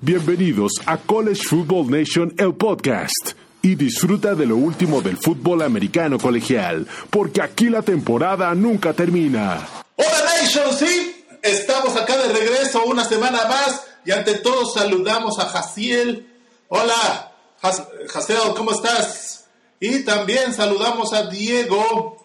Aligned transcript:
Bienvenidos 0.00 0.74
a 0.86 0.96
College 0.96 1.42
Football 1.42 1.90
Nation, 1.90 2.32
el 2.38 2.54
podcast. 2.54 3.32
Y 3.62 3.74
disfruta 3.74 4.36
de 4.36 4.46
lo 4.46 4.56
último 4.56 5.02
del 5.02 5.16
fútbol 5.16 5.60
americano 5.62 6.20
colegial, 6.20 6.86
porque 7.10 7.42
aquí 7.42 7.68
la 7.68 7.82
temporada 7.82 8.54
nunca 8.54 8.92
termina. 8.92 9.66
Hola 9.96 10.24
Nation, 10.40 10.72
sí, 10.72 11.24
estamos 11.42 11.96
acá 11.96 12.16
de 12.16 12.32
regreso 12.32 12.84
una 12.84 13.04
semana 13.04 13.44
más 13.48 13.86
y 14.04 14.12
ante 14.12 14.34
todo 14.34 14.66
saludamos 14.66 15.40
a 15.40 15.46
Jaciel. 15.46 16.28
Hola, 16.68 17.32
Jaciel, 17.60 18.54
¿cómo 18.56 18.70
estás? 18.70 19.46
Y 19.80 20.04
también 20.04 20.54
saludamos 20.54 21.12
a 21.12 21.28
Diego. 21.28 22.24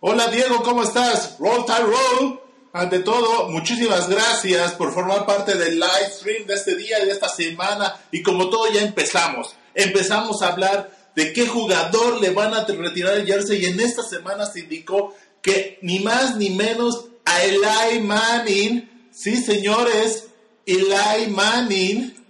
Hola 0.00 0.28
Diego, 0.28 0.62
¿cómo 0.62 0.82
estás? 0.82 1.36
Roll 1.38 1.66
Roll. 1.66 2.41
Ante 2.74 3.00
todo, 3.00 3.50
muchísimas 3.50 4.08
gracias 4.08 4.72
por 4.72 4.94
formar 4.94 5.26
parte 5.26 5.58
del 5.58 5.78
live 5.78 6.10
stream 6.10 6.46
de 6.46 6.54
este 6.54 6.74
día 6.74 7.02
y 7.02 7.06
de 7.06 7.12
esta 7.12 7.28
semana. 7.28 8.00
Y 8.10 8.22
como 8.22 8.48
todo 8.48 8.72
ya 8.72 8.80
empezamos, 8.80 9.54
empezamos 9.74 10.40
a 10.40 10.48
hablar 10.48 10.90
de 11.14 11.34
qué 11.34 11.46
jugador 11.46 12.18
le 12.22 12.30
van 12.30 12.54
a 12.54 12.64
retirar 12.64 13.18
el 13.18 13.26
jersey. 13.26 13.62
Y 13.62 13.66
en 13.66 13.78
esta 13.78 14.02
semana 14.02 14.46
se 14.46 14.60
indicó 14.60 15.14
que 15.42 15.78
ni 15.82 15.98
más 15.98 16.36
ni 16.36 16.48
menos 16.48 17.08
a 17.26 17.42
Eli 17.42 18.00
Manning, 18.00 19.10
sí 19.12 19.36
señores, 19.36 20.28
Eli 20.64 21.26
Manning 21.28 22.24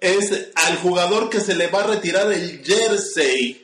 es 0.00 0.48
al 0.54 0.78
jugador 0.78 1.28
que 1.28 1.40
se 1.40 1.54
le 1.54 1.66
va 1.66 1.80
a 1.80 1.88
retirar 1.88 2.32
el 2.32 2.64
jersey. 2.64 3.63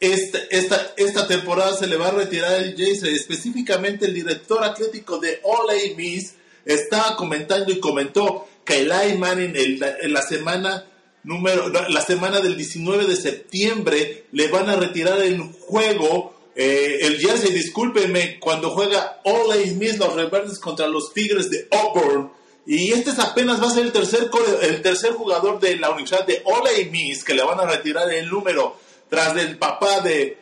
Esta, 0.00 0.38
esta, 0.50 0.94
esta, 0.96 1.26
temporada 1.26 1.76
se 1.76 1.88
le 1.88 1.96
va 1.96 2.08
a 2.08 2.12
retirar 2.12 2.62
el 2.62 2.76
Jason. 2.76 3.08
Específicamente 3.08 4.06
el 4.06 4.14
director 4.14 4.62
atlético 4.62 5.18
de 5.18 5.40
Ole 5.42 5.94
Miss 5.96 6.34
estaba 6.64 7.16
comentando 7.16 7.72
y 7.72 7.80
comentó 7.80 8.46
que 8.64 8.80
Eli 8.80 9.16
Manning 9.16 9.54
en 9.56 10.12
la, 10.12 10.22
semana 10.22 10.84
número 11.24 11.68
la 11.68 12.00
semana 12.02 12.40
del 12.40 12.56
19 12.56 13.06
de 13.06 13.16
septiembre 13.16 14.26
le 14.30 14.48
van 14.48 14.68
a 14.68 14.76
retirar 14.76 15.20
el 15.20 15.40
juego 15.40 16.38
eh, 16.60 17.06
el 17.06 17.20
jersey, 17.20 17.52
discúlpeme, 17.52 18.40
cuando 18.40 18.70
juega 18.70 19.20
Ole 19.22 19.64
Miss 19.76 19.96
los 19.96 20.12
Rebeldes 20.16 20.58
contra 20.58 20.88
los 20.88 21.14
Tigres 21.14 21.52
de 21.52 21.68
Auburn. 21.70 22.32
Y 22.66 22.92
este 22.92 23.10
es 23.10 23.20
apenas 23.20 23.62
va 23.62 23.68
a 23.68 23.74
ser 23.74 23.84
el 23.84 23.92
tercer, 23.92 24.28
el 24.62 24.82
tercer 24.82 25.12
jugador 25.12 25.60
de 25.60 25.76
la 25.76 25.90
Universidad 25.90 26.26
de 26.26 26.42
Ole 26.44 26.86
Miss 26.86 27.22
que 27.22 27.34
le 27.34 27.44
van 27.44 27.60
a 27.60 27.66
retirar 27.66 28.12
el 28.12 28.28
número 28.28 28.76
tras 29.08 29.34
del 29.34 29.58
papá 29.58 30.00
de, 30.00 30.38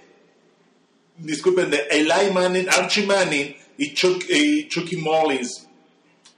disculpen, 1.19 1.71
de 1.71 1.87
Eli 1.91 2.31
Manning, 2.33 2.69
Archie 2.69 3.07
Manning 3.07 3.57
y, 3.79 3.95
Chucky 3.95 4.97
Mullins. 4.97 5.67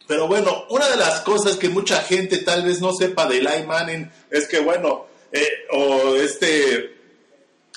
Pero 0.07 0.27
bueno, 0.27 0.65
una 0.71 0.89
de 0.89 0.97
las 0.97 1.21
cosas 1.21 1.57
que 1.57 1.69
mucha 1.69 2.03
gente 2.03 2.39
tal 2.39 2.65
vez 2.65 2.81
no 2.81 2.95
sepa 2.95 3.27
de 3.27 3.39
Eli 3.39 3.67
Manning 3.67 4.11
es 4.31 4.49
que, 4.49 4.61
bueno, 4.61 5.07
eh, 5.33 5.47
o 5.71 6.17
este 6.17 6.97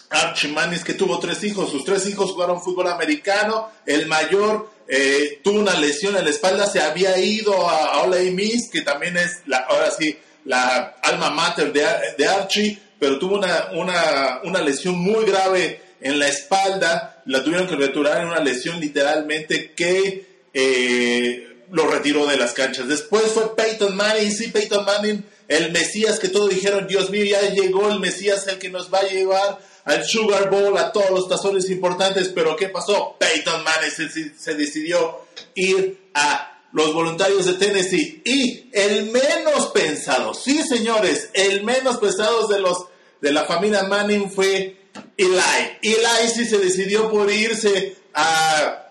Archie 0.09 0.49
Manning 0.49 0.77
es 0.77 0.83
que 0.83 0.93
tuvo 0.93 1.19
tres 1.19 1.43
hijos, 1.43 1.71
sus 1.71 1.83
tres 1.83 2.07
hijos 2.07 2.31
jugaron 2.31 2.61
fútbol 2.61 2.87
americano, 2.87 3.69
el 3.85 4.07
mayor 4.07 4.69
eh, 4.87 5.39
tuvo 5.43 5.59
una 5.59 5.73
lesión 5.75 6.17
en 6.17 6.25
la 6.25 6.29
espalda, 6.29 6.67
se 6.67 6.81
había 6.81 7.17
ido 7.17 7.69
a, 7.69 8.01
Ole 8.03 8.29
Miss, 8.31 8.69
que 8.69 8.81
también 8.81 9.17
es, 9.17 9.41
la, 9.45 9.59
ahora 9.59 9.89
sí, 9.91 10.17
la 10.45 10.97
alma 11.01 11.29
mater 11.29 11.71
de, 11.71 11.85
de 12.17 12.27
Archie, 12.27 12.77
pero 13.01 13.17
tuvo 13.17 13.35
una, 13.39 13.69
una, 13.73 14.41
una 14.43 14.61
lesión 14.61 14.95
muy 14.99 15.25
grave 15.25 15.81
en 16.01 16.19
la 16.19 16.27
espalda, 16.27 17.23
la 17.25 17.43
tuvieron 17.43 17.67
que 17.67 17.75
retirar 17.75 18.21
en 18.21 18.27
una 18.27 18.41
lesión 18.41 18.79
literalmente 18.79 19.71
que 19.71 20.43
eh, 20.53 21.65
lo 21.71 21.87
retiró 21.87 22.27
de 22.27 22.37
las 22.37 22.53
canchas. 22.53 22.87
Después 22.87 23.23
fue 23.31 23.55
Peyton 23.55 23.95
Manning, 23.95 24.31
sí, 24.31 24.49
Peyton 24.49 24.85
Manning, 24.85 25.25
el 25.47 25.71
Mesías 25.71 26.19
que 26.19 26.29
todos 26.29 26.51
dijeron, 26.51 26.85
Dios 26.85 27.09
mío, 27.09 27.25
ya 27.25 27.41
llegó 27.49 27.89
el 27.89 27.99
Mesías, 27.99 28.45
el 28.45 28.59
que 28.59 28.69
nos 28.69 28.93
va 28.93 28.99
a 28.99 29.09
llevar 29.09 29.57
al 29.83 30.05
Sugar 30.05 30.51
Bowl, 30.51 30.77
a 30.77 30.91
todos 30.91 31.09
los 31.09 31.27
tazones 31.27 31.71
importantes, 31.71 32.29
pero 32.29 32.55
¿qué 32.55 32.69
pasó? 32.69 33.15
Peyton 33.17 33.63
Manning 33.63 33.89
se, 33.89 34.37
se 34.37 34.53
decidió 34.53 35.21
ir 35.55 35.97
a 36.13 36.51
los 36.71 36.93
voluntarios 36.93 37.47
de 37.47 37.53
Tennessee 37.53 38.21
y 38.23 38.69
el 38.71 39.11
menos 39.11 39.71
pensado, 39.73 40.35
sí 40.35 40.61
señores, 40.61 41.31
el 41.33 41.63
menos 41.63 41.97
pensado 41.97 42.47
de 42.47 42.59
los 42.59 42.90
de 43.21 43.31
la 43.31 43.45
familia 43.45 43.83
Manning 43.83 44.31
fue 44.31 44.89
Eli. 45.15 45.77
Eli 45.81 46.29
sí 46.33 46.45
se 46.45 46.57
decidió 46.57 47.09
por 47.09 47.31
irse 47.31 47.95
a, 48.13 48.87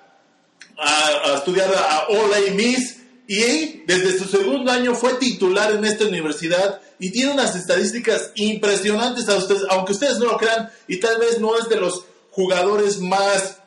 a, 0.78 1.34
estudiar 1.36 1.70
a 1.74 2.06
Ole 2.08 2.52
Miss 2.52 2.96
y 3.26 3.82
desde 3.86 4.18
su 4.18 4.24
segundo 4.24 4.70
año 4.70 4.94
fue 4.94 5.14
titular 5.14 5.72
en 5.72 5.84
esta 5.84 6.04
universidad 6.04 6.80
y 6.98 7.10
tiene 7.10 7.32
unas 7.32 7.54
estadísticas 7.54 8.32
impresionantes 8.36 9.28
a 9.28 9.36
ustedes, 9.36 9.62
aunque 9.70 9.92
ustedes 9.92 10.18
no 10.18 10.26
lo 10.26 10.38
crean 10.38 10.70
y 10.88 10.98
tal 10.98 11.18
vez 11.18 11.40
no 11.40 11.58
es 11.58 11.68
de 11.68 11.76
los 11.76 12.04
jugadores 12.30 12.98
más 12.98 13.58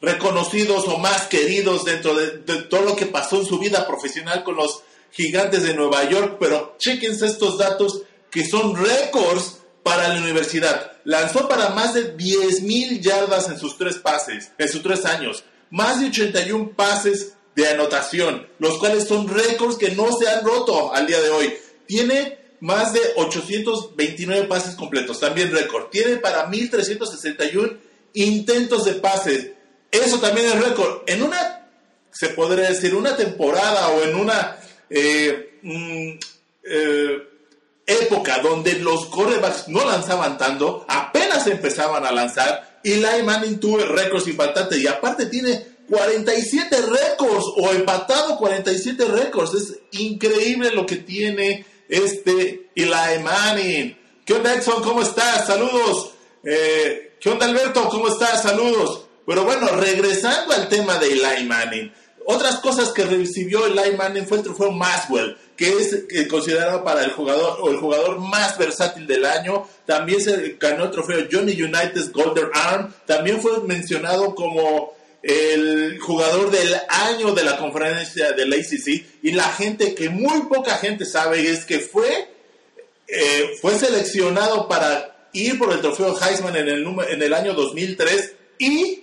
reconocidos 0.00 0.86
o 0.88 0.98
más 0.98 1.22
queridos 1.28 1.84
dentro 1.84 2.14
de, 2.14 2.38
de 2.38 2.62
todo 2.62 2.82
lo 2.82 2.96
que 2.96 3.06
pasó 3.06 3.40
en 3.40 3.46
su 3.46 3.58
vida 3.58 3.86
profesional 3.86 4.42
con 4.42 4.56
los 4.56 4.82
gigantes 5.12 5.62
de 5.62 5.74
Nueva 5.74 6.08
York, 6.08 6.38
pero 6.40 6.76
chequense 6.78 7.26
estos 7.26 7.58
datos 7.58 8.02
que 8.30 8.46
son 8.46 8.74
récords 8.74 9.61
para 9.82 10.08
la 10.08 10.20
universidad. 10.20 10.92
Lanzó 11.04 11.48
para 11.48 11.70
más 11.70 11.94
de 11.94 12.16
10.000 12.16 13.00
yardas 13.00 13.48
en 13.48 13.58
sus 13.58 13.76
tres 13.76 13.96
pases, 13.96 14.52
en 14.58 14.68
sus 14.68 14.82
tres 14.82 15.04
años. 15.04 15.44
Más 15.70 16.00
de 16.00 16.06
81 16.06 16.72
pases 16.76 17.34
de 17.54 17.68
anotación, 17.68 18.48
los 18.58 18.78
cuales 18.78 19.04
son 19.04 19.28
récords 19.28 19.76
que 19.76 19.90
no 19.90 20.12
se 20.16 20.28
han 20.28 20.44
roto 20.44 20.94
al 20.94 21.06
día 21.06 21.20
de 21.20 21.30
hoy. 21.30 21.54
Tiene 21.86 22.38
más 22.60 22.92
de 22.92 23.00
829 23.16 24.46
pases 24.46 24.74
completos, 24.74 25.18
también 25.18 25.50
récord. 25.50 25.88
Tiene 25.90 26.16
para 26.16 26.48
1.361 26.48 27.78
intentos 28.14 28.84
de 28.84 28.94
pases. 28.94 29.50
Eso 29.90 30.18
también 30.20 30.46
es 30.46 30.64
récord. 30.64 31.02
En 31.06 31.22
una, 31.22 31.68
se 32.10 32.28
podría 32.28 32.68
decir, 32.68 32.94
una 32.94 33.16
temporada 33.16 33.88
o 33.88 34.02
en 34.02 34.14
una... 34.14 34.56
Eh, 34.88 35.58
mm, 35.62 36.10
eh, 36.64 37.31
época 37.86 38.38
donde 38.40 38.74
los 38.74 39.06
corebacks 39.06 39.68
no 39.68 39.84
lanzaban 39.84 40.38
tanto, 40.38 40.84
apenas 40.88 41.46
empezaban 41.46 42.04
a 42.06 42.12
lanzar, 42.12 42.80
y 42.82 42.92
Eli 42.92 43.22
Manning 43.22 43.60
tuvo 43.60 43.78
récords 43.78 44.26
impactantes 44.26 44.78
y 44.78 44.86
aparte 44.86 45.26
tiene 45.26 45.72
47 45.88 46.76
récords 46.82 47.44
o 47.56 47.70
empatado 47.70 48.36
47 48.38 49.04
récords. 49.04 49.54
Es 49.54 49.78
increíble 49.92 50.70
lo 50.72 50.86
que 50.86 50.96
tiene 50.96 51.64
este 51.88 52.70
Eli 52.74 53.22
Manning. 53.22 53.96
¿Qué 54.24 54.34
onda, 54.34 54.54
Exxon? 54.54 54.82
¿Cómo 54.82 55.02
estás? 55.02 55.46
Saludos. 55.46 56.12
Eh, 56.44 57.16
¿Qué 57.20 57.28
onda, 57.28 57.46
Alberto? 57.46 57.88
¿Cómo 57.88 58.08
estás? 58.08 58.42
Saludos. 58.42 59.06
Pero 59.26 59.44
bueno, 59.44 59.68
regresando 59.68 60.54
al 60.54 60.68
tema 60.68 60.98
de 60.98 61.08
Eli 61.08 61.44
Manning. 61.44 61.92
Otras 62.26 62.56
cosas 62.56 62.90
que 62.90 63.04
recibió 63.04 63.66
Eli 63.66 63.96
Manning 63.96 64.26
fue 64.26 64.38
el 64.38 64.44
trofeo 64.44 64.72
Maxwell 64.72 65.36
que 65.62 66.18
es 66.20 66.26
considerado 66.26 66.82
para 66.82 67.04
el 67.04 67.12
jugador 67.12 67.58
o 67.60 67.70
el 67.70 67.76
jugador 67.76 68.18
más 68.18 68.58
versátil 68.58 69.06
del 69.06 69.24
año. 69.24 69.68
También 69.86 70.20
se 70.20 70.56
ganó 70.58 70.86
el 70.86 70.90
trofeo 70.90 71.28
Johnny 71.30 71.60
United's 71.62 72.10
Golden 72.10 72.48
Arm. 72.52 72.92
También 73.06 73.40
fue 73.40 73.60
mencionado 73.60 74.34
como 74.34 74.96
el 75.22 76.00
jugador 76.00 76.50
del 76.50 76.74
año 76.88 77.32
de 77.32 77.44
la 77.44 77.56
conferencia 77.58 78.32
del 78.32 78.52
ACC. 78.52 79.04
Y 79.22 79.30
la 79.30 79.44
gente 79.44 79.94
que 79.94 80.08
muy 80.08 80.42
poca 80.46 80.78
gente 80.78 81.04
sabe 81.04 81.48
es 81.48 81.64
que 81.64 81.78
fue, 81.78 82.28
eh, 83.06 83.50
fue 83.60 83.78
seleccionado 83.78 84.66
para 84.66 85.28
ir 85.32 85.60
por 85.60 85.72
el 85.72 85.80
trofeo 85.80 86.18
Heisman 86.20 86.56
en 86.56 86.68
el, 86.68 86.84
en 87.08 87.22
el 87.22 87.34
año 87.34 87.54
2003 87.54 88.32
y 88.58 89.01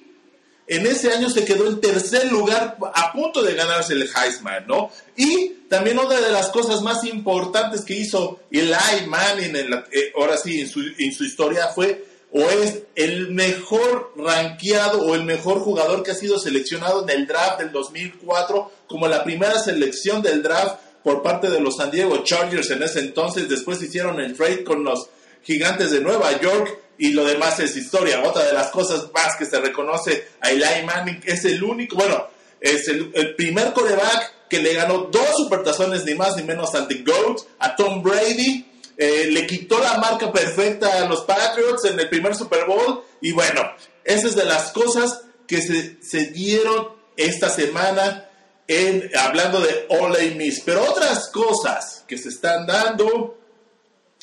en 0.69 0.85
ese 0.85 1.12
año 1.12 1.30
se 1.31 1.44
quedó 1.46 1.68
en 1.68 1.81
tercer 1.81 2.31
lugar 2.31 2.78
a 2.94 3.12
punto 3.12 3.41
de 3.41 3.56
ganarse 3.56 3.94
el 3.94 4.03
Heisman, 4.03 4.68
¿no? 4.68 4.91
Y 5.18 5.66
también 5.68 5.97
una 5.97 6.22
de 6.22 6.31
las 6.31 6.50
cosas 6.50 6.84
más 6.84 7.03
importantes 7.03 7.81
que 7.81 7.96
hizo 7.96 8.40
Eli 8.52 9.07
Manning, 9.07 9.56
en 9.56 9.74
eh, 9.92 10.13
ahora 10.16 10.38
sí, 10.38 10.62
en 10.62 10.69
su, 10.69 10.81
en 10.98 11.12
su 11.12 11.25
historia 11.25 11.69
fue 11.69 12.06
o 12.31 12.42
es 12.42 12.83
el 12.94 13.31
mejor 13.31 14.13
rankeado 14.16 15.01
o 15.01 15.16
el 15.16 15.24
mejor 15.24 15.60
jugador 15.60 16.04
que 16.04 16.12
ha 16.12 16.16
sido 16.16 16.38
seleccionado 16.38 17.01
en 17.04 17.10
el 17.10 17.25
draft 17.25 17.60
del 17.60 17.72
2004 17.72 18.72
como 18.88 19.07
la 19.07 19.24
primera 19.24 19.57
selección 19.57 20.22
del 20.22 20.44
draft 20.44 20.80
por 21.04 21.24
parte 21.24 21.50
de 21.50 21.60
los 21.60 21.77
San 21.77 21.89
Diego 21.89 22.24
Chargers 22.24 22.69
en 22.69 22.83
ese 22.83 23.00
entonces. 23.00 23.50
Después 23.50 23.81
hicieron 23.81 24.19
el 24.19 24.36
trade 24.36 24.63
con 24.63 24.83
los 24.83 25.10
gigantes 25.42 25.89
de 25.89 26.01
Nueva 26.01 26.39
York 26.39 26.77
y 27.00 27.13
lo 27.13 27.24
demás 27.24 27.60
es 27.60 27.75
historia. 27.75 28.22
Otra 28.22 28.44
de 28.44 28.54
las 28.54 28.69
cosas 28.69 29.06
más 29.13 29.36
que 29.38 29.46
se 29.46 29.60
reconoce 29.60 30.28
a 30.42 30.51
Eli 30.51 30.86
Manning 30.86 31.22
es 31.25 31.46
el 31.46 31.63
único, 31.63 31.96
bueno, 31.96 32.28
es 32.60 32.88
el, 32.90 33.36
primer 33.36 33.72
coreback 33.72 34.48
que 34.50 34.60
le 34.60 34.74
ganó 34.74 35.10
dos 35.12 35.38
supertazones, 35.38 36.04
ni 36.04 36.13
más 36.13 36.36
ni 36.36 36.44
menos 36.44 36.75
al 36.75 36.88
The 36.88 37.04
GOAT, 37.04 37.42
a 37.60 37.75
Tom 37.75 38.04
Brady. 38.04 38.66
Eh, 38.98 39.30
le 39.31 39.48
quitó 39.48 39.80
la 39.80 39.98
marca 39.98 40.30
perfecta 40.31 41.01
a 41.01 41.07
los 41.07 41.22
Patriots 41.22 41.86
en 41.86 41.98
el 41.98 42.10
primer 42.10 42.36
Super 42.36 42.66
Bowl. 42.66 43.01
Y 43.22 43.31
bueno, 43.31 43.62
esa 44.04 44.28
es 44.28 44.36
de 44.36 44.44
las 44.44 44.72
cosas 44.72 45.22
que 45.48 45.62
se, 45.62 46.04
se 46.04 46.25
dieron 46.28 46.90
esta 47.16 47.50
semana 47.50 48.30
en, 48.68 49.10
hablando 49.18 49.62
de 49.62 49.86
Ole 49.88 50.31
Miss. 50.31 50.62
Pero 50.66 50.84
otras 50.84 51.30
cosas 51.30 52.04
que 52.06 52.18
se 52.18 52.28
están 52.28 52.68
dando 52.68 53.38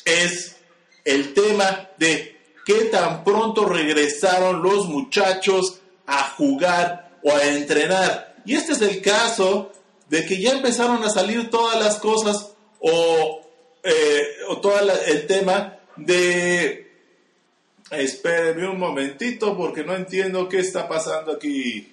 es 0.05 0.57
el 1.03 1.33
tema 1.33 1.89
de 1.97 2.36
qué 2.67 2.83
tan 2.91 3.23
pronto 3.23 3.63
regresaron 3.63 4.61
los 4.61 4.89
muchachos 4.89 5.79
a 6.05 6.31
jugar 6.31 7.17
o 7.23 7.31
a 7.31 7.45
entrenar. 7.45 8.35
Y 8.43 8.55
este 8.55 8.73
es 8.73 8.81
el 8.81 9.01
caso 9.01 9.71
de 10.09 10.25
que 10.25 10.41
ya 10.41 10.51
empezaron 10.51 11.01
a 11.01 11.09
salir 11.09 11.49
todas 11.49 11.79
las 11.79 11.97
cosas 11.97 12.51
o, 12.81 13.41
eh, 13.83 14.27
o 14.49 14.59
todo 14.59 14.77
el 15.05 15.25
tema 15.27 15.79
de... 15.95 16.91
Espérenme 17.89 18.67
un 18.67 18.79
momentito 18.79 19.55
porque 19.55 19.85
no 19.85 19.95
entiendo 19.95 20.49
qué 20.49 20.59
está 20.59 20.89
pasando 20.89 21.31
aquí. 21.31 21.89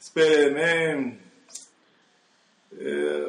Espérenme. 0.00 1.18
Eh, 2.80 3.26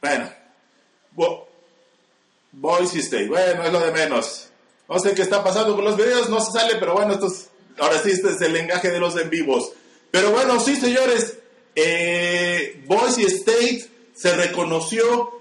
bueno, 0.00 0.32
Boise 2.52 3.00
State, 3.00 3.28
bueno, 3.28 3.64
es 3.64 3.72
lo 3.72 3.80
de 3.80 3.92
menos. 3.92 4.48
No 4.88 4.98
sé 4.98 5.14
qué 5.14 5.22
está 5.22 5.42
pasando 5.42 5.74
con 5.74 5.84
los 5.84 5.96
videos, 5.96 6.28
no 6.28 6.40
se 6.40 6.52
sale, 6.52 6.76
pero 6.76 6.94
bueno, 6.94 7.14
esto 7.14 7.28
ahora 7.78 7.98
sí 7.98 8.10
este 8.10 8.30
es 8.30 8.40
el 8.42 8.56
engaje 8.56 8.90
de 8.90 9.00
los 9.00 9.16
en 9.16 9.30
vivos. 9.30 9.72
Pero 10.10 10.30
bueno, 10.30 10.60
sí, 10.60 10.76
señores, 10.76 11.38
eh, 11.74 12.82
Boise 12.86 13.24
State 13.24 13.88
se 14.14 14.36
reconoció 14.36 15.40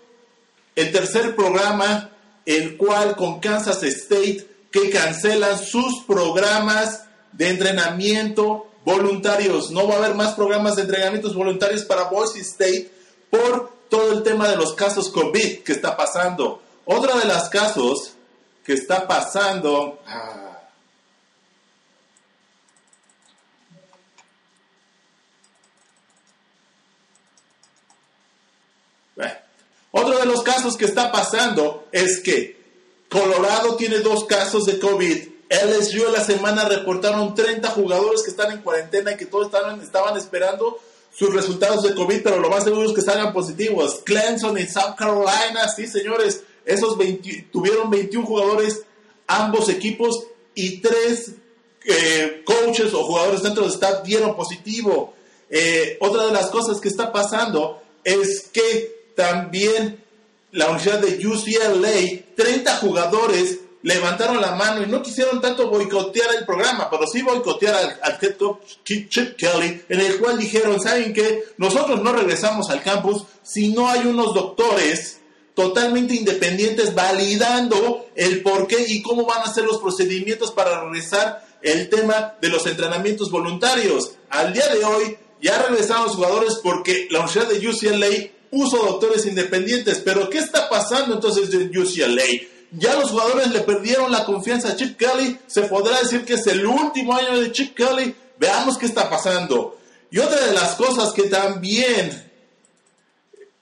el 0.76 0.92
tercer 0.92 1.36
programa, 1.36 2.12
el 2.46 2.78
cual 2.78 3.18
con 3.18 3.42
Kansas 3.42 3.84
State, 3.84 4.48
que 4.72 4.90
cancelan 4.90 5.60
sus 5.60 6.04
programas 6.08 7.04
de 7.34 7.50
entrenamiento 7.50 8.68
voluntarios. 8.86 9.72
No 9.72 9.88
va 9.88 9.96
a 9.96 9.98
haber 9.98 10.16
más 10.16 10.34
programas 10.34 10.78
de 10.78 10.84
entrenamientos 10.84 11.36
voluntarios 11.36 11.84
para 11.84 12.06
Boise 12.06 12.40
State 12.40 12.90
por 13.30 13.72
todo 13.90 14.14
el 14.14 14.24
tema 14.24 14.48
de 14.48 14.56
los 14.56 14.74
casos 14.74 15.10
COVID 15.10 15.60
que 15.60 15.74
está 15.74 15.98
pasando. 15.98 16.62
Otra 16.94 17.18
de 17.20 17.26
las 17.26 17.48
casos 17.48 18.12
que 18.66 18.74
está 18.74 19.08
pasando... 19.08 20.02
Ah, 20.06 20.38
otro 29.92 30.20
de 30.20 30.26
los 30.26 30.42
casos 30.44 30.76
que 30.76 30.86
está 30.86 31.12
pasando 31.12 31.88
es 31.92 32.22
que 32.22 32.60
Colorado 33.10 33.76
tiene 33.76 34.00
dos 34.00 34.26
casos 34.26 34.66
de 34.66 34.80
COVID. 34.80 35.28
LSU 35.50 36.08
en 36.08 36.14
la 36.14 36.24
semana 36.24 36.66
reportaron 36.66 37.36
30 37.36 37.70
jugadores 37.70 38.24
que 38.24 38.32
están 38.32 38.52
en 38.52 38.62
cuarentena 38.62 39.14
y 39.14 39.18
que 39.18 39.26
todos 39.26 39.46
estaban, 39.46 39.82
estaban 39.82 40.18
esperando 40.18 40.78
sus 41.14 41.34
resultados 41.34 41.84
de 41.84 41.94
COVID, 41.94 42.22
pero 42.24 42.40
lo 42.40 42.50
más 42.50 42.64
seguro 42.64 42.88
es 42.90 42.96
que 42.96 43.02
salgan 43.02 43.34
positivos. 43.34 44.02
Clemson 44.06 44.58
y 44.58 44.66
South 44.66 44.96
Carolina, 44.98 45.68
sí 45.74 45.88
señores, 45.88 46.44
esos 46.66 46.98
tuvieron 47.52 47.90
21 47.90 48.26
jugadores 48.26 48.84
ambos 49.28 49.70
equipos 49.70 50.28
y 50.54 50.80
tres 50.80 51.32
eh, 51.86 52.44
coaches 52.46 52.94
o 52.94 53.04
jugadores 53.04 53.42
dentro 53.42 53.64
del 53.64 53.74
staff 53.74 54.04
dieron 54.04 54.36
positivo. 54.36 55.14
Eh, 55.50 55.98
otra 56.00 56.26
de 56.26 56.32
las 56.32 56.48
cosas 56.48 56.80
que 56.80 56.90
está 56.90 57.12
pasando 57.12 57.82
es 58.04 58.50
que 58.52 59.12
también 59.16 60.04
la 60.52 60.70
universidad 60.70 61.00
de 61.00 61.28
UCLA, 61.28 62.36
30 62.36 62.78
jugadores 62.78 63.60
levantaron 63.84 64.40
la 64.40 64.56
mano 64.56 64.84
y 64.84 64.88
no 64.88 65.02
quisieron 65.02 65.42
tanto 65.42 65.70
boicotear 65.70 66.36
el 66.36 66.46
programa, 66.46 66.90
pero 66.90 67.08
sí 67.08 67.22
boicotear 67.22 68.00
al, 68.02 68.18
head 68.22 68.38
coach 68.38 68.60
Chip 68.84 69.36
Kelly, 69.36 69.82
en 69.90 70.02
el 70.02 70.20
cual 70.20 70.38
dijeron, 70.38 70.80
¿saben 70.80 71.14
qué? 71.14 71.46
Nosotros 71.58 72.02
no 72.02 72.14
regresamos 72.14 72.70
al 72.70 72.84
campus 72.84 73.24
si 73.42 73.70
no 73.70 73.90
hay 73.90 74.06
unos 74.06 74.34
doctores 74.34 75.21
totalmente 75.62 76.16
independientes 76.16 76.96
validando 76.96 78.08
el 78.16 78.42
por 78.42 78.68
qué 78.68 78.86
y 78.88 79.02
cómo 79.02 79.26
van 79.26 79.44
a 79.44 79.54
ser 79.54 79.66
los 79.66 79.80
procedimientos 79.80 80.52
para 80.52 80.82
regresar 80.82 81.46
el 81.62 81.90
tema 81.90 82.36
de 82.42 82.50
los 82.50 82.66
entrenamientos 82.66 83.30
voluntarios. 83.30 84.14
Al 84.30 84.54
día 84.54 84.68
de 84.74 84.84
hoy 84.84 85.18
ya 85.42 85.62
regresaron 85.62 86.06
los 86.06 86.16
jugadores 86.16 86.60
porque 86.64 87.08
la 87.12 87.20
Universidad 87.20 87.50
de 87.50 87.68
UCLA 87.68 88.32
puso 88.50 88.78
doctores 88.78 89.26
independientes, 89.26 90.02
pero 90.04 90.30
¿qué 90.30 90.40
está 90.40 90.68
pasando 90.68 91.14
entonces 91.16 91.54
en 91.54 91.70
UCLA? 91.78 92.24
ya 92.72 92.96
los 92.96 93.12
jugadores 93.12 93.52
le 93.52 93.62
perdieron 93.62 94.12
la 94.12 94.24
confianza 94.26 94.70
a 94.70 94.76
Chip 94.76 94.98
Kelly. 94.98 95.38
Se 95.48 95.64
podrá 95.64 96.00
decir 96.00 96.24
que 96.24 96.36
es 96.36 96.48
el 96.48 96.66
último 96.66 97.14
año 97.14 97.40
de 97.40 97.52
Chip 97.52 97.76
Kelly. 97.76 98.16
Veamos 98.40 98.78
qué 98.78 98.86
está 98.86 99.10
pasando. 99.10 99.78
Y 100.10 100.20
otra 100.20 100.46
de 100.46 100.54
las 100.54 100.76
cosas 100.76 101.12
que 101.14 101.24
también 101.24 102.31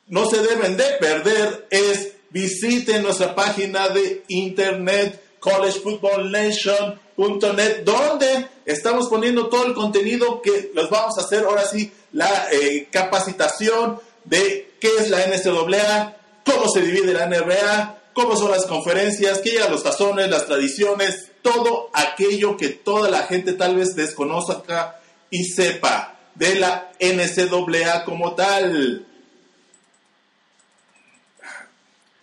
no 0.09 0.29
se 0.29 0.41
deben 0.41 0.75
de 0.77 0.83
perder 0.99 1.67
es 1.69 2.13
visiten 2.31 3.03
nuestra 3.03 3.35
página 3.35 3.89
de 3.89 4.23
internet 4.27 5.21
collegefootballnation.net 5.39 7.83
donde 7.83 8.47
estamos 8.65 9.07
poniendo 9.07 9.47
todo 9.47 9.65
el 9.65 9.73
contenido 9.73 10.41
que 10.41 10.71
los 10.73 10.89
vamos 10.89 11.17
a 11.17 11.21
hacer 11.21 11.45
ahora 11.45 11.65
sí 11.65 11.91
la 12.11 12.49
eh, 12.51 12.89
capacitación 12.91 14.01
de 14.25 14.73
qué 14.79 14.89
es 14.99 15.09
la 15.09 15.25
NCAA, 15.27 16.17
cómo 16.45 16.69
se 16.69 16.81
divide 16.81 17.13
la 17.13 17.27
NBA, 17.27 18.01
cómo 18.13 18.35
son 18.35 18.51
las 18.51 18.65
conferencias, 18.65 19.39
qué 19.39 19.51
llegan 19.51 19.71
los 19.71 19.83
tazones, 19.83 20.29
las 20.29 20.45
tradiciones, 20.45 21.31
todo 21.41 21.89
aquello 21.93 22.57
que 22.57 22.67
toda 22.69 23.09
la 23.09 23.23
gente 23.23 23.53
tal 23.53 23.75
vez 23.75 23.95
desconozca 23.95 24.99
y 25.29 25.45
sepa 25.45 26.17
de 26.35 26.55
la 26.55 26.91
NCAA 26.99 28.03
como 28.05 28.35
tal. 28.35 29.05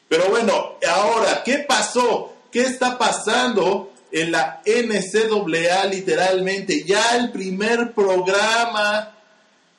Pero 0.09 0.29
bueno, 0.29 0.79
ahora, 0.89 1.43
¿qué 1.45 1.59
pasó? 1.59 2.33
¿Qué 2.51 2.63
está 2.63 2.97
pasando 2.97 3.93
en 4.13 4.33
la 4.33 4.63
NCAA 4.65 5.87
literalmente? 5.87 6.85
Ya 6.85 7.17
el 7.17 7.33
primer 7.33 7.93
programa, 7.93 9.17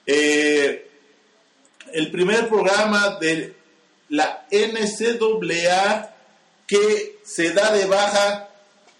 eh, 0.05 0.89
el 1.93 2.11
primer 2.11 2.49
programa 2.49 3.17
de 3.19 3.55
la 4.09 4.45
NCAA 4.51 6.13
que 6.67 7.19
se 7.23 7.51
da 7.51 7.71
de 7.71 7.85
baja 7.85 8.49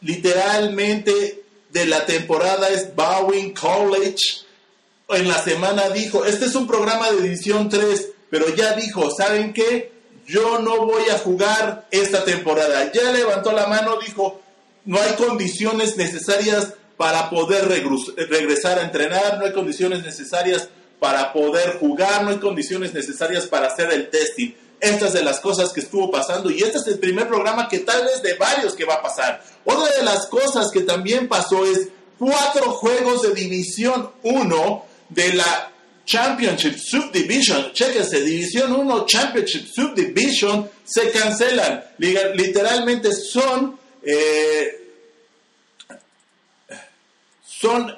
literalmente 0.01 1.43
de 1.69 1.85
la 1.85 2.05
temporada 2.05 2.69
es 2.69 2.95
Bowen 2.95 3.53
College. 3.53 4.45
En 5.09 5.27
la 5.27 5.41
semana 5.43 5.89
dijo, 5.89 6.25
este 6.25 6.45
es 6.45 6.55
un 6.55 6.67
programa 6.67 7.11
de 7.11 7.21
División 7.21 7.69
3, 7.69 8.09
pero 8.29 8.53
ya 8.55 8.73
dijo, 8.73 9.09
¿saben 9.11 9.53
qué? 9.53 9.96
Yo 10.27 10.59
no 10.59 10.85
voy 10.85 11.03
a 11.09 11.17
jugar 11.19 11.87
esta 11.89 12.25
temporada. 12.25 12.91
Ya 12.91 13.11
levantó 13.11 13.53
la 13.53 13.67
mano, 13.67 13.97
dijo, 14.05 14.41
no 14.83 14.99
hay 14.99 15.13
condiciones 15.13 15.95
necesarias 15.95 16.73
para 16.97 17.29
poder 17.29 17.67
regresar 17.67 18.79
a 18.79 18.83
entrenar, 18.83 19.37
no 19.37 19.45
hay 19.45 19.53
condiciones 19.53 20.03
necesarias 20.03 20.67
para 20.99 21.31
poder 21.31 21.77
jugar, 21.79 22.23
no 22.23 22.31
hay 22.31 22.37
condiciones 22.37 22.93
necesarias 22.93 23.45
para 23.45 23.67
hacer 23.67 23.91
el 23.91 24.09
testing. 24.09 24.51
Estas 24.79 25.13
de 25.13 25.23
las 25.23 25.39
cosas 25.39 25.71
que 25.73 25.79
estuvo 25.79 26.11
pasando 26.11 26.51
y 26.51 26.61
este 26.61 26.77
es 26.77 26.87
el 26.87 26.99
primer 26.99 27.27
programa 27.27 27.67
que 27.67 27.79
tal 27.79 28.03
vez 28.03 28.21
de 28.21 28.35
varios 28.35 28.75
que 28.75 28.85
va 28.85 28.95
a 28.95 29.01
pasar. 29.01 29.41
Otra 29.65 29.91
de 29.95 30.03
las 30.03 30.27
cosas 30.27 30.69
que 30.71 30.81
también 30.81 31.27
pasó 31.27 31.65
es 31.65 31.87
cuatro 32.19 32.73
juegos 32.73 33.23
de 33.23 33.33
División 33.33 34.11
1 34.21 34.85
de 35.09 35.33
la 35.33 35.71
Championship 36.07 36.77
Subdivision, 36.79 37.73
chéquense, 37.73 38.21
División 38.21 38.71
1 38.71 39.05
Championship 39.05 39.67
Subdivision 39.67 40.69
se 40.85 41.11
cancelan. 41.11 41.83
Literalmente 41.97 43.11
son, 43.11 43.77
eh, 44.01 44.93
son 47.45 47.93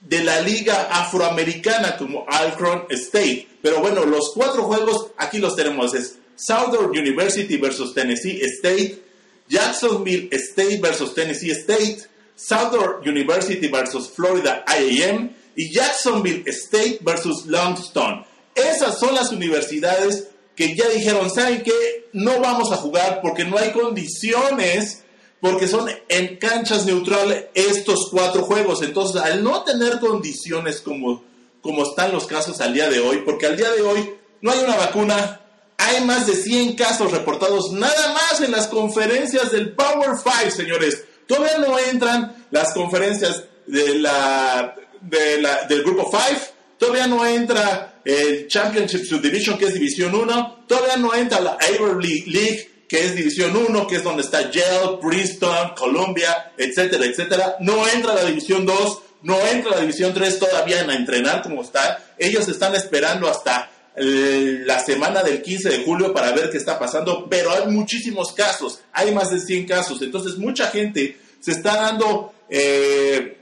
de 0.00 0.22
la 0.22 0.40
liga 0.40 0.88
afroamericana 0.88 1.96
como 1.96 2.24
Alcorn 2.28 2.86
State. 2.90 3.48
Pero 3.60 3.80
bueno, 3.80 4.04
los 4.04 4.30
cuatro 4.32 4.62
juegos 4.62 5.08
aquí 5.18 5.38
los 5.38 5.56
tenemos. 5.56 5.94
Es 5.94 6.18
Southern 6.36 6.90
University 6.90 7.56
versus 7.56 7.92
Tennessee 7.92 8.40
State, 8.40 9.02
Jacksonville 9.48 10.28
State 10.30 10.78
versus 10.80 11.12
Tennessee 11.12 11.50
State, 11.50 12.06
Southern 12.36 13.00
University 13.04 13.66
versus 13.66 14.08
Florida 14.10 14.64
IAM 14.68 15.34
y 15.56 15.72
Jacksonville 15.72 16.44
State 16.46 16.98
versus 17.00 17.46
Longstone. 17.46 18.24
Esas 18.54 18.98
son 18.98 19.14
las 19.14 19.32
universidades 19.32 20.28
que 20.54 20.74
ya 20.74 20.88
dijeron, 20.88 21.30
¿saben 21.30 21.62
qué? 21.62 22.08
No 22.12 22.40
vamos 22.40 22.72
a 22.72 22.76
jugar 22.76 23.20
porque 23.22 23.44
no 23.44 23.58
hay 23.58 23.72
condiciones 23.72 25.02
porque 25.40 25.68
son 25.68 25.88
en 26.08 26.36
canchas 26.38 26.86
neutrales 26.86 27.46
estos 27.54 28.08
cuatro 28.10 28.42
juegos. 28.42 28.82
Entonces, 28.82 29.20
al 29.20 29.44
no 29.44 29.62
tener 29.64 30.00
condiciones 30.00 30.80
como, 30.80 31.24
como 31.60 31.82
están 31.82 32.12
los 32.12 32.26
casos 32.26 32.60
al 32.60 32.72
día 32.72 32.88
de 32.88 33.00
hoy, 33.00 33.18
porque 33.18 33.46
al 33.46 33.56
día 33.56 33.70
de 33.70 33.82
hoy 33.82 34.14
no 34.40 34.50
hay 34.50 34.60
una 34.60 34.76
vacuna, 34.76 35.40
hay 35.76 36.04
más 36.04 36.26
de 36.26 36.34
100 36.34 36.74
casos 36.74 37.12
reportados 37.12 37.72
nada 37.72 38.14
más 38.14 38.40
en 38.40 38.50
las 38.50 38.66
conferencias 38.66 39.52
del 39.52 39.74
Power 39.74 40.12
Five, 40.22 40.50
señores. 40.50 41.04
Todavía 41.26 41.58
no 41.58 41.78
entran 41.78 42.46
las 42.50 42.72
conferencias 42.72 43.44
de 43.66 43.98
la 43.98 44.74
de 45.00 45.40
la, 45.40 45.64
del 45.64 45.82
grupo 45.82 46.10
5, 46.10 46.40
todavía 46.78 47.06
no 47.06 47.24
entra 47.26 48.00
el 48.04 48.46
Championship 48.48 49.04
Subdivision, 49.04 49.58
que 49.58 49.66
es 49.66 49.74
División 49.74 50.14
1, 50.14 50.64
todavía 50.66 50.96
no 50.96 51.14
entra 51.14 51.40
la 51.40 51.58
Avery 51.60 52.24
League, 52.26 52.70
que 52.88 53.04
es 53.04 53.14
División 53.14 53.56
1, 53.56 53.86
que 53.86 53.96
es 53.96 54.04
donde 54.04 54.22
está 54.22 54.50
Yale, 54.50 54.98
Princeton, 55.00 55.74
Columbia, 55.76 56.52
etcétera, 56.56 57.04
etcétera. 57.04 57.56
No 57.60 57.86
entra 57.88 58.14
la 58.14 58.24
División 58.24 58.64
2, 58.64 59.02
no 59.22 59.38
entra 59.46 59.72
la 59.72 59.80
División 59.80 60.14
3 60.14 60.38
todavía 60.38 60.80
en 60.80 60.90
entrenar 60.90 61.42
como 61.42 61.62
está. 61.62 62.04
Ellos 62.16 62.46
están 62.48 62.74
esperando 62.74 63.28
hasta 63.28 63.70
eh, 63.96 64.62
la 64.66 64.78
semana 64.78 65.22
del 65.22 65.40
15 65.40 65.70
de 65.70 65.84
julio 65.84 66.12
para 66.12 66.30
ver 66.32 66.50
qué 66.50 66.58
está 66.58 66.78
pasando, 66.78 67.26
pero 67.30 67.50
hay 67.50 67.66
muchísimos 67.72 68.32
casos, 68.32 68.80
hay 68.92 69.10
más 69.12 69.30
de 69.30 69.40
100 69.40 69.66
casos, 69.66 70.02
entonces 70.02 70.36
mucha 70.36 70.66
gente 70.66 71.16
se 71.40 71.52
está 71.52 71.76
dando, 71.76 72.34
eh, 72.50 73.38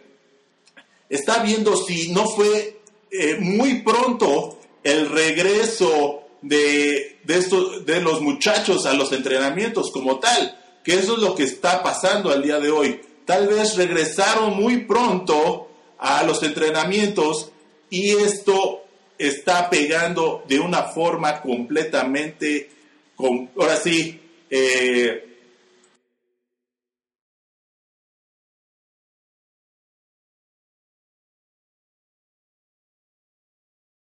está 1.15 1.43
viendo 1.43 1.77
si 1.77 2.13
no 2.13 2.29
fue 2.29 2.81
eh, 3.11 3.37
muy 3.41 3.83
pronto 3.83 4.59
el 4.83 5.09
regreso 5.09 6.25
de, 6.43 7.19
de, 7.25 7.83
de 7.87 8.01
los 8.01 8.21
muchachos 8.21 8.85
a 8.87 8.95
los 8.95 9.13
entrenamientos 9.13 9.91
como 9.93 10.19
tal, 10.19 10.59
que 10.83 10.95
eso 10.95 11.15
es 11.15 11.23
lo 11.23 11.35
que 11.35 11.45
está 11.45 11.83
pasando 11.83 12.31
al 12.31 12.43
día 12.43 12.59
de 12.59 12.71
hoy. 12.71 13.01
Tal 13.25 13.47
vez 13.49 13.77
regresaron 13.77 14.55
muy 14.57 14.79
pronto 14.85 15.69
a 15.99 16.23
los 16.25 16.43
entrenamientos 16.43 17.51
y 17.89 18.11
esto 18.11 18.83
está 19.17 19.71
pegando 19.71 20.45
de 20.49 20.59
una 20.59 20.83
forma 20.83 21.41
completamente, 21.41 22.69
con, 23.15 23.51
ahora 23.57 23.77
sí, 23.77 24.21
eh, 24.51 25.34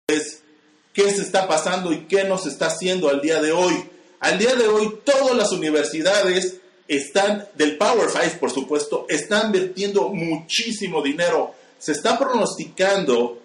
qué 0.08 1.10
se 1.12 1.22
está 1.22 1.48
pasando 1.48 1.94
y 1.94 2.08
qué 2.08 2.26
nos 2.26 2.46
está 2.46 2.68
haciendo 2.68 3.08
al 3.10 3.22
día 3.22 3.42
de 3.42 3.54
hoy. 3.54 3.74
Al 4.20 4.38
día 4.38 4.54
de 4.56 4.68
hoy 4.68 5.00
todas 5.06 5.34
las 5.36 5.54
universidades 5.54 6.58
están, 6.90 7.48
del 7.56 7.78
Power 7.78 8.10
Five 8.10 8.38
por 8.40 8.52
supuesto, 8.52 9.06
están 9.08 9.54
vertiendo 9.54 10.10
muchísimo 10.10 11.02
dinero. 11.02 11.56
Se 11.80 11.94
está 11.94 12.20
pronosticando 12.20 13.40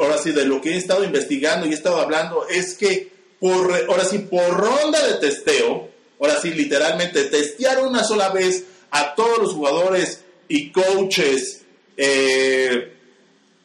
ahora 0.00 0.16
sí, 0.16 0.32
de 0.32 0.46
lo 0.46 0.62
que 0.62 0.70
he 0.70 0.76
estado 0.78 1.04
investigando 1.04 1.66
y 1.66 1.70
he 1.70 1.74
estado 1.74 2.00
hablando, 2.00 2.48
es 2.48 2.74
que 2.74 3.12
por, 3.38 3.70
ahora 3.88 4.04
sí, 4.04 4.20
por 4.20 4.48
ronda 4.48 5.06
de 5.06 5.14
testeo, 5.18 5.88
ahora 6.18 6.40
sí, 6.40 6.50
literalmente, 6.52 7.24
testear 7.24 7.84
una 7.86 8.04
sola 8.04 8.30
vez 8.30 8.64
a 8.90 9.14
todos 9.14 9.38
los 9.38 9.52
jugadores 9.52 10.22
y 10.48 10.72
coaches, 10.72 11.60
eh, 11.96 12.99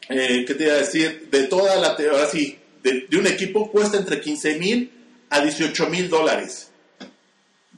eh, 0.10 0.44
¿qué 0.46 0.54
te 0.54 0.64
iba 0.64 0.74
a 0.74 0.78
decir? 0.78 1.30
De 1.32 1.44
toda 1.44 1.76
la, 1.78 1.90
ahora 1.90 2.28
sí, 2.30 2.58
de, 2.84 3.08
de 3.10 3.18
un 3.18 3.28
equipo 3.28 3.72
cuesta 3.72 3.98
entre 3.98 4.22
15 4.22 4.60
mil 4.60 4.92
a 5.30 5.42
18 5.42 5.88
mil 5.88 6.10
dólares. 6.10 6.70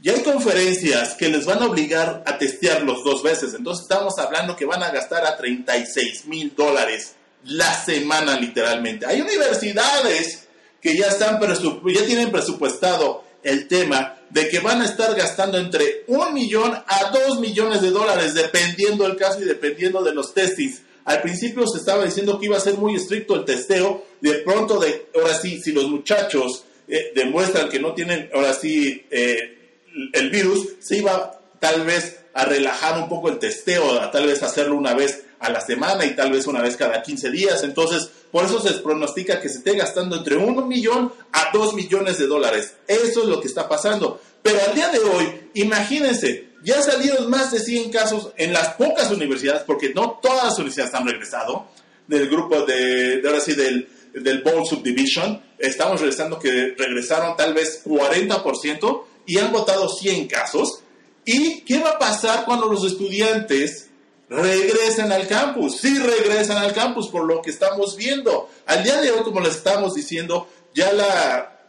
Y 0.01 0.09
hay 0.09 0.21
conferencias 0.21 1.15
que 1.15 1.29
les 1.29 1.45
van 1.45 1.61
a 1.61 1.65
obligar 1.65 2.23
a 2.25 2.37
testearlos 2.37 3.03
dos 3.03 3.23
veces. 3.23 3.53
Entonces 3.55 3.83
estamos 3.83 4.19
hablando 4.19 4.55
que 4.55 4.65
van 4.65 4.83
a 4.83 4.91
gastar 4.91 5.25
a 5.25 5.35
36 5.35 6.25
mil 6.25 6.53
dólares 6.55 7.15
la 7.43 7.73
semana 7.73 8.39
literalmente. 8.39 9.05
Hay 9.05 9.21
universidades 9.21 10.47
que 10.81 10.95
ya, 10.95 11.07
están 11.07 11.39
ya 11.41 12.05
tienen 12.05 12.31
presupuestado 12.31 13.23
el 13.43 13.67
tema 13.67 14.17
de 14.29 14.49
que 14.49 14.59
van 14.59 14.81
a 14.81 14.85
estar 14.85 15.15
gastando 15.15 15.57
entre 15.57 16.03
un 16.07 16.33
millón 16.33 16.73
a 16.73 17.11
dos 17.11 17.39
millones 17.39 17.81
de 17.81 17.91
dólares 17.91 18.33
dependiendo 18.33 19.05
del 19.05 19.15
caso 19.15 19.41
y 19.41 19.45
dependiendo 19.45 20.03
de 20.03 20.13
los 20.13 20.33
testings. 20.33 20.81
Al 21.07 21.21
principio 21.21 21.65
se 21.65 21.77
estaba 21.77 22.03
diciendo 22.03 22.37
que 22.37 22.47
iba 22.47 22.57
a 22.57 22.59
ser 22.59 22.73
muy 22.73 22.95
estricto 22.95 23.33
el 23.33 23.45
testeo, 23.45 24.03
de 24.19 24.33
pronto, 24.39 24.77
de, 24.77 25.07
ahora 25.15 25.33
sí, 25.33 25.61
si 25.61 25.71
los 25.71 25.87
muchachos 25.87 26.65
eh, 26.85 27.13
demuestran 27.15 27.69
que 27.69 27.79
no 27.79 27.93
tienen, 27.93 28.29
ahora 28.33 28.53
sí, 28.53 29.07
eh, 29.09 29.79
el 30.11 30.29
virus, 30.29 30.67
se 30.81 30.97
iba 30.97 31.39
tal 31.61 31.85
vez 31.85 32.19
a 32.33 32.43
relajar 32.43 33.01
un 33.01 33.07
poco 33.07 33.29
el 33.29 33.39
testeo, 33.39 34.01
a 34.01 34.11
tal 34.11 34.27
vez 34.27 34.43
hacerlo 34.43 34.75
una 34.75 34.93
vez 34.95 35.23
a 35.39 35.49
la 35.49 35.61
semana 35.61 36.05
y 36.05 36.13
tal 36.13 36.29
vez 36.29 36.45
una 36.45 36.61
vez 36.61 36.75
cada 36.75 37.01
15 37.01 37.31
días. 37.31 37.63
Entonces, 37.63 38.09
por 38.29 38.43
eso 38.43 38.59
se 38.59 38.73
pronostica 38.73 39.39
que 39.39 39.47
se 39.47 39.59
esté 39.59 39.77
gastando 39.77 40.17
entre 40.17 40.35
1 40.35 40.65
millón 40.65 41.13
a 41.31 41.51
2 41.53 41.73
millones 41.73 42.17
de 42.17 42.27
dólares. 42.27 42.75
Eso 42.85 43.23
es 43.23 43.29
lo 43.29 43.39
que 43.39 43.47
está 43.47 43.69
pasando. 43.69 44.19
Pero 44.41 44.59
al 44.67 44.75
día 44.75 44.89
de 44.89 44.99
hoy, 44.99 45.49
imagínense, 45.53 46.49
ya 46.67 46.81
salieron 46.81 47.29
más 47.29 47.49
de 47.51 47.61
100 47.61 47.91
casos 47.91 48.33
en 48.35 48.51
las 48.51 48.73
pocas 48.73 49.09
universidades, 49.09 49.63
porque 49.63 49.93
no 49.93 50.19
todas 50.21 50.43
las 50.43 50.57
universidades 50.57 50.93
han 50.95 51.07
regresado, 51.07 51.69
del 52.07 52.27
grupo 52.27 52.63
de, 52.63 53.21
ahora 53.25 53.39
sí, 53.39 53.53
del, 53.53 53.87
del 54.13 54.41
Bowl 54.43 54.67
Subdivision. 54.67 55.41
Estamos 55.57 56.01
regresando 56.01 56.37
que 56.37 56.75
regresaron 56.77 57.37
tal 57.37 57.53
vez 57.53 57.85
40% 57.85 59.03
y 59.25 59.37
han 59.37 59.53
votado 59.53 59.87
100 59.87 60.27
casos. 60.27 60.81
¿Y 61.23 61.61
qué 61.61 61.79
va 61.79 61.91
a 61.91 61.99
pasar 61.99 62.43
cuando 62.43 62.65
los 62.65 62.85
estudiantes 62.85 63.87
regresan 64.29 65.13
al 65.13 65.25
campus, 65.25 65.77
sí 65.77 65.97
regresan 65.97 66.57
al 66.57 66.73
campus 66.73 67.07
por 67.07 67.23
lo 67.23 67.41
que 67.41 67.49
estamos 67.49 67.95
viendo. 67.95 68.49
Al 68.65 68.83
día 68.83 68.99
de 68.99 69.11
hoy, 69.11 69.23
como 69.23 69.39
les 69.39 69.55
estamos 69.55 69.93
diciendo, 69.93 70.49
ya 70.75 70.91
la 70.91 71.61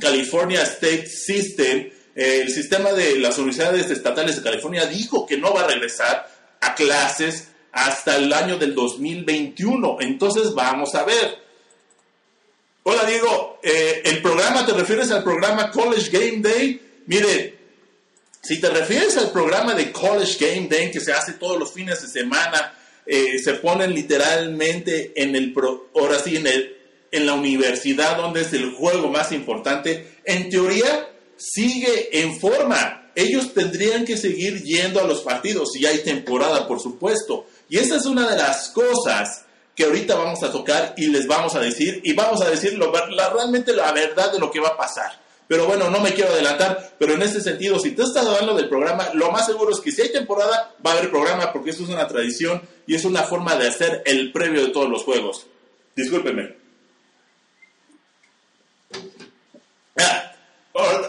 California 0.00 0.62
State 0.64 1.06
System, 1.06 1.90
el 2.14 2.52
sistema 2.52 2.92
de 2.92 3.18
las 3.18 3.38
universidades 3.38 3.90
estatales 3.90 4.36
de 4.36 4.42
California 4.42 4.86
dijo 4.86 5.26
que 5.26 5.38
no 5.38 5.54
va 5.54 5.62
a 5.62 5.68
regresar 5.68 6.28
a 6.60 6.74
clases 6.74 7.48
hasta 7.72 8.16
el 8.16 8.32
año 8.32 8.58
del 8.58 8.74
2021. 8.74 9.98
Entonces 10.00 10.54
vamos 10.54 10.94
a 10.94 11.04
ver. 11.04 11.42
Hola 12.84 13.04
Diego, 13.04 13.60
eh, 13.62 14.02
¿el 14.04 14.20
programa 14.20 14.66
te 14.66 14.72
refieres 14.72 15.10
al 15.10 15.22
programa 15.22 15.70
College 15.70 16.10
Game 16.10 16.40
Day? 16.42 16.80
Mire, 17.06 17.58
si 18.42 18.60
te 18.60 18.68
refieres 18.70 19.16
al 19.16 19.30
programa 19.30 19.74
de 19.74 19.92
College 19.92 20.44
Game 20.44 20.68
Day 20.68 20.90
que 20.90 21.00
se 21.00 21.12
hace 21.12 21.34
todos 21.34 21.58
los 21.58 21.72
fines 21.72 22.02
de 22.02 22.08
semana, 22.08 22.74
eh, 23.06 23.38
se 23.38 23.54
ponen 23.54 23.94
literalmente 23.94 25.12
en 25.14 25.36
el, 25.36 25.54
ahora 25.94 26.18
sí, 26.18 26.36
en, 26.36 26.48
el, 26.48 26.76
en 27.12 27.26
la 27.26 27.34
universidad 27.34 28.16
donde 28.16 28.42
es 28.42 28.52
el 28.52 28.72
juego 28.72 29.08
más 29.08 29.30
importante, 29.30 30.18
en 30.24 30.50
teoría 30.50 31.08
sigue 31.36 32.20
en 32.20 32.38
forma. 32.38 33.10
Ellos 33.14 33.52
tendrían 33.52 34.04
que 34.04 34.16
seguir 34.16 34.62
yendo 34.62 35.00
a 35.00 35.06
los 35.06 35.20
partidos 35.20 35.72
si 35.72 35.84
hay 35.86 35.98
temporada, 35.98 36.66
por 36.66 36.80
supuesto. 36.80 37.46
Y 37.68 37.78
esa 37.78 37.96
es 37.96 38.06
una 38.06 38.28
de 38.28 38.36
las 38.36 38.68
cosas 38.70 39.44
que 39.74 39.84
ahorita 39.84 40.14
vamos 40.14 40.42
a 40.42 40.52
tocar 40.52 40.94
y 40.96 41.06
les 41.06 41.26
vamos 41.26 41.54
a 41.54 41.60
decir, 41.60 42.00
y 42.04 42.12
vamos 42.12 42.42
a 42.42 42.50
decir 42.50 42.78
realmente 42.78 43.72
la 43.72 43.92
verdad 43.92 44.32
de 44.32 44.38
lo 44.38 44.50
que 44.50 44.60
va 44.60 44.68
a 44.68 44.76
pasar. 44.76 45.20
Pero 45.48 45.66
bueno, 45.66 45.90
no 45.90 46.00
me 46.00 46.14
quiero 46.14 46.30
adelantar, 46.30 46.94
pero 46.98 47.14
en 47.14 47.22
ese 47.22 47.40
sentido, 47.40 47.78
si 47.78 47.90
tú 47.90 48.02
estás 48.02 48.24
hablando 48.26 48.54
del 48.54 48.68
programa, 48.68 49.10
lo 49.12 49.30
más 49.30 49.46
seguro 49.46 49.72
es 49.72 49.80
que 49.80 49.92
si 49.92 50.00
hay 50.00 50.12
temporada, 50.12 50.74
va 50.84 50.92
a 50.92 50.94
haber 50.96 51.10
programa, 51.10 51.52
porque 51.52 51.70
esto 51.70 51.82
es 51.82 51.90
una 51.90 52.08
tradición 52.08 52.62
y 52.86 52.94
es 52.94 53.04
una 53.04 53.22
forma 53.24 53.56
de 53.56 53.68
hacer 53.68 54.02
el 54.06 54.32
previo 54.32 54.62
de 54.62 54.72
todos 54.72 54.88
los 54.88 55.02
juegos. 55.02 55.46
Discúlpenme. 55.94 56.56
Ah, 59.98 60.31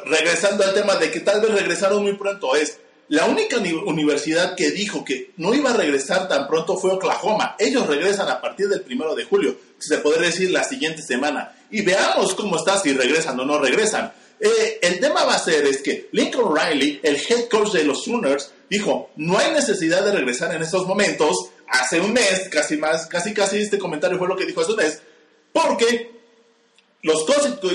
regresando 0.06 0.64
al 0.64 0.74
tema 0.74 0.96
de 0.96 1.12
que 1.12 1.20
tal 1.20 1.42
vez 1.42 1.52
regresaron 1.52 2.04
muy 2.04 2.14
pronto, 2.14 2.56
es 2.56 2.80
la 3.10 3.26
única 3.26 3.58
universidad 3.58 4.56
que 4.56 4.72
dijo 4.72 5.04
que 5.04 5.34
no 5.38 5.54
iba 5.54 5.72
a 5.72 5.78
regresar 5.78 6.28
tan 6.28 6.48
pronto 6.48 6.78
fue 6.78 6.94
Oklahoma. 6.94 7.56
Ellos 7.60 7.86
regresan 7.86 8.30
a 8.30 8.42
partir 8.42 8.70
del 8.70 8.82
primero 8.82 9.14
de 9.14 9.26
julio, 9.26 9.58
se 9.78 9.98
podría 9.98 10.28
decir 10.28 10.52
la 10.52 10.64
siguiente 10.64 11.02
semana. 11.02 11.56
Y 11.70 11.82
veamos 11.82 12.34
cómo 12.34 12.56
está 12.56 12.78
si 12.80 12.94
regresan 12.94 13.40
o 13.40 13.46
no 13.46 13.60
regresan. 13.60 14.14
Eh, 14.40 14.80
el 14.82 15.00
tema 15.00 15.24
va 15.26 15.36
a 15.36 15.40
ser 15.40 15.66
es 15.66 15.82
que 15.82 16.10
Lincoln 16.12 16.56
Riley, 16.56 17.00
el 17.04 17.16
head 17.16 17.50
coach 17.50 17.72
de 17.72 17.84
los 17.84 18.04
Sooners, 18.04 18.52
dijo, 18.70 19.12
no 19.16 19.38
hay 19.38 19.52
necesidad 19.52 20.04
de 20.04 20.12
regresar 20.12 20.56
en 20.56 20.62
estos 20.62 20.88
momentos, 20.88 21.50
hace 21.68 22.00
un 22.00 22.14
mes, 22.14 22.50
casi 22.50 22.78
más, 22.78 23.06
casi 23.08 23.34
casi 23.34 23.62
este 23.62 23.78
comentario 23.78 24.18
fue 24.18 24.28
lo 24.28 24.36
que 24.36 24.46
dijo 24.46 24.62
hace 24.62 24.72
un 24.72 24.78
mes, 24.78 25.02
porque 25.52 26.13
los, 27.04 27.26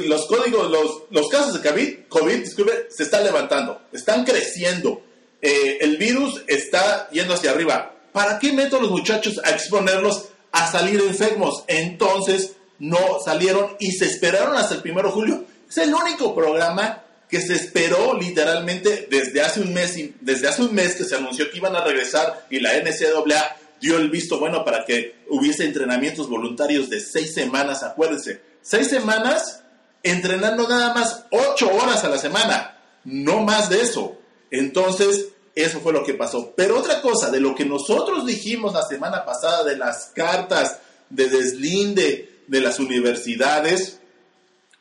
los 0.06 0.26
códigos, 0.26 1.06
los, 1.10 1.28
casos 1.28 1.62
de 1.62 2.06
COVID, 2.08 2.52
COVID 2.54 2.88
se 2.90 3.02
están 3.02 3.24
levantando, 3.24 3.80
están 3.92 4.24
creciendo, 4.24 5.02
eh, 5.40 5.78
el 5.80 5.96
virus 5.96 6.42
está 6.48 7.08
yendo 7.10 7.34
hacia 7.34 7.52
arriba. 7.52 7.94
¿Para 8.12 8.38
qué 8.38 8.52
meto 8.52 8.78
a 8.78 8.80
los 8.80 8.90
muchachos 8.90 9.40
a 9.44 9.50
exponerlos 9.50 10.24
a 10.50 10.70
salir 10.70 11.00
enfermos? 11.00 11.62
Entonces 11.68 12.52
no 12.80 12.98
salieron 13.24 13.76
y 13.78 13.92
se 13.92 14.06
esperaron 14.06 14.56
hasta 14.56 14.74
el 14.74 14.82
primero 14.82 15.08
de 15.08 15.14
julio 15.14 15.44
es 15.68 15.78
el 15.78 15.92
único 15.92 16.34
programa 16.34 17.04
que 17.28 17.40
se 17.40 17.54
esperó 17.54 18.18
literalmente 18.18 19.06
desde 19.10 19.42
hace 19.42 19.60
un 19.60 19.74
mes, 19.74 19.98
desde 20.20 20.48
hace 20.48 20.62
un 20.62 20.74
mes 20.74 20.94
que 20.94 21.04
se 21.04 21.16
anunció 21.16 21.50
que 21.50 21.58
iban 21.58 21.76
a 21.76 21.84
regresar 21.84 22.46
y 22.48 22.60
la 22.60 22.72
NCAA 22.78 23.56
dio 23.80 23.98
el 23.98 24.08
visto 24.08 24.40
bueno 24.40 24.64
para 24.64 24.84
que 24.86 25.16
hubiese 25.28 25.66
entrenamientos 25.66 26.28
voluntarios 26.28 26.88
de 26.88 27.00
seis 27.00 27.34
semanas, 27.34 27.82
acuérdense, 27.82 28.40
seis 28.68 28.88
semanas 28.88 29.62
entrenando 30.02 30.68
nada 30.68 30.92
más 30.92 31.24
ocho 31.30 31.70
horas 31.72 32.04
a 32.04 32.10
la 32.10 32.18
semana, 32.18 32.78
no 33.04 33.40
más 33.40 33.70
de 33.70 33.80
eso. 33.80 34.18
Entonces, 34.50 35.28
eso 35.54 35.80
fue 35.80 35.94
lo 35.94 36.04
que 36.04 36.14
pasó. 36.14 36.52
Pero 36.54 36.78
otra 36.78 37.00
cosa, 37.00 37.30
de 37.30 37.40
lo 37.40 37.54
que 37.54 37.64
nosotros 37.64 38.26
dijimos 38.26 38.74
la 38.74 38.86
semana 38.86 39.24
pasada 39.24 39.64
de 39.64 39.76
las 39.76 40.12
cartas 40.14 40.78
de 41.08 41.28
deslinde 41.30 42.42
de 42.46 42.60
las 42.60 42.78
universidades, 42.78 44.00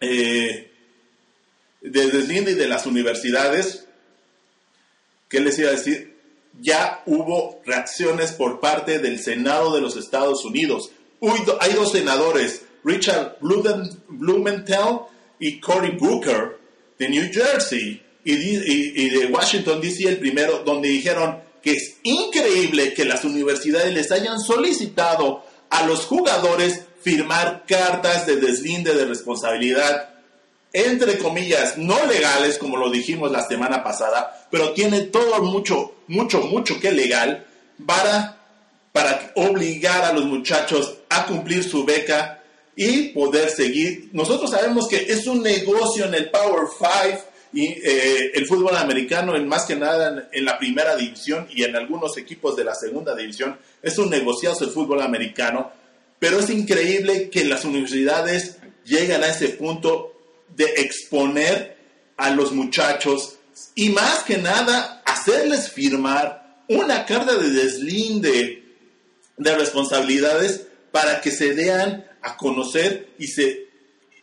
eh, 0.02 0.72
de 1.82 2.08
deslinde 2.08 2.52
y 2.52 2.56
de 2.56 2.68
las 2.68 2.86
universidades, 2.86 3.86
¿qué 5.30 5.40
les 5.40 5.58
iba 5.60 5.70
a 5.70 5.74
decir? 5.74 6.18
Ya 6.60 7.04
hubo 7.06 7.62
reacciones 7.66 8.34
por 8.34 8.60
parte 8.60 9.00
del 9.00 9.20
Senado 9.20 9.74
de 9.74 9.82
los 9.82 9.96
Estados 9.96 10.44
Unidos. 10.44 10.92
hay 11.62 11.74
dos 11.74 11.94
senadores, 11.94 12.64
Richard 12.84 13.38
Blumenthal 13.42 15.02
y 15.40 15.60
Cory 15.60 15.92
Booker, 15.92 16.58
de 16.98 17.10
New 17.10 17.30
Jersey, 17.32 18.02
y, 18.36 19.10
de 19.10 19.26
Washington, 19.28 19.80
D.C. 19.80 20.08
el 20.08 20.18
primero, 20.18 20.64
donde 20.66 20.90
dijeron 20.90 21.40
que 21.62 21.74
es 21.74 21.96
increíble 22.04 22.94
que 22.94 23.06
las 23.06 23.24
universidades 23.24 23.94
les 23.94 24.12
hayan 24.12 24.40
solicitado 24.40 25.44
a 25.70 25.86
los 25.86 26.06
jugadores 26.06 26.82
firmar 27.02 27.64
cartas 27.66 28.26
de 28.26 28.38
deslinde 28.38 28.94
de 28.94 29.06
responsabilidad, 29.06 30.10
entre 30.74 31.18
comillas, 31.18 31.78
no 31.78 32.06
legales, 32.06 32.58
como 32.58 32.78
lo 32.78 32.92
dijimos 32.92 33.32
la 33.32 33.48
semana 33.48 33.84
pasada, 33.84 34.48
pero 34.52 34.74
tiene 34.74 35.02
todo 35.04 35.42
mucho, 35.42 35.94
mucho, 36.08 36.42
mucho 36.42 36.80
que 36.80 36.92
legal 36.92 37.48
para, 37.86 38.38
para 38.92 39.32
obligar 39.36 40.04
a 40.04 40.14
los 40.14 40.26
muchachos 40.26 40.98
a 41.10 41.26
cumplir 41.26 41.64
su 41.64 41.86
beca 41.86 42.37
y 42.78 43.10
poder 43.10 43.50
seguir. 43.50 44.10
Nosotros 44.14 44.52
sabemos 44.52 44.88
que 44.88 44.98
es 44.98 45.26
un 45.26 45.42
negocio 45.42 46.06
en 46.06 46.14
el 46.14 46.30
Power 46.30 46.68
Five 46.78 47.20
y 47.52 47.66
eh, 47.66 48.32
el 48.36 48.46
fútbol 48.46 48.78
americano, 48.78 49.36
en 49.36 49.48
más 49.48 49.66
que 49.66 49.76
nada 49.76 50.30
en, 50.32 50.46
la 50.46 50.60
primera 50.60 50.96
división 50.96 51.48
y 51.50 51.64
en 51.64 51.76
algunos 51.76 52.18
equipos 52.18 52.56
de 52.56 52.64
la 52.64 52.76
segunda 52.76 53.16
división, 53.16 53.58
es 53.82 53.98
un 53.98 54.12
negociazo 54.12 54.64
el 54.64 54.70
fútbol 54.70 55.02
americano, 55.02 55.72
pero 56.20 56.40
es 56.40 56.52
increíble 56.52 57.32
que 57.32 57.46
las 57.46 57.66
universidades 57.66 58.58
lleguen 58.86 59.24
a 59.24 59.30
ese 59.30 59.50
punto 59.50 60.14
de 60.56 60.66
exponer 60.78 61.78
a 62.16 62.30
los 62.30 62.52
muchachos 62.52 63.38
y 63.74 63.90
más 63.90 64.20
que 64.24 64.38
nada 64.38 65.02
hacerles 65.04 65.72
firmar 65.72 66.64
una 66.70 67.06
carta 67.08 67.36
de 67.36 67.50
deslinde 67.50 68.64
de 69.36 69.56
responsabilidades 69.56 70.68
para 70.92 71.22
que 71.22 71.32
se 71.32 71.56
dean 71.56 72.07
a 72.22 72.38
conocer 72.38 73.10
y 73.20 73.28
se 73.28 73.68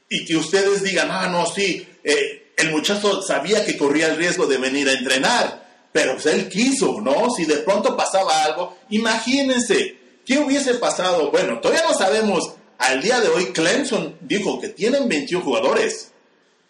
y 0.09 0.25
que 0.25 0.37
ustedes 0.37 0.83
digan, 0.83 1.09
ah, 1.11 1.29
no, 1.29 1.47
sí, 1.47 1.87
eh, 2.05 2.53
el 2.57 2.71
muchacho 2.71 3.23
sabía 3.23 3.65
que 3.65 3.77
corría 3.77 4.09
el 4.09 4.17
riesgo 4.17 4.47
de 4.47 4.59
venir 4.59 4.89
a 4.89 4.93
entrenar, 4.93 5.89
pero 5.93 6.13
pues, 6.13 6.27
él 6.27 6.49
quiso, 6.49 7.01
¿no? 7.01 7.31
Si 7.31 7.47
de 7.47 7.57
pronto 7.59 7.97
pasaba 7.97 8.45
algo, 8.45 8.77
imagínense, 8.91 9.97
¿qué 10.25 10.39
hubiese 10.39 10.75
pasado? 10.75 11.31
Bueno, 11.31 11.61
todavía 11.61 11.85
no 11.89 11.95
sabemos. 11.95 12.55
Al 12.79 13.01
día 13.01 13.21
de 13.21 13.29
hoy, 13.29 13.47
Clemson 13.47 14.17
dijo 14.21 14.61
que 14.61 14.69
tienen 14.69 15.09
21 15.09 15.45
jugadores, 15.45 16.13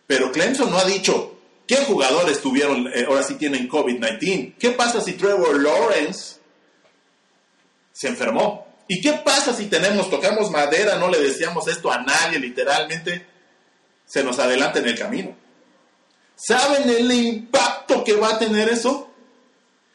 pero 0.07 0.31
Clemson 0.31 0.71
no 0.71 0.79
ha 0.79 0.85
dicho 0.85 1.39
qué 1.67 1.77
jugadores 1.77 2.41
tuvieron, 2.41 2.87
eh, 2.89 3.07
ahora 3.09 3.23
sí 3.23 3.35
tienen 3.35 3.69
COVID-19. 3.69 4.55
¿Qué 4.59 4.71
pasa 4.71 5.01
si 5.01 5.15
Trevor 5.15 5.61
Lawrence 5.61 6.37
se 7.93 8.09
enfermó? 8.09 8.64
¿Y 8.89 9.01
qué 9.01 9.13
pasa 9.25 9.55
si 9.55 9.67
tenemos, 9.67 10.11
tocamos 10.11 10.51
madera, 10.51 10.97
no 10.97 11.09
le 11.09 11.21
decíamos 11.21 11.67
esto 11.69 11.91
a 11.91 12.03
nadie, 12.03 12.39
literalmente, 12.39 13.27
se 14.05 14.23
nos 14.23 14.39
adelanta 14.39 14.79
en 14.79 14.89
el 14.89 14.99
camino? 14.99 15.37
¿Saben 16.37 16.89
el 16.91 17.11
impacto 17.11 18.05
que 18.05 18.15
va 18.15 18.31
a 18.31 18.39
tener 18.39 18.69
eso? 18.69 19.11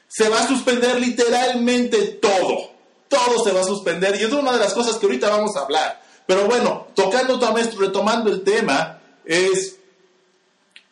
Se 0.08 0.30
va 0.30 0.42
a 0.42 0.48
suspender 0.48 1.00
literalmente 1.00 1.98
todo. 2.22 2.72
Todo 3.08 3.44
se 3.44 3.52
va 3.52 3.62
a 3.62 3.66
suspender. 3.66 4.16
Y 4.20 4.24
es 4.24 4.32
una 4.32 4.54
de 4.54 4.60
las 4.60 4.74
cosas 4.74 4.98
que 4.98 5.06
ahorita 5.06 5.30
vamos 5.30 5.56
a 5.56 5.62
hablar. 5.62 6.02
Pero 6.26 6.46
bueno, 6.46 6.88
tocando 6.96 7.40
también, 7.40 7.70
retomando 7.78 8.32
el 8.32 8.44
tema, 8.44 9.02
es. 9.26 9.78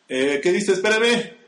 Eh, 0.08 0.40
¿Qué 0.42 0.52
dice? 0.52 0.72
Espérame. 0.72 1.38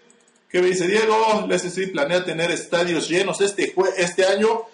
¿Qué 0.49 0.61
me 0.61 0.69
dice 0.69 0.89
Diego? 0.89 1.47
La 1.49 1.55
SC 1.55 1.93
planea 1.93 2.25
tener 2.25 2.51
estadios 2.51 3.09
llenos 3.09 3.41
este, 3.41 3.73
este 3.97 4.25
año. 4.27 4.65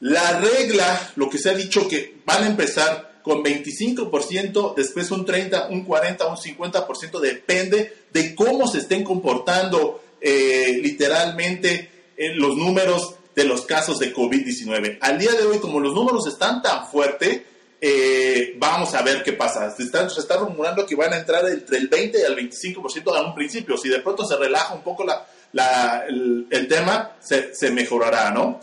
La 0.00 0.40
regla, 0.40 1.12
lo 1.16 1.30
que 1.30 1.38
se 1.38 1.50
ha 1.50 1.54
dicho 1.54 1.88
que 1.88 2.18
van 2.26 2.42
a 2.42 2.46
empezar 2.46 3.20
con 3.22 3.42
25%, 3.42 4.74
después 4.74 5.10
un 5.10 5.24
30, 5.24 5.68
un 5.68 5.84
40, 5.84 6.26
un 6.26 6.36
50%, 6.36 7.18
depende 7.18 8.04
de 8.12 8.34
cómo 8.34 8.68
se 8.68 8.78
estén 8.78 9.02
comportando 9.02 10.02
eh, 10.20 10.78
literalmente 10.82 11.90
en 12.16 12.32
eh, 12.32 12.36
los 12.36 12.56
números 12.56 13.16
de 13.34 13.44
los 13.44 13.62
casos 13.62 13.98
de 13.98 14.14
COVID-19. 14.14 14.98
Al 15.00 15.18
día 15.18 15.32
de 15.32 15.44
hoy, 15.44 15.58
como 15.58 15.80
los 15.80 15.94
números 15.94 16.26
están 16.26 16.62
tan 16.62 16.86
fuertes, 16.86 17.42
eh, 17.80 18.54
vamos 18.58 18.94
a 18.94 19.02
ver 19.02 19.22
qué 19.22 19.32
pasa. 19.32 19.74
Se 19.74 19.82
está, 19.82 20.08
se 20.08 20.22
rumorando 20.36 20.86
que 20.86 20.94
van 20.94 21.12
a 21.12 21.18
entrar 21.18 21.48
entre 21.48 21.78
el 21.78 21.88
20 21.88 22.18
y 22.18 22.22
el 22.22 22.36
25% 22.36 23.16
a 23.16 23.26
un 23.26 23.34
principio. 23.34 23.76
Si 23.76 23.88
de 23.88 24.00
pronto 24.00 24.24
se 24.24 24.36
relaja 24.36 24.74
un 24.74 24.82
poco 24.82 25.04
la, 25.04 26.04
el, 26.06 26.68
tema, 26.68 27.16
se 27.20 27.70
mejorará, 27.70 28.30
¿no? 28.30 28.60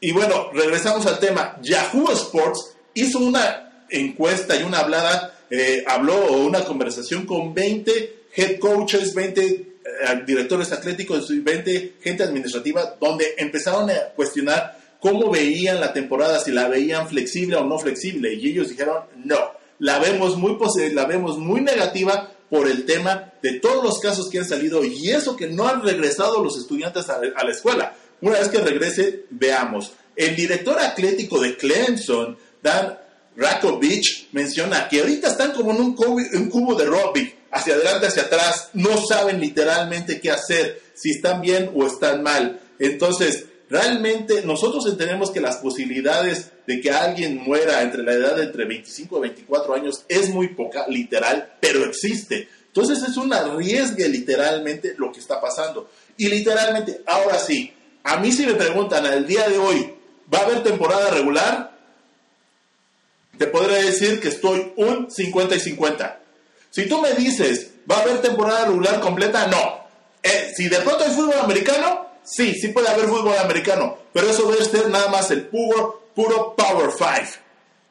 Y 0.00 0.12
bueno, 0.12 0.50
regresamos 0.52 1.04
al 1.04 1.18
tema. 1.18 1.58
Yahoo 1.60 2.10
Sports 2.12 2.74
hizo 2.94 3.18
una 3.18 3.84
encuesta 3.90 4.56
y 4.56 4.62
una 4.62 4.78
hablada, 4.80 5.38
eh, 5.50 5.84
habló 5.86 6.32
una 6.32 6.64
conversación 6.64 7.26
con 7.26 7.52
20 7.52 8.20
head 8.34 8.58
coaches, 8.58 9.14
20 9.14 9.42
eh, 9.44 9.66
directores 10.26 10.72
atléticos 10.72 11.30
y 11.30 11.40
20 11.40 11.96
gente 12.00 12.22
administrativa, 12.22 12.96
donde 12.98 13.34
empezaron 13.36 13.90
a 13.90 13.94
cuestionar 14.16 14.78
cómo 15.00 15.30
veían 15.30 15.80
la 15.80 15.92
temporada, 15.92 16.40
si 16.40 16.50
la 16.50 16.68
veían 16.68 17.06
flexible 17.06 17.56
o 17.56 17.64
no 17.66 17.78
flexible. 17.78 18.32
Y 18.32 18.48
ellos 18.48 18.70
dijeron, 18.70 19.04
no, 19.22 19.52
la 19.80 19.98
vemos 19.98 20.38
muy, 20.38 20.56
la 20.92 21.04
vemos 21.04 21.36
muy 21.36 21.60
negativa 21.60 22.30
por 22.48 22.68
el 22.68 22.86
tema 22.86 23.32
de 23.42 23.60
todos 23.60 23.84
los 23.84 24.00
casos 24.00 24.30
que 24.30 24.38
han 24.38 24.48
salido 24.48 24.82
y 24.82 25.10
eso 25.10 25.36
que 25.36 25.46
no 25.46 25.68
han 25.68 25.82
regresado 25.82 26.42
los 26.42 26.56
estudiantes 26.58 27.08
a 27.10 27.20
la 27.20 27.50
escuela. 27.50 27.94
Una 28.20 28.38
vez 28.38 28.48
que 28.48 28.58
regrese, 28.58 29.24
veamos. 29.30 29.92
El 30.16 30.36
director 30.36 30.78
atlético 30.78 31.40
de 31.40 31.56
Clemson, 31.56 32.36
Dan 32.62 32.98
Beach 33.80 34.28
menciona 34.32 34.88
que 34.88 35.00
ahorita 35.00 35.28
están 35.28 35.52
como 35.52 35.70
en 35.70 35.80
un 35.80 35.94
cubo, 35.94 36.74
de 36.74 36.84
rugby, 36.84 37.34
hacia 37.50 37.74
adelante, 37.74 38.06
hacia 38.06 38.24
atrás, 38.24 38.70
no 38.74 39.00
saben 39.06 39.40
literalmente 39.40 40.20
qué 40.20 40.30
hacer, 40.30 40.82
si 40.94 41.10
están 41.10 41.40
bien 41.40 41.70
o 41.74 41.86
están 41.86 42.22
mal. 42.22 42.60
Entonces, 42.78 43.46
realmente 43.68 44.42
nosotros 44.44 44.86
entendemos 44.86 45.30
que 45.30 45.40
las 45.40 45.56
posibilidades 45.56 46.50
de 46.66 46.80
que 46.80 46.90
alguien 46.90 47.38
muera 47.38 47.82
entre 47.82 48.02
la 48.02 48.12
edad 48.12 48.36
de 48.36 48.44
entre 48.44 48.66
25 48.66 49.16
y 49.16 49.20
24 49.20 49.74
años 49.74 50.04
es 50.08 50.28
muy 50.28 50.48
poca, 50.48 50.86
literal, 50.88 51.54
pero 51.60 51.84
existe. 51.84 52.48
Entonces 52.66 53.02
es 53.02 53.16
un 53.16 53.32
arriesgue 53.32 54.08
literalmente 54.08 54.94
lo 54.98 55.10
que 55.10 55.20
está 55.20 55.40
pasando. 55.40 55.90
Y 56.16 56.28
literalmente, 56.28 57.00
ahora 57.06 57.38
sí, 57.38 57.72
a 58.04 58.16
mí 58.18 58.32
si 58.32 58.46
me 58.46 58.54
preguntan 58.54 59.06
al 59.06 59.26
día 59.26 59.48
de 59.48 59.58
hoy, 59.58 59.94
¿va 60.32 60.38
a 60.38 60.42
haber 60.42 60.62
temporada 60.62 61.10
regular? 61.10 61.70
te 63.40 63.46
podré 63.46 63.84
decir 63.84 64.20
que 64.20 64.28
estoy 64.28 64.70
un 64.76 65.10
50 65.10 65.56
y 65.56 65.60
50. 65.60 66.20
Si 66.68 66.86
tú 66.86 67.00
me 67.00 67.14
dices, 67.14 67.70
¿va 67.90 67.96
a 67.96 68.02
haber 68.02 68.20
temporada 68.20 68.66
regular 68.66 69.00
completa? 69.00 69.46
No. 69.46 69.80
Eh, 70.22 70.52
si 70.54 70.68
de 70.68 70.76
pronto 70.80 71.04
hay 71.04 71.10
fútbol 71.10 71.38
americano, 71.38 72.06
sí, 72.22 72.52
sí 72.52 72.68
puede 72.68 72.88
haber 72.88 73.06
fútbol 73.06 73.38
americano, 73.38 73.96
pero 74.12 74.28
eso 74.28 74.46
debe 74.52 74.62
ser 74.66 74.90
nada 74.90 75.08
más 75.08 75.30
el 75.30 75.46
puro, 75.46 76.10
puro 76.14 76.54
Power 76.54 76.90
Five. 76.92 77.30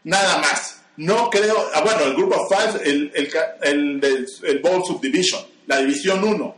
Nada 0.03 0.37
más. 0.37 0.81
No 0.97 1.31
creo, 1.31 1.67
ah, 1.73 1.81
bueno, 1.81 2.01
el 2.03 2.13
Grupo 2.13 2.47
Five, 2.47 2.87
el, 2.87 3.11
el, 3.15 3.31
el, 3.63 4.27
el 4.43 4.59
Bowl 4.59 4.85
Subdivision, 4.85 5.41
la 5.65 5.79
División 5.79 6.23
1, 6.23 6.55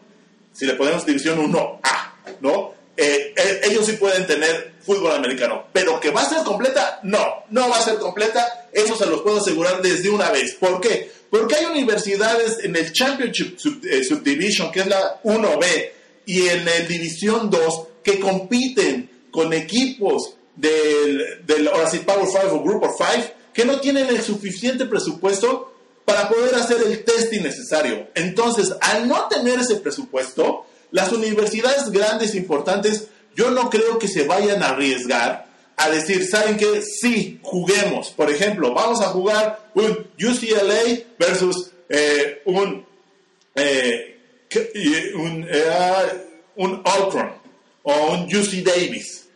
si 0.52 0.66
le 0.66 0.74
ponemos 0.74 1.06
División 1.06 1.40
1A, 1.50 1.80
¿no? 2.42 2.74
Eh, 3.04 3.34
eh, 3.36 3.62
ellos 3.64 3.88
sí 3.88 3.94
pueden 3.94 4.28
tener 4.28 4.74
fútbol 4.80 5.14
americano, 5.14 5.66
pero 5.74 6.00
que 6.00 6.12
va 6.12 6.22
a 6.22 6.30
ser 6.30 6.44
completa, 6.44 7.00
no, 7.02 7.46
no 7.50 7.68
va 7.68 7.80
a 7.80 7.82
ser 7.82 7.96
completa, 7.96 8.70
eso 8.72 8.96
se 8.96 9.08
los 9.08 9.22
puedo 9.22 9.40
asegurar 9.40 9.82
desde 9.82 10.08
una 10.08 10.30
vez. 10.30 10.54
¿Por 10.54 10.80
qué? 10.80 11.12
Porque 11.32 11.56
hay 11.56 11.66
universidades 11.66 12.60
en 12.64 12.76
el 12.76 12.94
Championship 12.94 13.58
eh, 13.86 14.04
Subdivision, 14.04 14.72
que 14.72 14.82
es 14.82 14.86
la 14.86 15.20
1B, 15.24 15.90
y 16.28 16.48
en 16.50 16.68
el 16.68 16.88
División 16.88 17.50
2, 17.50 17.88
que 18.04 18.20
compiten 18.20 19.10
con 19.32 19.52
equipos 19.52 20.36
del, 20.56 21.44
del 21.44 21.70
ahora 21.70 21.90
sí, 21.90 22.00
Power 22.06 22.28
5 22.28 22.56
o 22.56 22.64
Group 22.64 22.84
of 22.84 22.96
5, 22.98 23.30
que 23.52 23.66
no 23.66 23.80
tienen 23.80 24.10
el 24.10 24.22
suficiente 24.22 24.86
presupuesto 24.86 25.74
para 26.06 26.30
poder 26.30 26.54
hacer 26.54 26.78
el 26.86 27.04
testing 27.04 27.42
necesario. 27.42 28.10
Entonces, 28.14 28.76
al 28.80 29.08
no 29.08 29.28
tener 29.28 29.60
ese 29.60 29.78
presupuesto, 29.78 30.68
las 30.92 31.12
universidades 31.12 31.90
grandes, 31.92 32.36
importantes, 32.36 33.08
yo 33.36 33.52
no 33.52 33.70
creo 33.70 33.98
que 33.98 34.08
se 34.08 34.26
vayan 34.26 34.62
a 34.62 34.70
arriesgar 34.70 35.48
a 35.78 35.90
decir, 35.90 36.28
¿saben 36.28 36.58
qué? 36.58 36.82
Sí, 36.82 37.40
juguemos. 37.42 38.10
Por 38.10 38.30
ejemplo, 38.30 38.74
vamos 38.74 39.02
a 39.02 39.08
jugar 39.08 39.72
un 39.74 40.08
UCLA 40.20 41.04
versus 41.18 41.72
eh, 41.90 42.42
un, 42.46 42.86
eh, 43.56 44.18
un, 45.16 45.48
eh, 45.50 46.28
un 46.56 46.82
o 47.84 48.12
un 48.12 48.24
UC 48.26 48.64
Davis. 48.64 49.28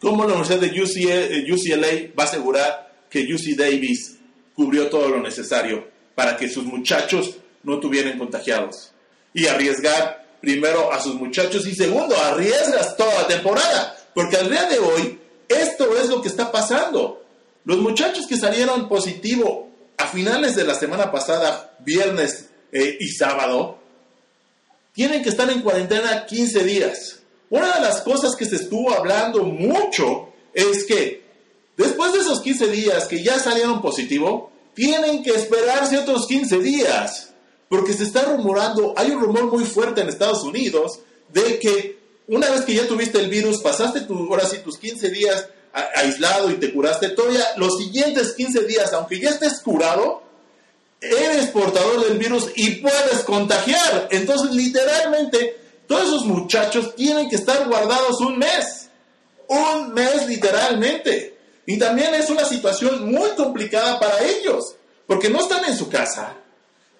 ¿Cómo 0.00 0.24
la 0.24 0.34
Universidad 0.34 0.60
de 0.60 1.52
UCLA 1.52 1.88
eh, 1.88 2.12
va 2.18 2.24
a 2.24 2.26
asegurar 2.26 2.92
que 3.10 3.20
UC 3.32 3.56
Davis 3.56 4.16
cubrió 4.54 4.88
todo 4.88 5.08
lo 5.08 5.20
necesario 5.20 5.88
para 6.14 6.36
que 6.36 6.48
sus 6.48 6.64
muchachos 6.64 7.36
no 7.62 7.80
tuvieran 7.80 8.18
contagiados? 8.18 8.92
Y 9.34 9.46
arriesgar 9.46 10.21
primero 10.42 10.92
a 10.92 11.00
sus 11.00 11.14
muchachos 11.14 11.66
y 11.66 11.74
segundo, 11.74 12.14
arriesgas 12.16 12.96
toda 12.96 13.22
la 13.22 13.28
temporada. 13.28 13.96
Porque 14.12 14.36
al 14.36 14.50
día 14.50 14.64
de 14.64 14.78
hoy, 14.80 15.18
esto 15.48 15.96
es 15.96 16.08
lo 16.08 16.20
que 16.20 16.28
está 16.28 16.52
pasando. 16.52 17.24
Los 17.64 17.78
muchachos 17.78 18.26
que 18.26 18.36
salieron 18.36 18.88
positivo 18.88 19.70
a 19.96 20.08
finales 20.08 20.56
de 20.56 20.64
la 20.64 20.74
semana 20.74 21.12
pasada, 21.12 21.76
viernes 21.78 22.50
eh, 22.72 22.98
y 22.98 23.08
sábado, 23.08 23.78
tienen 24.92 25.22
que 25.22 25.28
estar 25.28 25.48
en 25.48 25.62
cuarentena 25.62 26.26
15 26.26 26.64
días. 26.64 27.20
Una 27.48 27.74
de 27.74 27.80
las 27.80 28.00
cosas 28.02 28.34
que 28.34 28.44
se 28.44 28.56
estuvo 28.56 28.92
hablando 28.92 29.44
mucho 29.44 30.32
es 30.52 30.84
que 30.84 31.22
después 31.76 32.12
de 32.12 32.18
esos 32.18 32.40
15 32.42 32.66
días 32.68 33.06
que 33.06 33.22
ya 33.22 33.38
salieron 33.38 33.80
positivo, 33.80 34.50
tienen 34.74 35.22
que 35.22 35.30
esperarse 35.30 35.98
otros 35.98 36.26
15 36.26 36.58
días. 36.58 37.31
Porque 37.72 37.94
se 37.94 38.04
está 38.04 38.24
rumorando, 38.24 38.92
hay 38.98 39.12
un 39.12 39.22
rumor 39.22 39.44
muy 39.44 39.64
fuerte 39.64 40.02
en 40.02 40.10
Estados 40.10 40.42
Unidos 40.42 41.00
de 41.32 41.58
que 41.58 41.98
una 42.28 42.50
vez 42.50 42.60
que 42.66 42.74
ya 42.74 42.86
tuviste 42.86 43.18
el 43.18 43.30
virus, 43.30 43.62
pasaste 43.62 44.02
tu, 44.02 44.14
ahora 44.14 44.44
sí 44.44 44.58
tus 44.58 44.76
15 44.76 45.08
días 45.08 45.48
aislado 45.96 46.50
y 46.50 46.56
te 46.56 46.70
curaste, 46.70 47.08
todavía 47.08 47.42
los 47.56 47.78
siguientes 47.78 48.34
15 48.34 48.64
días, 48.66 48.92
aunque 48.92 49.18
ya 49.18 49.30
estés 49.30 49.60
curado, 49.60 50.22
eres 51.00 51.46
portador 51.46 52.06
del 52.06 52.18
virus 52.18 52.50
y 52.56 52.72
puedes 52.72 53.20
contagiar. 53.24 54.06
Entonces, 54.10 54.50
literalmente, 54.50 55.56
todos 55.86 56.08
esos 56.08 56.26
muchachos 56.26 56.94
tienen 56.94 57.30
que 57.30 57.36
estar 57.36 57.66
guardados 57.66 58.20
un 58.20 58.36
mes. 58.36 58.90
Un 59.48 59.94
mes 59.94 60.26
literalmente. 60.28 61.38
Y 61.64 61.78
también 61.78 62.12
es 62.12 62.28
una 62.28 62.44
situación 62.44 63.10
muy 63.10 63.30
complicada 63.30 63.98
para 63.98 64.22
ellos, 64.22 64.74
porque 65.06 65.30
no 65.30 65.40
están 65.40 65.64
en 65.64 65.74
su 65.74 65.88
casa, 65.88 66.36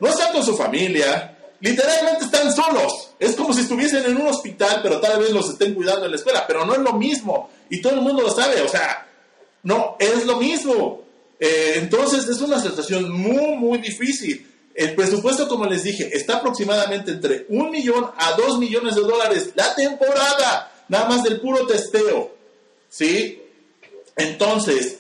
no 0.02 0.08
están 0.08 0.32
con 0.32 0.44
su 0.44 0.56
familia, 0.56 1.38
literalmente 1.60 2.24
están 2.24 2.52
solos. 2.52 3.10
Es 3.20 3.36
como 3.36 3.54
si 3.54 3.60
estuviesen 3.60 4.04
en 4.04 4.16
un 4.16 4.26
hospital, 4.26 4.80
pero 4.82 5.00
tal 5.00 5.20
vez 5.20 5.30
los 5.30 5.48
estén 5.48 5.74
cuidando 5.74 6.06
en 6.06 6.10
la 6.10 6.16
escuela, 6.16 6.44
pero 6.44 6.66
no 6.66 6.74
es 6.74 6.80
lo 6.80 6.94
mismo. 6.94 7.48
Y 7.70 7.80
todo 7.80 7.94
el 7.94 8.00
mundo 8.00 8.22
lo 8.22 8.30
sabe, 8.34 8.60
o 8.62 8.68
sea, 8.68 9.06
no 9.62 9.96
es 10.00 10.26
lo 10.26 10.38
mismo. 10.38 11.02
Eh, 11.38 11.74
entonces 11.76 12.26
es 12.26 12.40
una 12.40 12.60
situación 12.60 13.12
muy, 13.12 13.54
muy 13.54 13.78
difícil. 13.78 14.44
El 14.74 14.96
presupuesto, 14.96 15.46
como 15.46 15.66
les 15.66 15.84
dije, 15.84 16.10
está 16.12 16.38
aproximadamente 16.38 17.12
entre 17.12 17.46
un 17.50 17.70
millón 17.70 18.10
a 18.16 18.32
dos 18.32 18.58
millones 18.58 18.96
de 18.96 19.02
dólares 19.02 19.50
la 19.54 19.72
temporada, 19.76 20.84
nada 20.88 21.08
más 21.08 21.22
del 21.22 21.40
puro 21.40 21.64
testeo. 21.64 22.34
¿Sí? 22.88 23.40
Entonces, 24.16 24.98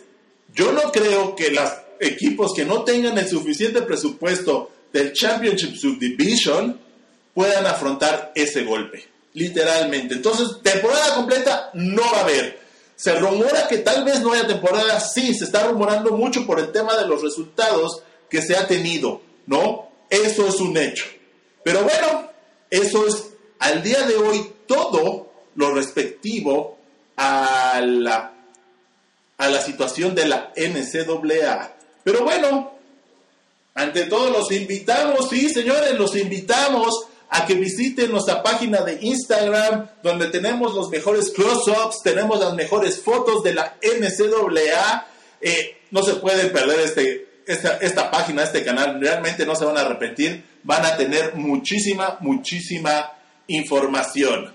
yo 0.54 0.70
no 0.70 0.92
creo 0.92 1.34
que 1.34 1.50
los 1.50 1.70
equipos 1.98 2.52
que 2.54 2.64
no 2.64 2.84
tengan 2.84 3.18
el 3.18 3.28
suficiente 3.28 3.82
presupuesto 3.82 4.70
del 4.92 5.12
Championship 5.12 5.74
Subdivision 5.76 6.78
puedan 7.34 7.66
afrontar 7.66 8.32
ese 8.34 8.62
golpe. 8.64 9.04
Literalmente. 9.34 10.14
Entonces, 10.14 10.58
temporada 10.62 11.14
completa 11.14 11.70
no 11.74 12.02
va 12.02 12.18
a 12.18 12.22
haber. 12.22 12.60
Se 12.96 13.14
rumora 13.18 13.66
que 13.66 13.78
tal 13.78 14.04
vez 14.04 14.20
no 14.20 14.32
haya 14.32 14.46
temporada, 14.46 15.00
sí, 15.00 15.34
se 15.34 15.44
está 15.44 15.66
rumorando 15.66 16.12
mucho 16.12 16.46
por 16.46 16.60
el 16.60 16.70
tema 16.70 16.96
de 16.96 17.08
los 17.08 17.22
resultados 17.22 18.02
que 18.28 18.42
se 18.42 18.56
ha 18.56 18.68
tenido, 18.68 19.22
¿no? 19.46 19.88
Eso 20.08 20.46
es 20.46 20.56
un 20.56 20.76
hecho. 20.76 21.06
Pero 21.64 21.82
bueno, 21.82 22.28
eso 22.70 23.06
es 23.06 23.30
al 23.58 23.82
día 23.82 24.02
de 24.02 24.16
hoy 24.16 24.52
todo 24.66 25.32
lo 25.54 25.74
respectivo 25.74 26.78
a 27.16 27.80
la, 27.84 28.32
a 29.38 29.48
la 29.48 29.60
situación 29.60 30.14
de 30.14 30.26
la 30.26 30.52
NCAA. 30.56 31.76
Pero 32.04 32.24
bueno, 32.24 32.71
ante 33.74 34.04
todo 34.04 34.30
los 34.30 34.52
invitamos, 34.52 35.28
sí 35.30 35.48
señores, 35.48 35.98
los 35.98 36.14
invitamos 36.16 37.06
a 37.30 37.46
que 37.46 37.54
visiten 37.54 38.10
nuestra 38.10 38.42
página 38.42 38.82
de 38.82 38.98
Instagram, 39.00 39.88
donde 40.02 40.28
tenemos 40.28 40.74
los 40.74 40.90
mejores 40.90 41.30
close-ups, 41.30 42.02
tenemos 42.02 42.38
las 42.38 42.52
mejores 42.54 43.00
fotos 43.00 43.42
de 43.42 43.54
la 43.54 43.76
NCAA. 43.80 45.06
Eh, 45.40 45.78
no 45.90 46.02
se 46.02 46.14
pueden 46.16 46.52
perder 46.52 46.80
este, 46.80 47.40
esta, 47.46 47.78
esta 47.78 48.10
página, 48.10 48.42
este 48.42 48.62
canal, 48.62 49.00
realmente 49.00 49.46
no 49.46 49.56
se 49.56 49.64
van 49.64 49.78
a 49.78 49.80
arrepentir, 49.80 50.44
van 50.62 50.84
a 50.84 50.96
tener 50.98 51.34
muchísima, 51.34 52.18
muchísima 52.20 53.12
información. 53.46 54.54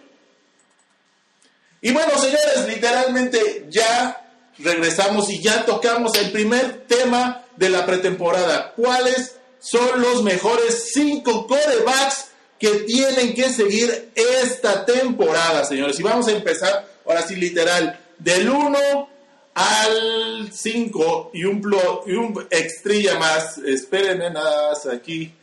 Y 1.82 1.92
bueno, 1.92 2.12
señores, 2.20 2.68
literalmente 2.68 3.66
ya 3.70 4.24
regresamos 4.60 5.32
y 5.32 5.42
ya 5.42 5.66
tocamos 5.66 6.16
el 6.16 6.32
primer 6.32 6.86
tema 6.88 7.44
de 7.58 7.70
la 7.70 7.86
pretemporada. 7.86 8.74
¿Cuáles 8.76 9.36
son 9.60 10.02
los 10.02 10.24
mejores 10.24 10.92
cinco 10.94 11.48
corebacks 11.48 12.28
que 12.60 12.70
tienen 12.82 13.34
que 13.34 13.50
seguir 13.50 14.12
esta 14.16 14.86
temporada, 14.86 15.64
señores. 15.64 16.00
Y 16.00 16.04
vamos 16.04 16.28
a 16.28 16.32
empezar, 16.32 16.88
ahora 17.06 17.22
sí, 17.22 17.36
literal, 17.36 18.00
del 18.18 18.50
1 18.50 19.10
al 19.54 20.52
5 20.52 21.32
y 21.34 21.44
un, 21.46 21.76
y 22.06 22.14
un 22.14 22.48
extrilla 22.50 23.20
más. 23.20 23.58
Espérenme 23.60 24.30
nada 24.30 24.70
más 24.70 24.86
aquí. 24.88 25.34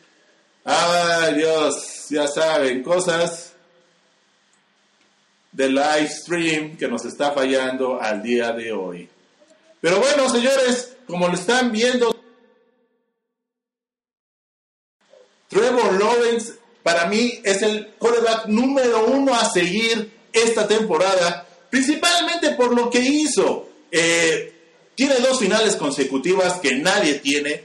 Ay, 0.65 1.35
Dios, 1.35 2.07
ya 2.11 2.27
saben, 2.27 2.83
cosas 2.83 3.53
del 5.53 5.75
live 5.75 6.09
stream 6.09 6.77
que 6.77 6.89
nos 6.89 7.05
está 7.05 7.31
fallando 7.31 8.01
al 8.01 8.23
día 8.23 8.51
de 8.53 8.73
hoy. 8.73 9.09
Pero 9.81 10.01
bueno, 10.01 10.29
señores, 10.29 10.94
como 11.07 11.29
lo 11.29 11.35
están 11.35 11.73
viendo, 11.73 12.15
Trevor 15.49 16.01
Lawrence 16.01 16.55
para 16.83 17.07
mí 17.07 17.41
es 17.45 17.63
el 17.63 17.95
quarterback 17.99 18.47
número 18.47 19.07
uno 19.07 19.35
a 19.35 19.51
seguir 19.51 20.13
esta 20.33 20.67
temporada, 20.67 21.47
principalmente 21.71 22.51
por 22.51 22.75
lo 22.75 22.91
que 22.91 23.01
hizo. 23.01 23.69
Eh, 23.91 24.53
tiene 24.95 25.15
dos 25.17 25.39
finales 25.39 25.77
consecutivas 25.77 26.61
que 26.61 26.77
nadie 26.77 27.15
tiene. 27.15 27.63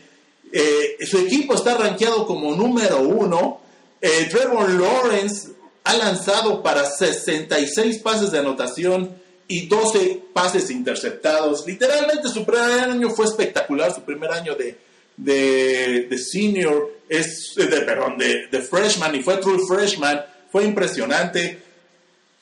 Eh, 0.52 0.98
su 1.06 1.18
equipo 1.20 1.56
está 1.56 1.78
rankeado 1.78 2.26
como 2.26 2.56
número 2.56 3.02
uno. 3.02 3.62
Eh, 4.02 4.28
Trevor 4.32 4.70
Lawrence 4.70 5.50
ha 5.84 5.96
lanzado 5.96 6.64
para 6.64 6.86
66 6.86 8.00
pases 8.00 8.32
de 8.32 8.40
anotación 8.40 9.16
y 9.52 9.66
12 9.66 10.22
pases 10.32 10.70
interceptados. 10.70 11.66
Literalmente 11.66 12.30
su 12.30 12.46
primer 12.46 12.88
año 12.88 13.10
fue 13.10 13.26
espectacular, 13.26 13.94
su 13.94 14.04
primer 14.04 14.32
año 14.32 14.56
de, 14.56 14.78
de, 15.18 16.18
senior, 16.20 17.00
es, 17.10 17.56
de, 17.56 17.66
perdón, 17.82 18.20
de, 18.20 18.62
freshman 18.62 19.16
y 19.16 19.24
fue 19.24 19.38
true 19.38 19.58
freshman, 19.68 20.24
fue 20.52 20.66
impresionante. 20.66 21.64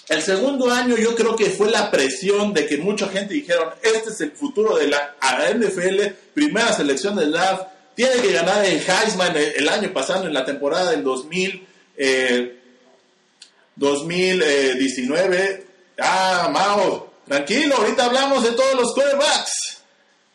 El 0.09 0.21
segundo 0.21 0.69
año 0.69 0.97
yo 0.97 1.15
creo 1.15 1.37
que 1.37 1.45
fue 1.45 1.71
la 1.71 1.89
presión 1.89 2.53
de 2.53 2.65
que 2.65 2.77
mucha 2.77 3.07
gente 3.07 3.33
dijeron, 3.33 3.69
este 3.81 4.09
es 4.09 4.19
el 4.21 4.31
futuro 4.31 4.75
de 4.75 4.87
la 4.87 5.15
NFL, 5.55 6.13
primera 6.33 6.73
selección 6.73 7.15
del 7.15 7.31
draft, 7.31 7.67
tiene 7.95 8.21
que 8.21 8.33
ganar 8.33 8.65
el 8.65 8.81
Heisman 8.81 9.33
el, 9.35 9.69
año 9.69 9.93
pasado 9.93 10.27
en 10.27 10.33
la 10.33 10.43
temporada 10.43 10.91
del 10.91 11.05
2000, 11.05 11.67
2019. 13.77 15.66
Ah, 15.99 16.49
Mao, 16.51 17.11
tranquilo, 17.27 17.75
ahorita 17.77 18.05
hablamos 18.05 18.43
de 18.43 18.51
todos 18.51 18.75
los 18.75 18.93
quarterbacks. 18.93 19.81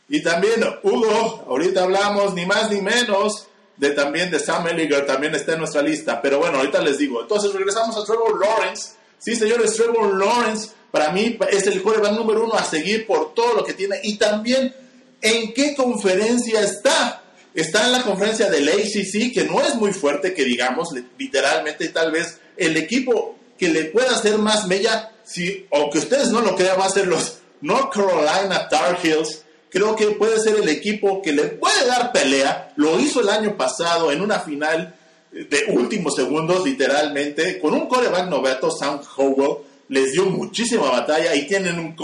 Y 0.09 0.22
también 0.22 0.62
Hugo, 0.83 1.44
ahorita 1.48 1.85
hablamos 1.85 2.35
ni 2.35 2.44
más 2.44 2.70
ni 2.70 2.81
menos 2.81 3.46
de 3.77 3.90
también 3.90 4.31
de 4.31 4.38
Sam 4.38 4.68
Elliger, 4.68 5.07
también 5.07 5.35
está 5.35 5.55
en 5.55 5.61
nuestra 5.61 5.83
lista. 5.83 6.20
Pero 6.20 6.38
bueno, 6.38 6.59
ahorita 6.59 6.81
les 6.83 6.98
digo. 6.98 7.22
Entonces 7.22 7.53
regresamos 7.53 7.96
a 7.96 8.05
Trevor 8.05 8.38
Lawrence. 8.38 8.92
Sí, 9.18 9.35
señores, 9.37 9.75
Trevor 9.75 10.16
Lawrence 10.18 10.70
para 10.90 11.11
mí 11.11 11.38
es 11.51 11.66
el 11.66 11.83
quarterback 11.83 12.12
número 12.12 12.44
uno 12.44 12.55
a 12.55 12.64
seguir 12.64 13.07
por 13.07 13.33
todo 13.35 13.55
lo 13.55 13.64
que 13.64 13.72
tiene. 13.72 14.01
Y 14.03 14.18
también 14.18 14.75
en 15.20 15.55
qué 15.55 15.75
conferencia 15.75 16.61
está. 16.61 17.22
Está 17.55 17.87
en 17.87 17.92
la 17.92 18.03
conferencia 18.03 18.48
del 18.48 18.68
ACC, 18.68 19.33
que 19.33 19.44
no 19.44 19.61
es 19.61 19.75
muy 19.75 19.92
fuerte, 19.92 20.33
que 20.33 20.44
digamos, 20.44 20.88
literalmente, 21.18 21.88
tal 21.88 22.11
vez 22.11 22.38
el 22.57 22.77
equipo 22.77 23.37
que 23.62 23.68
le 23.68 23.85
pueda 23.85 24.11
hacer 24.11 24.38
más 24.38 24.66
mella, 24.66 25.12
si, 25.22 25.68
aunque 25.70 25.98
ustedes 25.98 26.31
no 26.31 26.40
lo 26.40 26.57
crean, 26.57 26.81
va 26.81 26.87
a 26.87 26.90
ser 26.90 27.07
los 27.07 27.38
North 27.61 27.94
Carolina 27.94 28.68
Tar 28.68 28.98
Heels 29.01 29.44
creo 29.70 29.94
que 29.94 30.09
puede 30.09 30.40
ser 30.40 30.57
el 30.57 30.68
equipo 30.68 31.22
que 31.22 31.33
le 31.33 31.44
puede 31.44 31.87
dar 31.87 32.11
pelea. 32.11 32.72
Lo 32.75 32.98
hizo 32.98 33.20
el 33.20 33.29
año 33.29 33.57
pasado 33.57 34.11
en 34.11 34.20
una 34.20 34.40
final 34.40 34.96
de 35.31 35.64
últimos 35.68 36.16
segundos, 36.16 36.64
literalmente, 36.64 37.61
con 37.61 37.72
un 37.72 37.87
coreback 37.87 38.29
novato, 38.29 38.68
Sam 38.68 39.01
Howell. 39.16 39.59
Les 39.90 40.11
dio 40.11 40.25
muchísima 40.27 40.90
batalla 40.90 41.37
y 41.37 41.46
tienen 41.46 41.79
un, 41.79 41.94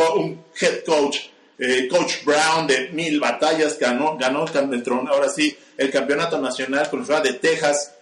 head 0.61 0.85
coach, 0.87 1.17
eh, 1.59 1.89
Coach 1.91 2.25
Brown, 2.25 2.69
de 2.69 2.91
mil 2.93 3.19
batallas, 3.19 3.77
ganó, 3.81 4.17
ganó 4.17 4.45
ahora 5.11 5.29
sí 5.29 5.59
el 5.77 5.91
campeonato 5.91 6.41
nacional 6.41 6.89
con 6.89 7.05
la 7.09 7.21
de 7.21 7.33
Texas. 7.35 7.95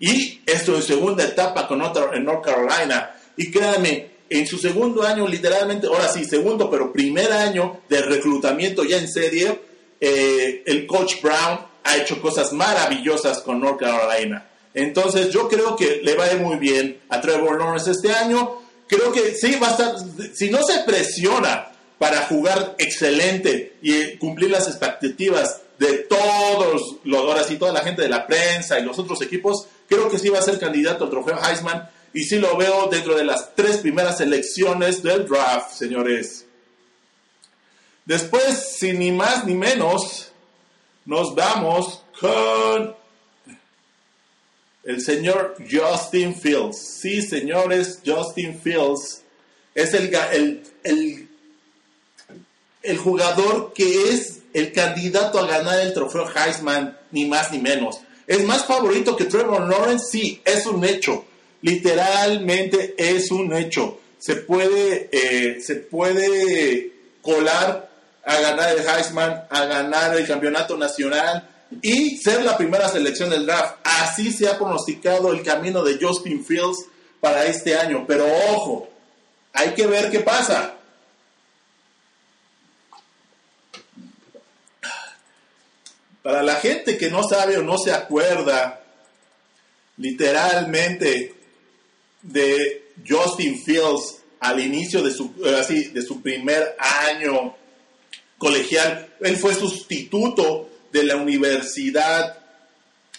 Y 0.00 0.40
esto 0.46 0.74
en 0.74 0.82
segunda 0.82 1.24
etapa 1.24 1.68
con 1.68 1.80
otra, 1.82 2.10
en 2.14 2.24
North 2.24 2.44
Carolina. 2.44 3.14
Y 3.36 3.50
créanme, 3.50 4.10
en 4.30 4.46
su 4.46 4.58
segundo 4.58 5.02
año, 5.02 5.28
literalmente, 5.28 5.86
ahora 5.86 6.08
sí, 6.08 6.24
segundo, 6.24 6.70
pero 6.70 6.92
primer 6.92 7.30
año 7.32 7.80
de 7.88 8.00
reclutamiento 8.00 8.84
ya 8.84 8.96
en 8.96 9.08
serie, 9.08 9.60
eh, 10.00 10.62
el 10.66 10.86
coach 10.86 11.20
Brown 11.20 11.60
ha 11.84 11.96
hecho 11.96 12.20
cosas 12.20 12.52
maravillosas 12.52 13.40
con 13.40 13.60
North 13.60 13.80
Carolina. 13.80 14.48
Entonces 14.72 15.30
yo 15.30 15.48
creo 15.48 15.76
que 15.76 16.00
le 16.02 16.14
va 16.14 16.24
a 16.24 16.32
ir 16.32 16.40
muy 16.40 16.56
bien 16.56 17.00
a 17.08 17.20
Trevor 17.20 17.58
Lawrence 17.58 17.90
este 17.90 18.12
año. 18.12 18.60
Creo 18.86 19.12
que 19.12 19.34
sí, 19.34 19.56
va 19.60 19.68
a 19.68 19.70
estar, 19.70 19.94
si 20.32 20.48
no 20.48 20.62
se 20.62 20.80
presiona 20.80 21.72
para 21.98 22.22
jugar 22.26 22.76
excelente 22.78 23.76
y 23.82 24.16
cumplir 24.16 24.50
las 24.50 24.68
expectativas 24.68 25.60
de 25.78 25.98
todos 25.98 26.98
los, 27.04 27.18
ahora 27.18 27.42
sí, 27.42 27.56
toda 27.56 27.72
la 27.72 27.80
gente 27.80 28.02
de 28.02 28.08
la 28.08 28.26
prensa 28.26 28.78
y 28.78 28.84
los 28.84 28.98
otros 28.98 29.20
equipos, 29.22 29.66
creo 29.90 30.08
que 30.08 30.18
sí 30.18 30.28
va 30.28 30.38
a 30.38 30.42
ser 30.42 30.58
candidato 30.58 31.04
al 31.04 31.10
trofeo 31.10 31.38
Heisman 31.44 31.90
y 32.14 32.22
sí 32.22 32.38
lo 32.38 32.56
veo 32.56 32.86
dentro 32.86 33.16
de 33.16 33.24
las 33.24 33.54
tres 33.54 33.78
primeras 33.78 34.18
selecciones 34.18 35.02
del 35.02 35.26
draft, 35.26 35.72
señores. 35.72 36.46
Después, 38.04 38.76
sin 38.78 39.00
ni 39.00 39.12
más 39.12 39.44
ni 39.44 39.54
menos, 39.54 40.30
nos 41.04 41.34
vamos 41.34 42.04
con 42.18 42.96
el 44.84 45.00
señor 45.00 45.56
Justin 45.70 46.34
Fields. 46.34 46.78
Sí, 46.78 47.20
señores, 47.22 48.00
Justin 48.04 48.60
Fields 48.60 49.22
es 49.74 49.92
el, 49.94 50.14
el, 50.32 50.62
el, 50.84 51.28
el 52.82 52.98
jugador 52.98 53.72
que 53.72 54.10
es 54.10 54.40
el 54.52 54.72
candidato 54.72 55.38
a 55.38 55.46
ganar 55.46 55.80
el 55.80 55.94
trofeo 55.94 56.28
Heisman, 56.28 56.96
ni 57.10 57.26
más 57.26 57.50
ni 57.52 57.58
menos. 57.58 58.00
¿Es 58.30 58.44
más 58.44 58.64
favorito 58.64 59.16
que 59.16 59.24
Trevor 59.24 59.68
Lawrence? 59.68 60.06
Sí, 60.08 60.40
es 60.44 60.64
un 60.64 60.84
hecho. 60.84 61.24
Literalmente 61.62 62.94
es 62.96 63.32
un 63.32 63.52
hecho. 63.52 63.98
Se 64.18 64.36
puede, 64.36 65.08
eh, 65.10 65.60
se 65.60 65.74
puede 65.74 66.92
colar 67.22 67.90
a 68.24 68.40
ganar 68.40 68.78
el 68.78 68.86
Heisman, 68.86 69.46
a 69.50 69.64
ganar 69.64 70.16
el 70.16 70.28
campeonato 70.28 70.76
nacional 70.76 71.48
y 71.82 72.18
ser 72.18 72.44
la 72.44 72.56
primera 72.56 72.88
selección 72.88 73.30
del 73.30 73.46
draft. 73.46 73.78
Así 73.82 74.30
se 74.30 74.46
ha 74.46 74.56
pronosticado 74.56 75.32
el 75.32 75.42
camino 75.42 75.82
de 75.82 75.98
Justin 76.00 76.44
Fields 76.44 76.86
para 77.18 77.46
este 77.46 77.76
año. 77.76 78.04
Pero 78.06 78.26
ojo, 78.52 78.88
hay 79.52 79.70
que 79.70 79.88
ver 79.88 80.08
qué 80.08 80.20
pasa. 80.20 80.76
Para 86.22 86.42
la 86.42 86.56
gente 86.56 86.98
que 86.98 87.10
no 87.10 87.22
sabe 87.22 87.56
o 87.56 87.62
no 87.62 87.78
se 87.78 87.92
acuerda, 87.92 88.82
literalmente 89.96 91.34
de 92.22 92.92
Justin 93.06 93.62
Fields 93.62 94.18
al 94.40 94.60
inicio 94.60 95.02
de 95.02 95.12
su, 95.12 95.32
eh, 95.44 95.56
así, 95.58 95.88
de 95.88 96.02
su 96.02 96.22
primer 96.22 96.76
año 96.78 97.54
colegial. 98.38 99.08
Él 99.20 99.36
fue 99.36 99.54
sustituto 99.54 100.68
de 100.90 101.04
la 101.04 101.16
Universidad 101.16 102.38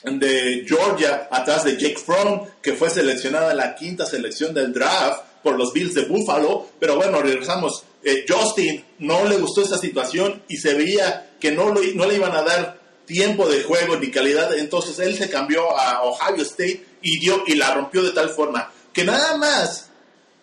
de 0.04 0.66
Georgia 0.68 1.28
atrás 1.30 1.64
de 1.64 1.78
Jake 1.78 1.98
Fromm, 1.98 2.48
que 2.62 2.74
fue 2.74 2.90
seleccionada 2.90 3.52
en 3.52 3.58
la 3.58 3.76
quinta 3.76 4.06
selección 4.06 4.54
del 4.54 4.74
draft 4.74 5.22
por 5.44 5.58
los 5.58 5.72
Bills 5.74 5.94
de 5.94 6.06
Buffalo. 6.06 6.68
Pero 6.80 6.96
bueno, 6.96 7.22
regresamos. 7.22 7.84
Eh, 8.04 8.26
Justin 8.28 8.84
no 8.98 9.26
le 9.26 9.38
gustó 9.38 9.62
esa 9.62 9.78
situación 9.78 10.42
y 10.48 10.58
se 10.58 10.74
veía 10.74 11.36
que 11.40 11.52
no, 11.52 11.72
no 11.72 12.06
le 12.08 12.16
iban 12.16 12.36
a 12.36 12.42
dar 12.42 12.81
tiempo 13.06 13.48
de 13.48 13.64
juego 13.64 13.98
ni 13.98 14.12
calidad. 14.12 14.58
Entonces 14.58 15.00
él 15.00 15.18
se 15.18 15.30
cambió 15.30 15.78
a 15.78 16.04
Ohio 16.04 16.44
State 16.44 16.86
y, 17.02 17.20
dio, 17.20 17.44
y 17.48 17.56
la 17.56 17.74
rompió 17.74 18.04
de 18.04 18.12
tal 18.12 18.30
forma 18.30 18.72
que 18.94 19.04
nada 19.04 19.38
más, 19.38 19.90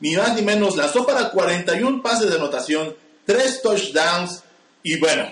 ni 0.01 0.16
más 0.16 0.35
ni 0.35 0.42
menos, 0.42 0.77
lanzó 0.77 1.07
para 1.07 1.31
41 1.31 2.03
pases 2.03 2.31
de 2.31 2.37
anotación, 2.37 2.97
3 3.27 3.62
touchdowns 3.62 4.42
y 4.83 4.99
bueno, 4.99 5.31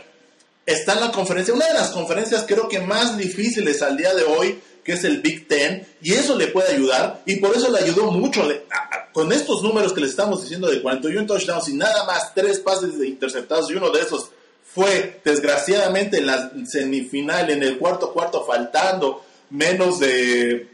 está 0.67 0.95
en 0.95 1.01
la 1.01 1.12
conferencia, 1.12 1.55
una 1.55 1.67
de 1.67 1.75
las 1.75 1.91
conferencias 1.91 2.45
creo 2.47 2.69
que 2.69 2.81
más 2.81 3.17
difíciles 3.17 3.81
al 3.81 3.97
día 3.97 4.12
de 4.15 4.25
hoy, 4.25 4.61
que 4.85 4.93
es 4.93 5.05
el 5.05 5.21
Big 5.21 5.49
Ten, 5.49 5.87
y 6.03 6.12
eso 6.12 6.37
le 6.37 6.49
puede 6.49 6.75
ayudar, 6.75 7.23
y 7.25 7.37
por 7.37 7.57
eso 7.57 7.71
le 7.71 7.79
ayudó 7.79 8.11
mucho 8.11 8.47
con 9.12 9.33
estos 9.33 9.62
números 9.62 9.93
que 9.93 10.01
le 10.01 10.07
estamos 10.07 10.43
diciendo 10.43 10.69
de 10.69 10.83
41 10.83 11.27
touchdowns 11.27 11.69
y 11.69 11.75
nada 11.75 12.05
más 12.05 12.35
3 12.35 12.61
pases 12.61 12.99
de 12.99 13.09
interceptados, 13.09 13.71
y 13.71 13.75
uno 13.75 13.91
de 13.91 14.03
esos 14.03 14.31
fue 14.77 15.23
desgraciadamente 15.25 16.19
en 16.19 16.27
la 16.27 16.53
semifinal, 16.67 17.49
en 17.49 17.62
el 17.62 17.79
cuarto 17.79 18.12
cuarto, 18.12 18.45
faltando 18.45 19.25
menos 19.49 19.99
de 20.01 20.69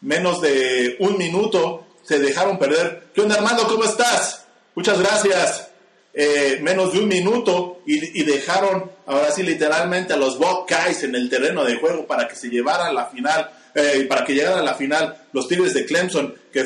menos 0.00 0.40
de 0.40 0.96
un 1.00 1.18
minuto, 1.18 1.84
se 2.02 2.18
dejaron 2.18 2.58
perder. 2.58 3.08
¿Qué 3.14 3.20
onda, 3.20 3.34
Armando? 3.34 3.68
¿Cómo 3.68 3.84
estás? 3.84 4.46
Muchas 4.74 4.98
gracias. 5.00 5.68
Eh, 6.14 6.60
menos 6.62 6.94
de 6.94 7.00
un 7.00 7.08
minuto 7.08 7.82
y, 7.84 8.24
dejaron, 8.24 8.90
ahora 9.04 9.32
sí, 9.32 9.42
literalmente 9.42 10.14
a 10.14 10.16
los 10.16 10.38
Buckeyes 10.38 11.02
en 11.02 11.14
el 11.14 11.28
terreno 11.28 11.64
de 11.66 11.76
juego 11.76 12.06
para 12.06 12.26
que 12.26 12.36
se 12.36 12.48
llevaran 12.48 12.94
la 12.94 13.04
final, 13.08 13.50
eh, 13.74 14.06
para 14.08 14.24
que 14.24 14.32
llegaran 14.32 14.60
a 14.60 14.62
la 14.62 14.74
final 14.74 15.26
los 15.34 15.46
Tigres 15.46 15.74
de 15.74 15.84
Clemson, 15.84 16.34
que 16.50 16.64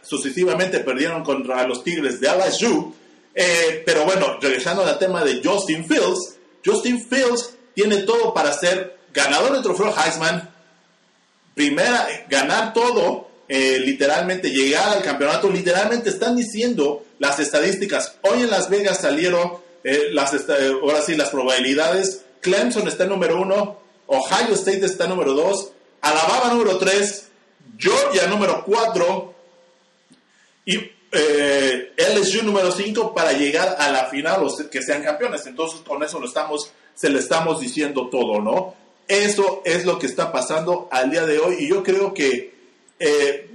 sucesivamente 0.00 0.80
perdieron 0.80 1.22
contra 1.22 1.66
los 1.66 1.84
Tigres 1.84 2.22
de 2.22 2.28
LSU. 2.28 2.94
Eh, 3.40 3.84
pero 3.86 4.04
bueno, 4.04 4.36
regresando 4.40 4.84
al 4.84 4.98
tema 4.98 5.22
de 5.22 5.40
Justin 5.40 5.86
Fields, 5.86 6.34
Justin 6.66 7.00
Fields 7.08 7.54
tiene 7.72 7.98
todo 7.98 8.34
para 8.34 8.52
ser 8.52 8.98
ganador 9.12 9.52
del 9.52 9.62
trofeo 9.62 9.94
Heisman, 9.96 10.52
primera, 11.54 12.08
ganar 12.28 12.72
todo, 12.72 13.28
eh, 13.48 13.78
literalmente 13.78 14.50
llegar 14.50 14.88
al 14.88 15.04
campeonato, 15.04 15.48
literalmente 15.50 16.10
están 16.10 16.34
diciendo 16.34 17.04
las 17.20 17.38
estadísticas. 17.38 18.16
Hoy 18.22 18.40
en 18.40 18.50
Las 18.50 18.68
Vegas 18.70 19.02
salieron 19.02 19.52
eh, 19.84 20.08
las, 20.10 20.34
ahora 20.82 21.00
sí, 21.02 21.14
las 21.14 21.30
probabilidades. 21.30 22.22
Clemson 22.40 22.88
está 22.88 23.04
en 23.04 23.10
número 23.10 23.40
uno, 23.40 23.78
Ohio 24.08 24.54
State 24.54 24.84
está 24.84 25.04
en 25.04 25.10
número 25.10 25.34
dos, 25.34 25.70
Alabama 26.00 26.54
número 26.54 26.76
tres, 26.78 27.28
Georgia 27.78 28.26
número 28.26 28.64
cuatro 28.64 29.32
y 30.64 30.97
eh, 31.12 31.92
LSU 31.96 32.42
número 32.42 32.70
cinco 32.72 33.14
para 33.14 33.32
llegar 33.32 33.76
a 33.78 33.90
la 33.90 34.06
final 34.06 34.44
o 34.44 34.70
que 34.70 34.82
sean 34.82 35.02
campeones. 35.02 35.46
Entonces 35.46 35.80
con 35.80 36.02
eso 36.02 36.20
lo 36.20 36.26
estamos, 36.26 36.70
se 36.94 37.10
le 37.10 37.18
estamos 37.18 37.60
diciendo 37.60 38.08
todo, 38.08 38.40
¿no? 38.40 38.74
Eso 39.06 39.62
es 39.64 39.84
lo 39.86 39.98
que 39.98 40.06
está 40.06 40.30
pasando 40.30 40.88
al 40.90 41.10
día 41.10 41.24
de 41.24 41.38
hoy 41.38 41.56
y 41.60 41.68
yo 41.68 41.82
creo 41.82 42.12
que 42.12 42.52
eh, 42.98 43.50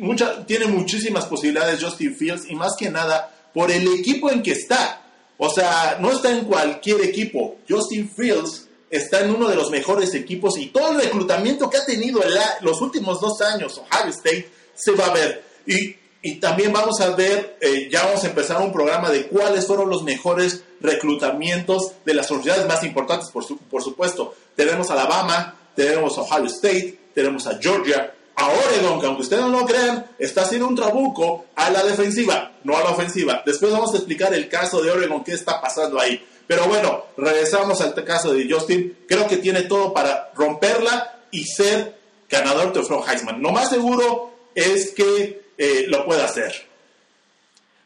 tiene 0.47 0.65
muchísimas 0.65 1.25
posibilidades 1.25 1.83
Justin 1.83 2.15
Fields 2.15 2.49
y 2.49 2.55
más 2.55 2.75
que 2.77 2.89
nada 2.89 3.49
por 3.53 3.69
el 3.69 3.87
equipo 3.99 4.31
en 4.31 4.41
que 4.41 4.51
está. 4.51 5.01
O 5.37 5.49
sea, 5.49 5.97
no 5.99 6.11
está 6.11 6.31
en 6.31 6.45
cualquier 6.45 7.01
equipo. 7.01 7.57
Justin 7.69 8.09
Fields 8.09 8.67
está 8.89 9.21
en 9.21 9.31
uno 9.31 9.47
de 9.47 9.55
los 9.55 9.69
mejores 9.71 10.13
equipos 10.13 10.57
y 10.57 10.67
todo 10.67 10.91
el 10.91 11.01
reclutamiento 11.01 11.69
que 11.69 11.77
ha 11.77 11.85
tenido 11.85 12.23
en 12.23 12.29
los 12.61 12.79
últimos 12.81 13.19
dos 13.19 13.41
años 13.41 13.79
Ohio 13.79 14.11
State 14.11 14.49
se 14.75 14.91
va 14.91 15.07
a 15.07 15.13
ver. 15.13 15.43
Y, 15.65 15.95
también 16.39 16.71
vamos 16.71 17.01
a 17.01 17.09
ver, 17.09 17.57
eh, 17.59 17.89
ya 17.91 18.05
vamos 18.05 18.23
a 18.23 18.27
empezar 18.27 18.61
un 18.61 18.71
programa 18.71 19.09
de 19.09 19.27
cuáles 19.27 19.67
fueron 19.67 19.89
los 19.89 20.03
mejores 20.03 20.63
reclutamientos 20.79 21.91
de 22.05 22.13
las 22.13 22.31
universidades 22.31 22.65
más 22.65 22.83
importantes, 22.83 23.29
por, 23.29 23.43
supuesto. 23.83 24.33
Tenemos 24.55 24.89
Alabama, 24.89 25.59
tenemos 25.75 26.17
Ohio 26.17 26.45
State, 26.45 26.97
tenemos 27.13 27.45
a 27.45 27.59
Georgia, 27.59 28.13
a 28.37 28.47
Oregon, 28.47 29.01
que 29.01 29.05
aunque 29.05 29.21
ustedes 29.23 29.43
no 29.43 29.49
lo 29.49 29.65
crean, 29.65 30.05
está 30.17 30.43
haciendo 30.43 30.67
un 30.67 30.75
trabuco 30.75 31.45
a 31.55 31.69
la 31.69 31.83
defensiva, 31.83 32.53
no 32.63 32.77
a 32.77 32.83
la 32.83 32.91
ofensiva. 32.91 33.43
Después 33.45 33.73
vamos 33.73 33.93
a 33.93 33.97
explicar 33.97 34.33
el 34.33 34.47
caso 34.47 34.81
de 34.81 34.91
Oregon, 34.91 35.25
qué 35.25 35.33
está 35.33 35.59
pasando 35.59 35.99
ahí. 35.99 36.25
Pero 36.47 36.67
bueno, 36.67 37.03
regresamos 37.17 37.81
al 37.81 37.93
caso 38.05 38.33
de 38.33 38.49
Justin. 38.49 38.97
Creo 39.09 39.27
que 39.27 39.37
tiene 39.37 39.63
todo 39.63 39.93
para 39.93 40.31
romperla 40.35 41.19
y 41.31 41.43
ser 41.43 41.97
ganador 42.29 42.67
de 42.67 42.71
trofeo 42.71 43.05
Heisman. 43.05 43.41
Lo 43.41 43.51
más 43.51 43.69
seguro 43.69 44.31
es 44.55 44.91
que 44.91 45.42
eh, 45.57 45.85
lo 45.87 46.05
pueda 46.05 46.25
hacer. 46.25 46.53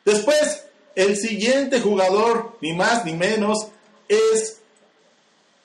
Después, 0.05 0.63
el 0.95 1.17
siguiente 1.17 1.79
jugador, 1.81 2.57
ni 2.61 2.73
más 2.73 3.05
ni 3.05 3.13
menos, 3.13 3.67
es 4.07 4.57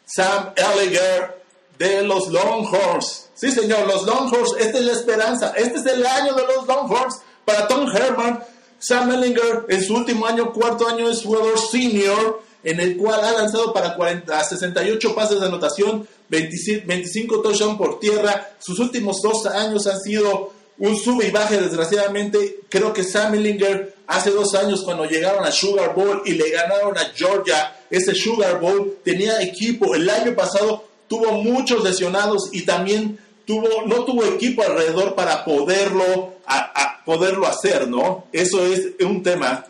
Sam 0.04 0.52
Elliger 0.56 1.42
de 1.78 2.02
los 2.02 2.28
Longhorns. 2.28 3.30
Sí, 3.34 3.50
señor, 3.50 3.86
los 3.86 4.04
Longhorns, 4.04 4.54
esta 4.58 4.78
es 4.78 4.84
la 4.84 4.92
esperanza. 4.92 5.52
Este 5.56 5.78
es 5.78 5.86
el 5.86 6.04
año 6.04 6.34
de 6.34 6.42
los 6.42 6.66
Longhorns 6.66 7.20
para 7.44 7.66
Tom 7.66 7.86
Herman. 7.94 8.44
Sam 8.78 9.12
Ellinger, 9.12 9.66
en 9.68 9.84
su 9.84 9.94
último 9.94 10.26
año, 10.26 10.52
cuarto 10.52 10.88
año, 10.88 11.08
es 11.08 11.22
jugador 11.22 11.58
senior, 11.58 12.42
en 12.64 12.80
el 12.80 12.96
cual 12.96 13.20
ha 13.24 13.32
lanzado 13.32 13.72
para 13.72 13.96
40, 13.96 14.42
68 14.42 15.14
pases 15.14 15.40
de 15.40 15.46
anotación, 15.46 16.06
25 16.28 17.40
touchdowns 17.40 17.78
por 17.78 18.00
tierra. 18.00 18.50
Sus 18.58 18.78
últimos 18.80 19.22
dos 19.22 19.46
años 19.46 19.86
han 19.86 20.00
sido 20.00 20.52
un 20.78 20.96
sube 20.96 21.26
y 21.26 21.30
baje, 21.30 21.60
desgraciadamente. 21.60 22.60
Creo 22.68 22.92
que 22.92 23.04
Sam 23.04 23.34
Ellinger 23.34 23.96
hace 24.06 24.30
dos 24.30 24.54
años, 24.54 24.82
cuando 24.82 25.04
llegaron 25.04 25.44
a 25.44 25.52
Sugar 25.52 25.94
Bowl 25.94 26.22
y 26.24 26.32
le 26.32 26.50
ganaron 26.50 26.96
a 26.98 27.12
Georgia, 27.14 27.76
ese 27.90 28.14
Sugar 28.14 28.60
Bowl 28.60 28.98
tenía 29.04 29.40
equipo. 29.42 29.94
El 29.94 30.08
año 30.08 30.34
pasado 30.34 30.84
tuvo 31.08 31.32
muchos 31.32 31.84
lesionados 31.84 32.48
y 32.52 32.62
también 32.62 33.18
tuvo, 33.46 33.86
no 33.86 34.04
tuvo 34.04 34.24
equipo 34.24 34.62
alrededor 34.62 35.14
para 35.14 35.44
poderlo 35.44 36.34
a 36.46 37.02
poderlo 37.04 37.46
hacer, 37.46 37.88
¿no? 37.88 38.26
Eso 38.32 38.64
es 38.66 38.92
un 39.00 39.22
tema. 39.22 39.66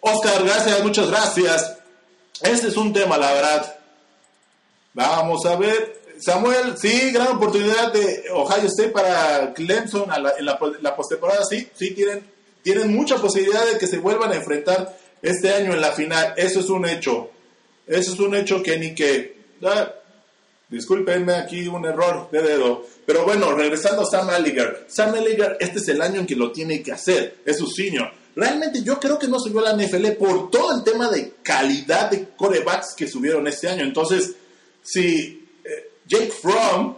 Oscar, 0.00 0.44
gracias, 0.44 0.82
muchas 0.82 1.08
gracias. 1.08 1.76
Este 2.42 2.68
es 2.68 2.76
un 2.76 2.92
tema, 2.92 3.18
la 3.18 3.32
verdad. 3.32 3.76
Vamos 4.94 5.44
a 5.46 5.56
ver. 5.56 5.99
Samuel, 6.20 6.76
sí, 6.76 7.10
gran 7.12 7.28
oportunidad 7.28 7.92
de 7.92 8.24
Ohio 8.32 8.66
State 8.66 8.90
para 8.90 9.52
Clemson 9.54 10.08
en 10.38 10.44
la, 10.44 10.96
postemporada, 10.96 11.44
sí, 11.44 11.68
sí, 11.74 11.92
tienen, 11.92 12.22
tienen 12.62 12.94
mucha 12.94 13.16
posibilidad 13.16 13.64
de 13.66 13.78
que 13.78 13.86
se 13.86 13.98
vuelvan 13.98 14.32
a 14.32 14.36
enfrentar 14.36 14.96
este 15.22 15.52
año 15.52 15.72
en 15.72 15.80
la 15.80 15.92
final. 15.92 16.34
Eso 16.36 16.60
es 16.60 16.68
un 16.68 16.86
hecho. 16.86 17.30
Eso 17.86 18.12
es 18.12 18.20
un 18.20 18.34
hecho 18.34 18.62
que 18.62 18.78
ni 18.78 18.94
que... 18.94 19.40
Ah, 19.62 19.92
discúlpenme 20.68 21.34
aquí 21.34 21.66
un 21.66 21.84
error 21.84 22.28
de 22.30 22.42
dedo. 22.42 22.86
Pero 23.06 23.24
bueno, 23.24 23.52
regresando 23.52 24.02
a 24.02 24.06
Sam 24.06 24.30
Elliger. 24.30 24.86
Sam 24.88 25.14
Elliger, 25.16 25.56
este 25.58 25.78
es 25.78 25.88
el 25.88 26.00
año 26.00 26.20
en 26.20 26.26
que 26.26 26.36
lo 26.36 26.52
tiene 26.52 26.82
que 26.82 26.92
hacer. 26.92 27.38
Es 27.44 27.58
su 27.58 27.66
senior. 27.66 28.12
Realmente 28.36 28.82
yo 28.82 29.00
creo 29.00 29.18
que 29.18 29.26
no 29.26 29.40
subió 29.40 29.60
a 29.66 29.72
la 29.72 29.82
NFL 29.82 30.12
por 30.12 30.50
todo 30.50 30.76
el 30.76 30.84
tema 30.84 31.10
de 31.10 31.34
calidad 31.42 32.10
de 32.10 32.28
corebacks 32.36 32.94
que 32.94 33.08
subieron 33.08 33.46
este 33.48 33.68
año. 33.68 33.82
Entonces, 33.82 34.34
si 34.82 35.39
Jake 36.10 36.32
Fromm, 36.32 36.96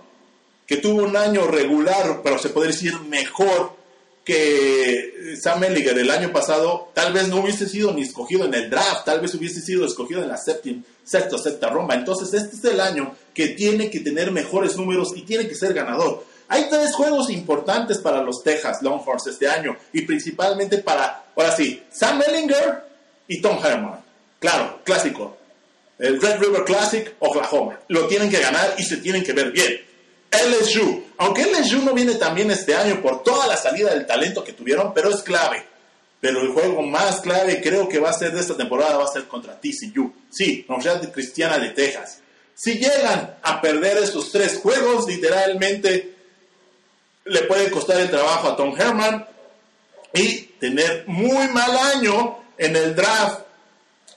que 0.66 0.79
tuvo 0.79 1.03
un 1.03 1.16
año 1.16 1.46
regular, 1.46 2.22
pero 2.25 2.38
se 2.38 2.48
puede 2.48 2.68
decir 2.68 2.98
mejor 3.01 3.77
que 4.25 5.37
Sam 5.38 5.64
Elliger 5.64 5.98
el 5.98 6.11
año 6.11 6.33
pasado, 6.33 6.90
tal 6.94 7.12
vez 7.12 7.29
no 7.29 7.40
hubiese 7.40 7.68
sido 7.68 7.92
ni 7.92 8.03
escogido 8.03 8.46
en 8.46 8.55
el 8.55 8.70
draft, 8.70 9.05
tal 9.05 9.20
vez 9.20 9.35
hubiese 9.35 9.61
sido 9.61 9.85
escogido 9.85 10.22
en 10.22 10.29
la 10.29 10.38
séptima, 10.38 10.83
sexta 11.05 11.37
sexta 11.37 11.68
ronda. 11.68 11.94
Entonces, 11.94 12.33
este 12.33 12.57
es 12.57 12.64
el 12.64 12.81
año 12.81 13.14
que 13.35 13.48
tiene 13.48 13.90
que 13.90 14.01
tener 14.01 14.31
mejores 14.31 14.77
números 14.77 15.12
y 15.14 15.22
tiene 15.22 15.46
que 15.46 15.55
ser 15.55 15.75
ganador. 15.75 16.25
Hay 16.48 16.68
tres 16.70 16.94
juegos 16.94 17.29
importantes 17.31 17.98
para 17.98 18.22
los 18.22 18.42
Texas 18.42 18.81
Longhorns 18.81 19.27
este 19.27 19.48
año 19.48 19.77
y 19.92 20.03
principalmente 20.03 20.79
para, 20.79 21.27
ahora 21.37 21.55
sí, 21.55 21.83
Sam 21.90 22.22
Ellinger 22.27 22.85
y 23.29 23.42
Tom 23.42 23.59
Herman. 23.62 24.01
Claro, 24.38 24.81
clásico. 24.85 25.37
El 26.03 26.21
Red 26.21 26.41
River 26.41 26.65
Classic, 26.65 27.15
Oklahoma. 27.21 27.79
Lo 27.87 28.09
tienen 28.09 28.29
que 28.29 28.41
ganar 28.41 28.75
y 28.77 28.83
se 28.83 28.97
tienen 28.97 29.23
que 29.23 29.33
ver 29.33 29.53
bien. 29.53 29.81
LSU. 30.33 31.05
Aunque 31.19 31.47
LSU 31.47 31.81
no 31.83 31.95
viene 31.95 32.17
también 32.17 32.51
este 32.51 32.75
año 32.75 33.01
por 33.01 33.23
toda 33.23 33.47
la 33.47 33.57
salida 33.57 33.95
del 33.95 34.05
talento 34.05 34.43
que 34.43 34.53
tuvieron, 34.53 34.93
pero 34.93 35.11
es 35.11 35.23
clave. 35.23 35.65
Pero 36.21 36.41
el 36.41 36.49
juego 36.49 36.83
más 36.83 37.21
clave 37.21 37.61
creo 37.62 37.88
que 37.88 38.01
va 38.01 38.11
a 38.11 38.15
ser 38.15 38.33
de 38.33 38.41
esta 38.41 38.57
temporada 38.57 38.97
va 38.97 39.05
a 39.05 39.12
ser 39.12 39.29
contra 39.29 39.61
TCU. 39.61 40.12
Sí, 40.29 40.67
Universidad 40.69 41.12
Cristiana 41.12 41.59
de 41.61 41.71
Texas. 41.71 42.19
Si 42.53 42.81
llegan 42.81 43.37
a 43.41 43.61
perder 43.61 43.99
estos 43.99 44.33
tres 44.33 44.59
juegos, 44.59 45.07
literalmente 45.07 46.17
le 47.27 47.43
puede 47.43 47.71
costar 47.71 48.01
el 48.01 48.11
trabajo 48.11 48.49
a 48.49 48.57
Tom 48.57 48.75
Herman 48.77 49.25
y 50.15 50.41
tener 50.59 51.05
muy 51.07 51.47
mal 51.47 51.77
año 51.95 52.38
en 52.59 52.75
el 52.75 52.97
draft. 52.97 53.41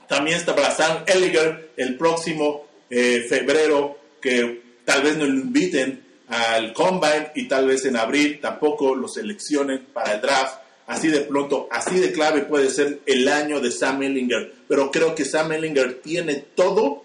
También 0.07 0.37
está 0.37 0.55
para 0.55 0.71
Sam 0.71 1.03
Elliger 1.07 1.71
el 1.77 1.97
próximo 1.97 2.65
eh, 2.89 3.25
febrero, 3.27 3.97
que 4.21 4.61
tal 4.85 5.03
vez 5.03 5.17
no 5.17 5.25
lo 5.25 5.33
inviten 5.33 6.03
al 6.27 6.73
combine 6.73 7.31
y 7.35 7.47
tal 7.47 7.67
vez 7.67 7.85
en 7.85 7.97
abril 7.97 8.39
tampoco 8.41 8.95
lo 8.95 9.07
seleccionen 9.07 9.87
para 9.93 10.13
el 10.13 10.21
draft. 10.21 10.59
Así 10.87 11.07
de 11.07 11.21
pronto, 11.21 11.67
así 11.71 11.99
de 11.99 12.11
clave 12.11 12.41
puede 12.41 12.69
ser 12.69 12.99
el 13.05 13.27
año 13.27 13.59
de 13.59 13.71
Sam 13.71 14.03
Ellinger. 14.03 14.53
Pero 14.67 14.91
creo 14.91 15.15
que 15.15 15.25
Sam 15.25 15.51
Ellinger 15.53 16.01
tiene 16.01 16.35
todo, 16.55 17.03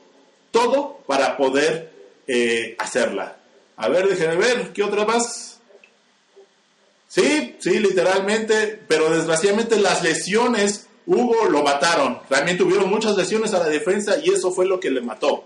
todo 0.51 0.99
para 1.07 1.37
poder 1.37 1.91
eh, 2.27 2.75
hacerla. 2.79 3.37
A 3.77 3.89
ver, 3.89 4.07
déjenme 4.07 4.37
ver, 4.37 4.73
¿qué 4.75 4.83
otra 4.83 5.07
más? 5.07 5.59
Sí, 7.09 7.57
sí, 7.59 7.79
literalmente, 7.79 8.79
pero 8.87 9.11
desgraciadamente 9.11 9.81
las 9.81 10.03
lesiones, 10.05 10.87
Hugo 11.07 11.49
lo 11.49 11.63
mataron. 11.63 12.19
Realmente 12.29 12.63
tuvieron 12.63 12.89
muchas 12.89 13.17
lesiones 13.17 13.55
a 13.55 13.59
la 13.59 13.69
defensa 13.69 14.17
y 14.23 14.31
eso 14.31 14.53
fue 14.53 14.67
lo 14.67 14.81
que 14.81 14.91
le 14.91 15.01
mató. 15.01 15.45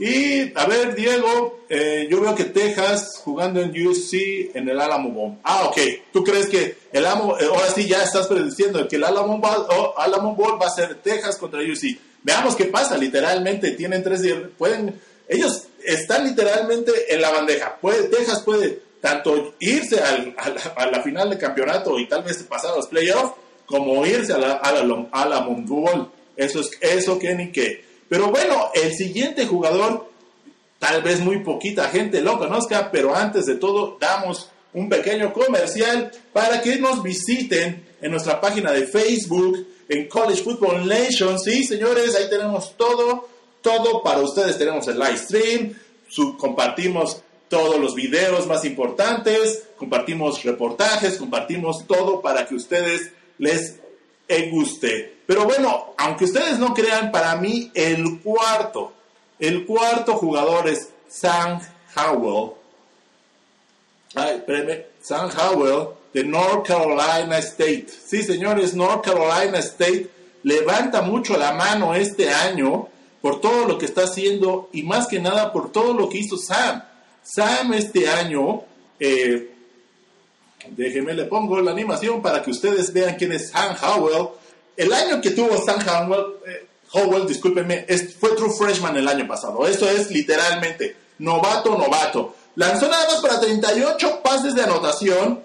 Y 0.00 0.56
a 0.56 0.64
ver, 0.66 0.94
Diego, 0.94 1.60
eh, 1.68 2.08
yo 2.10 2.22
veo 2.22 2.34
que 2.34 2.44
Texas 2.44 3.20
jugando 3.22 3.60
en 3.60 3.70
UC 3.70 4.54
en 4.54 4.66
el 4.66 4.80
Alamo 4.80 5.10
Bowl. 5.10 5.38
Ah, 5.44 5.64
ok. 5.68 5.78
¿Tú 6.10 6.24
crees 6.24 6.48
que 6.48 6.78
el 6.90 7.04
Alamo, 7.04 7.38
eh, 7.38 7.44
ahora 7.44 7.68
sí 7.68 7.86
ya 7.86 8.02
estás 8.02 8.26
prediciendo 8.26 8.88
que 8.88 8.96
el 8.96 9.04
Alamo 9.04 9.38
Bowl 9.38 10.58
va 10.60 10.66
a 10.66 10.70
ser 10.70 10.94
Texas 11.02 11.36
contra 11.36 11.60
UC? 11.60 11.98
Veamos 12.22 12.56
qué 12.56 12.64
pasa. 12.64 12.96
Literalmente 12.96 13.72
tienen 13.72 14.02
tres 14.02 14.22
días. 14.22 14.38
Pueden, 14.56 14.98
ellos 15.28 15.64
están 15.84 16.24
literalmente 16.24 17.12
en 17.12 17.20
la 17.20 17.30
bandeja. 17.30 17.76
Puede, 17.78 18.04
Texas 18.04 18.40
puede 18.40 18.80
tanto 19.02 19.54
irse 19.60 20.00
al, 20.00 20.34
a 20.76 20.86
la 20.86 21.02
final 21.02 21.28
de 21.28 21.36
campeonato 21.36 21.98
y 21.98 22.08
tal 22.08 22.22
vez 22.22 22.42
pasar 22.44 22.72
a 22.72 22.76
los 22.76 22.86
playoffs, 22.86 23.34
como 23.70 24.04
irse 24.04 24.32
a 24.32 24.38
la, 24.38 24.52
Alamo 25.12 25.56
Bowl. 25.62 26.10
Eso 26.36 26.60
es 26.60 26.70
eso 26.80 27.18
que 27.18 27.34
ni 27.34 27.52
que. 27.52 27.84
Pero 28.08 28.30
bueno, 28.30 28.70
el 28.74 28.92
siguiente 28.92 29.46
jugador, 29.46 30.10
tal 30.78 31.02
vez 31.02 31.20
muy 31.20 31.38
poquita 31.38 31.88
gente 31.88 32.20
lo 32.20 32.38
conozca, 32.38 32.90
pero 32.90 33.14
antes 33.14 33.46
de 33.46 33.54
todo 33.54 33.96
damos 34.00 34.50
un 34.72 34.88
pequeño 34.88 35.32
comercial 35.32 36.10
para 36.32 36.60
que 36.60 36.76
nos 36.76 37.02
visiten 37.02 37.86
en 38.02 38.10
nuestra 38.10 38.40
página 38.40 38.72
de 38.72 38.86
Facebook, 38.86 39.66
en 39.88 40.08
College 40.08 40.42
Football 40.42 40.88
Nation. 40.88 41.38
Sí, 41.38 41.64
señores, 41.64 42.16
ahí 42.16 42.28
tenemos 42.28 42.76
todo, 42.76 43.28
todo 43.60 44.02
para 44.02 44.20
ustedes. 44.20 44.58
Tenemos 44.58 44.88
el 44.88 44.98
live 44.98 45.16
stream, 45.18 45.74
compartimos 46.38 47.22
todos 47.48 47.80
los 47.80 47.94
videos 47.94 48.46
más 48.46 48.64
importantes, 48.64 49.64
compartimos 49.76 50.42
reportajes, 50.44 51.16
compartimos 51.16 51.86
todo 51.86 52.20
para 52.20 52.46
que 52.46 52.54
ustedes 52.54 53.12
les 53.40 53.80
guste. 54.50 55.16
Pero 55.26 55.44
bueno, 55.44 55.94
aunque 55.98 56.24
ustedes 56.24 56.58
no 56.58 56.72
crean, 56.72 57.10
para 57.10 57.34
mí 57.36 57.70
el 57.74 58.20
cuarto, 58.20 58.92
el 59.38 59.66
cuarto 59.66 60.14
jugador 60.14 60.68
es 60.68 60.90
Sam 61.08 61.60
Howell. 61.96 62.52
Ay, 64.14 64.42
Sam 65.02 65.30
Howell 65.36 65.88
de 66.12 66.24
North 66.24 66.66
Carolina 66.66 67.38
State. 67.38 67.86
Sí, 68.06 68.22
señores, 68.22 68.74
North 68.74 69.04
Carolina 69.04 69.58
State 69.58 70.08
levanta 70.42 71.02
mucho 71.02 71.36
la 71.36 71.52
mano 71.52 71.94
este 71.94 72.30
año 72.30 72.88
por 73.20 73.40
todo 73.40 73.66
lo 73.66 73.78
que 73.78 73.86
está 73.86 74.04
haciendo 74.04 74.68
y 74.72 74.82
más 74.82 75.06
que 75.06 75.20
nada 75.20 75.52
por 75.52 75.72
todo 75.72 75.94
lo 75.94 76.08
que 76.08 76.18
hizo 76.18 76.36
Sam. 76.36 76.82
Sam 77.22 77.74
este 77.74 78.08
año, 78.08 78.62
eh, 78.98 79.54
déjenme 80.68 81.14
le 81.14 81.24
pongo 81.24 81.60
la 81.60 81.70
animación 81.70 82.22
para 82.22 82.42
que 82.42 82.50
ustedes 82.50 82.92
vean 82.92 83.16
quién 83.16 83.32
es 83.32 83.50
Sam 83.50 83.76
Howell 83.82 84.28
el 84.80 84.94
año 84.94 85.20
que 85.20 85.32
tuvo 85.32 85.62
Sam 85.62 85.78
Howell, 85.86 86.36
eh, 86.46 86.66
Howell 86.92 87.26
discúlpenme, 87.26 87.86
fue 88.18 88.34
True 88.34 88.50
Freshman 88.50 88.96
el 88.96 89.06
año 89.06 89.28
pasado. 89.28 89.66
Esto 89.66 89.86
es 89.86 90.10
literalmente 90.10 90.96
novato, 91.18 91.76
novato. 91.76 92.34
Lanzó 92.54 92.88
nada 92.88 93.04
más 93.06 93.20
para 93.20 93.40
38 93.40 94.20
pases 94.22 94.54
de 94.54 94.62
anotación, 94.62 95.42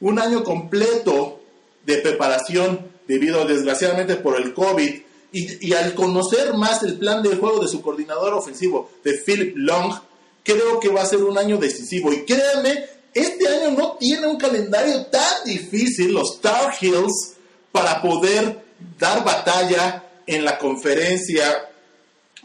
un 0.00 0.18
año 0.18 0.44
completo 0.44 1.40
de 1.86 1.96
preparación 1.96 2.90
debido 3.08 3.46
desgraciadamente 3.46 4.16
por 4.16 4.36
el 4.36 4.52
COVID 4.52 5.00
y, 5.32 5.66
y, 5.66 5.72
al 5.72 5.94
conocer 5.94 6.52
más 6.52 6.82
el 6.82 6.98
plan 6.98 7.22
de 7.22 7.36
juego 7.36 7.62
de 7.62 7.68
su 7.68 7.80
coordinador 7.80 8.34
ofensivo, 8.34 8.90
de 9.02 9.14
Philip 9.14 9.54
Long, 9.56 9.94
creo 10.42 10.78
que 10.78 10.90
va 10.90 11.00
a 11.00 11.06
ser 11.06 11.24
un 11.24 11.38
año 11.38 11.56
decisivo. 11.56 12.12
Y 12.12 12.26
créanme, 12.26 12.84
este 13.16 13.48
año 13.48 13.70
no 13.70 13.96
tiene 13.98 14.26
un 14.26 14.36
calendario 14.36 15.06
tan 15.06 15.44
difícil, 15.44 16.12
los 16.12 16.40
Tar 16.40 16.74
Heels 16.78 17.34
para 17.72 18.02
poder 18.02 18.58
dar 18.98 19.24
batalla 19.24 20.04
en 20.26 20.44
la 20.44 20.58
conferencia 20.58 21.70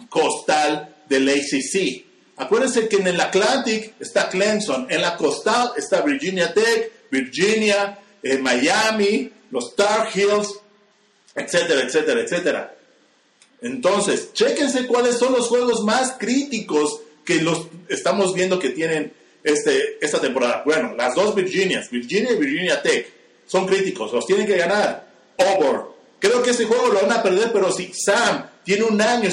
costal 0.10 0.96
del 1.10 1.28
ACC. 1.28 2.06
Acuérdense 2.38 2.88
que 2.88 2.96
en 2.96 3.08
el 3.08 3.20
Atlantic 3.20 3.96
está 4.00 4.30
Clemson, 4.30 4.88
en 4.90 5.02
la 5.02 5.18
costal 5.18 5.74
está 5.76 6.02
Virginia 6.02 6.54
Tech, 6.54 7.10
Virginia, 7.12 8.00
eh, 8.24 8.38
Miami, 8.38 9.30
los 9.52 9.76
Tar 9.76 10.08
Heels, 10.14 10.58
etcétera, 11.36 11.82
etcétera, 11.82 12.22
etcétera. 12.22 12.76
Entonces, 13.62 14.32
chéquense 14.34 14.88
cuáles 14.88 15.18
son 15.18 15.34
los 15.34 15.48
juegos 15.50 15.84
más 15.84 16.14
críticos 16.18 17.02
que 17.26 17.42
los 17.42 17.68
estamos 17.90 18.34
viendo 18.34 18.58
que 18.58 18.70
tienen 18.70 19.14
este, 19.44 19.98
esta 20.02 20.20
temporada. 20.20 20.64
Bueno, 20.66 20.94
las 20.96 21.16
dos 21.16 21.36
Virginias, 21.36 21.90
Virginia 21.90 22.32
y 22.32 22.38
Virginia 22.38 22.82
Tech, 22.82 23.08
son 23.46 23.66
críticos, 23.66 24.14
los 24.14 24.26
tienen 24.26 24.48
que 24.48 24.58
ganar. 24.58 25.12
Creo 26.20 26.44
que 26.44 26.52
ese 26.52 26.66
juego 26.66 26.90
lo 26.90 27.02
van 27.02 27.12
a 27.12 27.24
perder, 27.24 27.52
pero 27.52 27.72
si 27.72 27.92
Sam 27.94 28.46
tiene 28.64 28.84
un 28.84 29.02
año 29.02 29.28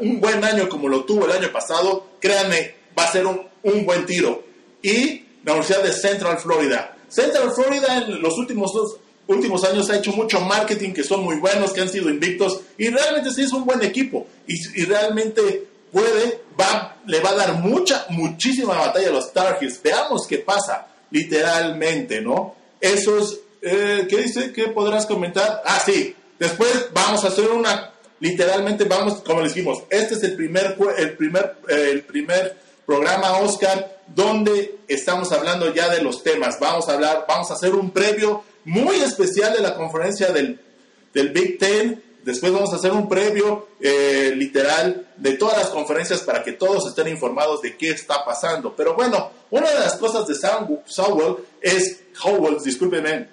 un 0.00 0.20
buen 0.20 0.44
año 0.44 0.68
como 0.68 0.88
lo 0.88 1.04
tuvo 1.04 1.26
el 1.26 1.32
año 1.32 1.50
pasado, 1.50 2.10
créanme, 2.20 2.74
va 2.96 3.04
a 3.04 3.12
ser 3.12 3.26
un, 3.26 3.42
un 3.64 3.84
buen 3.84 4.06
tiro. 4.06 4.44
Y 4.80 5.24
la 5.44 5.52
Universidad 5.52 5.82
de 5.82 5.92
Central 5.92 6.38
Florida. 6.38 6.96
Central 7.08 7.52
Florida 7.52 7.98
en 7.98 8.22
los 8.22 8.38
últimos 8.38 8.72
dos, 8.72 8.98
últimos 9.26 9.64
años 9.64 9.90
ha 9.90 9.96
hecho 9.96 10.12
mucho 10.12 10.40
marketing, 10.40 10.92
que 10.92 11.02
son 11.02 11.24
muy 11.24 11.36
buenos, 11.36 11.72
que 11.72 11.80
han 11.80 11.88
sido 11.88 12.08
invictos, 12.08 12.60
y 12.78 12.88
realmente 12.88 13.30
sí 13.32 13.42
es 13.42 13.52
un 13.52 13.64
buen 13.64 13.82
equipo. 13.82 14.26
Y, 14.46 14.54
y 14.80 14.84
realmente 14.84 15.66
puede, 15.94 16.42
va, 16.60 16.96
le 17.06 17.20
va 17.20 17.30
a 17.30 17.36
dar 17.36 17.54
mucha, 17.54 18.04
muchísima 18.10 18.74
batalla 18.74 19.08
a 19.08 19.12
los 19.12 19.32
Tar 19.32 19.58
Heels. 19.60 19.80
Veamos 19.82 20.26
qué 20.26 20.38
pasa. 20.38 20.88
literalmente, 21.10 22.20
¿no? 22.20 22.56
Esos, 22.80 23.38
eh, 23.62 24.04
¿qué 24.10 24.16
dice? 24.22 24.52
¿Qué 24.52 24.64
podrás 24.68 25.06
comentar? 25.06 25.62
Ah, 25.64 25.80
sí, 25.84 26.14
después 26.40 26.88
vamos 26.92 27.24
a 27.24 27.28
hacer 27.28 27.50
una, 27.50 27.92
literalmente 28.18 28.82
vamos, 28.84 29.22
como 29.22 29.40
les 29.40 29.54
dijimos, 29.54 29.84
este 29.90 30.14
es 30.14 30.24
el 30.24 30.34
primer, 30.34 30.76
el 30.98 31.16
primer, 31.16 31.56
eh, 31.68 31.90
el 31.92 32.02
primer 32.02 32.56
programa, 32.84 33.38
Oscar, 33.38 34.00
donde 34.08 34.80
estamos 34.88 35.30
hablando 35.30 35.72
ya 35.72 35.88
de 35.88 36.02
los 36.02 36.24
temas. 36.24 36.58
Vamos 36.58 36.88
a 36.88 36.94
hablar, 36.94 37.26
vamos 37.28 37.48
a 37.52 37.54
hacer 37.54 37.74
un 37.76 37.92
previo 37.92 38.42
muy 38.64 38.96
especial 38.96 39.52
de 39.54 39.60
la 39.60 39.76
conferencia 39.76 40.32
del, 40.32 40.60
del 41.12 41.28
Big 41.28 41.58
Ten. 41.58 42.02
Después 42.24 42.52
vamos 42.52 42.72
a 42.72 42.76
hacer 42.76 42.90
un 42.92 43.06
previo 43.06 43.68
eh, 43.80 44.32
literal 44.34 45.08
de 45.16 45.32
todas 45.32 45.58
las 45.58 45.68
conferencias 45.68 46.20
para 46.20 46.42
que 46.42 46.52
todos 46.52 46.88
estén 46.88 47.08
informados 47.08 47.60
de 47.60 47.76
qué 47.76 47.90
está 47.90 48.24
pasando. 48.24 48.74
Pero 48.74 48.94
bueno, 48.94 49.30
una 49.50 49.70
de 49.70 49.78
las 49.78 49.96
cosas 49.96 50.26
de 50.26 50.34
Sowell 50.34 51.36
es, 51.60 52.00
Howell, 52.22 52.56
discúlpenme, 52.64 53.28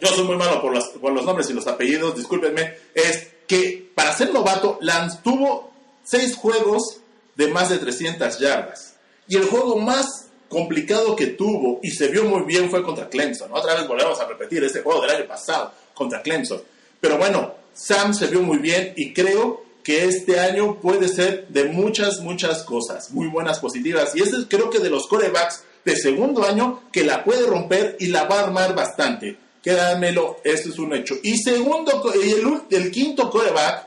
yo 0.00 0.08
soy 0.08 0.24
muy 0.24 0.36
malo 0.36 0.60
por, 0.60 1.00
por 1.00 1.12
los 1.12 1.24
nombres 1.24 1.48
y 1.50 1.52
los 1.52 1.68
apellidos, 1.68 2.16
discúlpenme, 2.16 2.74
es 2.94 3.28
que 3.46 3.90
para 3.94 4.12
ser 4.12 4.32
novato, 4.32 4.78
Lance 4.80 5.18
tuvo 5.22 5.72
seis 6.02 6.34
juegos 6.34 6.98
de 7.36 7.46
más 7.48 7.68
de 7.68 7.78
300 7.78 8.38
yardas. 8.38 8.96
Y 9.28 9.36
el 9.36 9.44
juego 9.44 9.76
más 9.76 10.26
complicado 10.48 11.14
que 11.14 11.28
tuvo 11.28 11.78
y 11.80 11.92
se 11.92 12.08
vio 12.08 12.24
muy 12.24 12.42
bien 12.42 12.68
fue 12.70 12.82
contra 12.82 13.08
Clemson. 13.08 13.50
Otra 13.52 13.74
vez 13.74 13.86
volvemos 13.86 14.20
a 14.20 14.26
repetir 14.26 14.64
ese 14.64 14.82
juego 14.82 15.02
del 15.02 15.10
año 15.10 15.26
pasado 15.28 15.72
contra 15.94 16.20
Clemson. 16.20 16.60
Pero 17.00 17.16
bueno, 17.16 17.54
Sam 17.74 18.14
se 18.14 18.26
vio 18.26 18.42
muy 18.42 18.58
bien 18.58 18.92
y 18.96 19.12
creo 19.12 19.64
que 19.82 20.04
este 20.04 20.38
año 20.38 20.80
puede 20.80 21.08
ser 21.08 21.48
de 21.48 21.64
muchas, 21.64 22.20
muchas 22.20 22.62
cosas, 22.64 23.10
muy 23.10 23.28
buenas, 23.28 23.58
positivas. 23.60 24.14
Y 24.14 24.22
este 24.22 24.36
creo 24.48 24.70
que 24.70 24.78
de 24.78 24.90
los 24.90 25.06
corebacks 25.06 25.64
de 25.84 25.96
segundo 25.96 26.44
año 26.44 26.82
que 26.92 27.04
la 27.04 27.24
puede 27.24 27.46
romper 27.46 27.96
y 27.98 28.06
la 28.08 28.24
va 28.24 28.40
a 28.40 28.44
armar 28.44 28.74
bastante. 28.74 29.36
Quédamelo, 29.62 30.38
esto 30.44 30.70
es 30.70 30.78
un 30.78 30.94
hecho. 30.94 31.16
Y 31.22 31.38
segundo, 31.38 32.12
el, 32.12 32.62
el 32.70 32.90
quinto 32.90 33.30
coreback, 33.30 33.86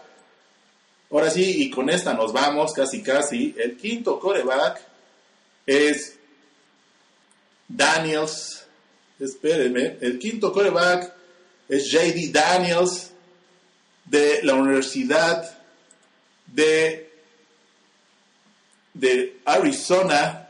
ahora 1.11 1.29
sí, 1.29 1.63
y 1.63 1.69
con 1.69 1.89
esta 1.89 2.13
nos 2.13 2.31
vamos 2.33 2.73
casi 2.73 3.01
casi, 3.01 3.55
el 3.57 3.77
quinto 3.77 4.19
coreback 4.19 4.81
es 5.65 6.15
Daniels, 7.67 8.65
espérenme, 9.19 9.97
el 10.01 10.19
quinto 10.19 10.51
coreback 10.51 11.13
es 11.69 11.89
JD 11.89 12.31
Daniels 12.31 13.12
de 14.05 14.41
la 14.43 14.55
Universidad 14.55 15.57
de, 16.47 17.11
de 18.93 19.39
Arizona 19.45 20.49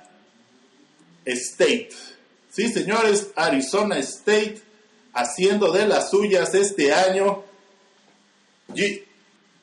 State. 1.26 1.92
Sí, 2.50 2.72
señores, 2.72 3.32
Arizona 3.36 3.98
State 4.00 4.62
haciendo 5.14 5.72
de 5.72 5.88
las 5.88 6.10
suyas 6.10 6.54
este 6.54 6.94
año. 6.94 7.44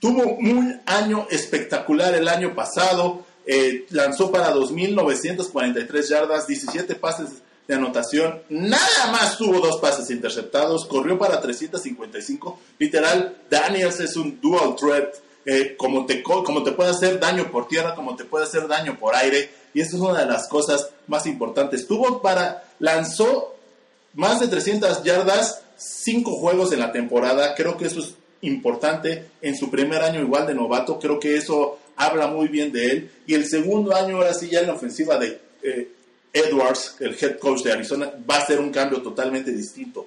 Tuvo 0.00 0.34
un 0.34 0.80
año 0.86 1.26
espectacular 1.30 2.14
el 2.14 2.28
año 2.28 2.54
pasado. 2.54 3.26
Eh, 3.46 3.86
lanzó 3.90 4.30
para 4.30 4.54
2.943 4.54 6.08
yardas, 6.08 6.46
17 6.46 6.94
pases 6.94 7.42
de 7.70 7.76
anotación, 7.76 8.42
nada 8.48 9.12
más 9.12 9.38
tuvo 9.38 9.60
dos 9.60 9.80
pases 9.80 10.10
interceptados, 10.10 10.86
corrió 10.86 11.16
para 11.16 11.40
355, 11.40 12.58
literal, 12.78 13.36
Daniels 13.48 14.00
es 14.00 14.16
un 14.16 14.40
dual 14.40 14.74
threat, 14.74 15.14
eh, 15.46 15.76
como, 15.76 16.04
te, 16.04 16.20
como 16.20 16.64
te 16.64 16.72
puede 16.72 16.90
hacer 16.90 17.20
daño 17.20 17.50
por 17.52 17.68
tierra, 17.68 17.94
como 17.94 18.16
te 18.16 18.24
puede 18.24 18.44
hacer 18.44 18.66
daño 18.66 18.98
por 18.98 19.14
aire, 19.14 19.50
y 19.72 19.80
eso 19.80 19.96
es 19.96 20.02
una 20.02 20.18
de 20.18 20.26
las 20.26 20.48
cosas 20.48 20.90
más 21.06 21.26
importantes. 21.26 21.86
Tuvo 21.86 22.20
para, 22.20 22.64
lanzó 22.80 23.54
más 24.14 24.40
de 24.40 24.48
300 24.48 25.04
yardas, 25.04 25.62
cinco 25.76 26.32
juegos 26.32 26.72
en 26.72 26.80
la 26.80 26.90
temporada, 26.90 27.54
creo 27.54 27.76
que 27.76 27.86
eso 27.86 28.00
es 28.00 28.14
importante. 28.40 29.26
En 29.42 29.56
su 29.56 29.70
primer 29.70 30.02
año 30.02 30.20
igual 30.20 30.48
de 30.48 30.54
novato, 30.54 30.98
creo 30.98 31.20
que 31.20 31.36
eso 31.36 31.78
habla 31.94 32.26
muy 32.26 32.48
bien 32.48 32.72
de 32.72 32.90
él, 32.90 33.10
y 33.28 33.34
el 33.34 33.46
segundo 33.46 33.94
año 33.94 34.16
ahora 34.16 34.34
sí 34.34 34.48
ya 34.48 34.58
en 34.58 34.66
la 34.66 34.74
ofensiva 34.74 35.18
de... 35.18 35.40
Eh, 35.62 35.99
Edwards, 36.32 36.96
el 37.00 37.16
head 37.20 37.38
coach 37.38 37.62
de 37.62 37.72
Arizona, 37.72 38.12
va 38.28 38.36
a 38.36 38.46
ser 38.46 38.60
un 38.60 38.70
cambio 38.70 39.02
totalmente 39.02 39.50
distinto. 39.52 40.06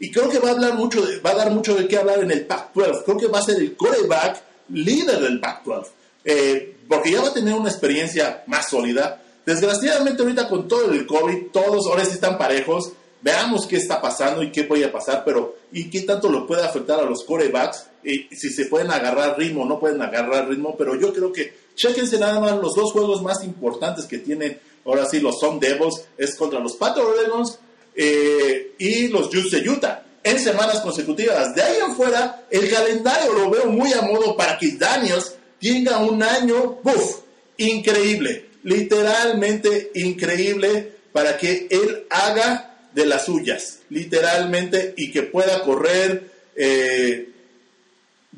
Y 0.00 0.10
creo 0.10 0.28
que 0.28 0.38
va 0.38 0.50
a, 0.50 0.52
hablar 0.52 0.74
mucho 0.74 1.02
va 1.24 1.30
a 1.30 1.34
dar 1.34 1.50
mucho 1.50 1.74
de 1.74 1.88
qué 1.88 1.98
hablar 1.98 2.20
en 2.20 2.30
el 2.30 2.46
Pac-12. 2.46 3.04
Creo 3.04 3.16
que 3.16 3.26
va 3.26 3.40
a 3.40 3.42
ser 3.42 3.56
el 3.56 3.76
quarterback 3.76 4.42
líder 4.70 5.20
del 5.20 5.40
Pac-12. 5.40 5.86
Eh, 6.24 6.76
porque 6.88 7.10
ya 7.10 7.22
va 7.22 7.28
a 7.28 7.34
tener 7.34 7.54
una 7.54 7.68
experiencia 7.68 8.44
más 8.46 8.68
sólida. 8.68 9.20
Desgraciadamente 9.44 10.22
ahorita 10.22 10.48
con 10.48 10.68
todo 10.68 10.92
el 10.92 11.06
COVID, 11.06 11.46
todos 11.52 11.86
ahora 11.88 12.04
sí 12.04 12.12
están 12.12 12.38
parejos. 12.38 12.92
Veamos 13.20 13.66
qué 13.66 13.76
está 13.76 14.00
pasando 14.00 14.42
y 14.42 14.52
qué 14.52 14.62
puede 14.62 14.86
pasar, 14.88 15.22
pero 15.24 15.56
y 15.72 15.90
qué 15.90 16.02
tanto 16.02 16.28
lo 16.28 16.46
puede 16.46 16.62
afectar 16.62 17.00
a 17.00 17.04
los 17.04 17.24
quarterbacks. 17.24 17.86
Y 18.04 18.34
si 18.36 18.50
se 18.50 18.66
pueden 18.66 18.90
agarrar 18.92 19.36
ritmo 19.36 19.64
no 19.64 19.80
pueden 19.80 20.00
agarrar 20.00 20.48
ritmo. 20.48 20.76
Pero 20.78 20.94
yo 20.94 21.12
creo 21.12 21.32
que 21.32 21.52
chequense 21.74 22.18
nada 22.18 22.38
más 22.38 22.56
los 22.58 22.74
dos 22.74 22.92
juegos 22.92 23.22
más 23.22 23.42
importantes 23.42 24.04
que 24.06 24.18
tiene 24.18 24.60
ahora 24.88 25.06
sí, 25.06 25.20
los 25.20 25.38
Sun 25.38 25.60
Devils 25.60 26.04
es 26.16 26.34
contra 26.34 26.60
los 26.60 26.76
Pato 26.76 27.12
Dragons 27.12 27.58
eh, 27.94 28.74
y 28.78 29.08
los 29.08 29.28
Juice 29.28 29.60
de 29.60 29.68
Utah 29.68 30.04
en 30.22 30.38
semanas 30.38 30.80
consecutivas. 30.80 31.54
De 31.54 31.62
ahí 31.62 31.76
en 31.86 31.94
fuera, 31.94 32.46
el 32.50 32.70
calendario 32.70 33.32
lo 33.32 33.50
veo 33.50 33.66
muy 33.66 33.92
a 33.92 34.02
modo 34.02 34.36
para 34.36 34.58
que 34.58 34.72
Daniels 34.72 35.34
tenga 35.60 35.98
un 35.98 36.22
año, 36.22 36.78
¡buf! 36.82 37.20
Increíble, 37.56 38.46
literalmente 38.62 39.90
increíble 39.94 40.92
para 41.12 41.36
que 41.36 41.66
él 41.70 42.06
haga 42.10 42.88
de 42.92 43.06
las 43.06 43.24
suyas, 43.24 43.80
literalmente, 43.90 44.94
y 44.96 45.10
que 45.10 45.22
pueda 45.22 45.62
correr 45.62 46.30
eh, 46.54 47.28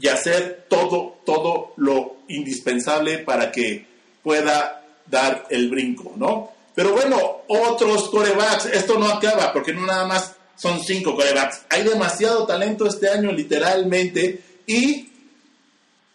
y 0.01 0.09
hacer 0.09 0.67
todo, 0.69 1.19
todo 1.25 1.75
lo 1.77 2.17
indispensable 2.29 3.19
para 3.19 3.53
que 3.53 3.87
pueda 4.23 4.80
dar 5.11 5.47
el 5.51 5.69
brinco, 5.69 6.13
¿no? 6.17 6.53
Pero 6.75 6.93
bueno, 6.93 7.43
otros 7.49 8.09
corebacks, 8.11 8.67
esto 8.67 8.99
no 8.99 9.09
acaba 9.09 9.53
porque 9.53 9.73
no 9.73 9.87
nada 9.87 10.07
más 10.07 10.35
son 10.57 10.81
cinco 10.83 11.15
corebacks. 11.15 11.63
Hay 11.69 11.83
demasiado 11.83 12.47
talento 12.47 12.87
este 12.87 13.09
año 13.09 13.33
literalmente 13.33 14.41
y 14.67 15.09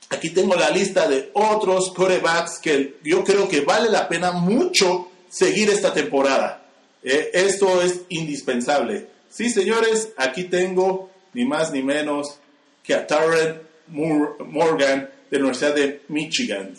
aquí 0.09 0.29
tengo 0.29 0.55
la 0.55 0.69
lista 0.69 1.07
de 1.07 1.31
otros 1.33 1.91
corebacks 1.93 2.59
que 2.59 2.97
yo 3.03 3.23
creo 3.23 3.47
que 3.47 3.61
vale 3.61 3.89
la 3.89 4.07
pena 4.07 4.31
mucho 4.31 5.09
seguir 5.29 5.69
esta 5.69 5.93
temporada. 5.93 6.65
Eh, 7.03 7.31
esto 7.33 7.81
es 7.81 8.01
indispensable. 8.09 9.07
Sí, 9.29 9.49
señores, 9.49 10.13
aquí 10.17 10.45
tengo 10.45 11.11
ni 11.33 11.45
más 11.45 11.71
ni 11.71 11.83
menos 11.83 12.39
que 12.81 12.93
a 12.93 13.05
Tarrant 13.05 13.61
Morgan 13.87 15.09
de 15.29 15.37
la 15.37 15.43
Universidad 15.43 15.75
de 15.75 16.01
Michigan, 16.07 16.73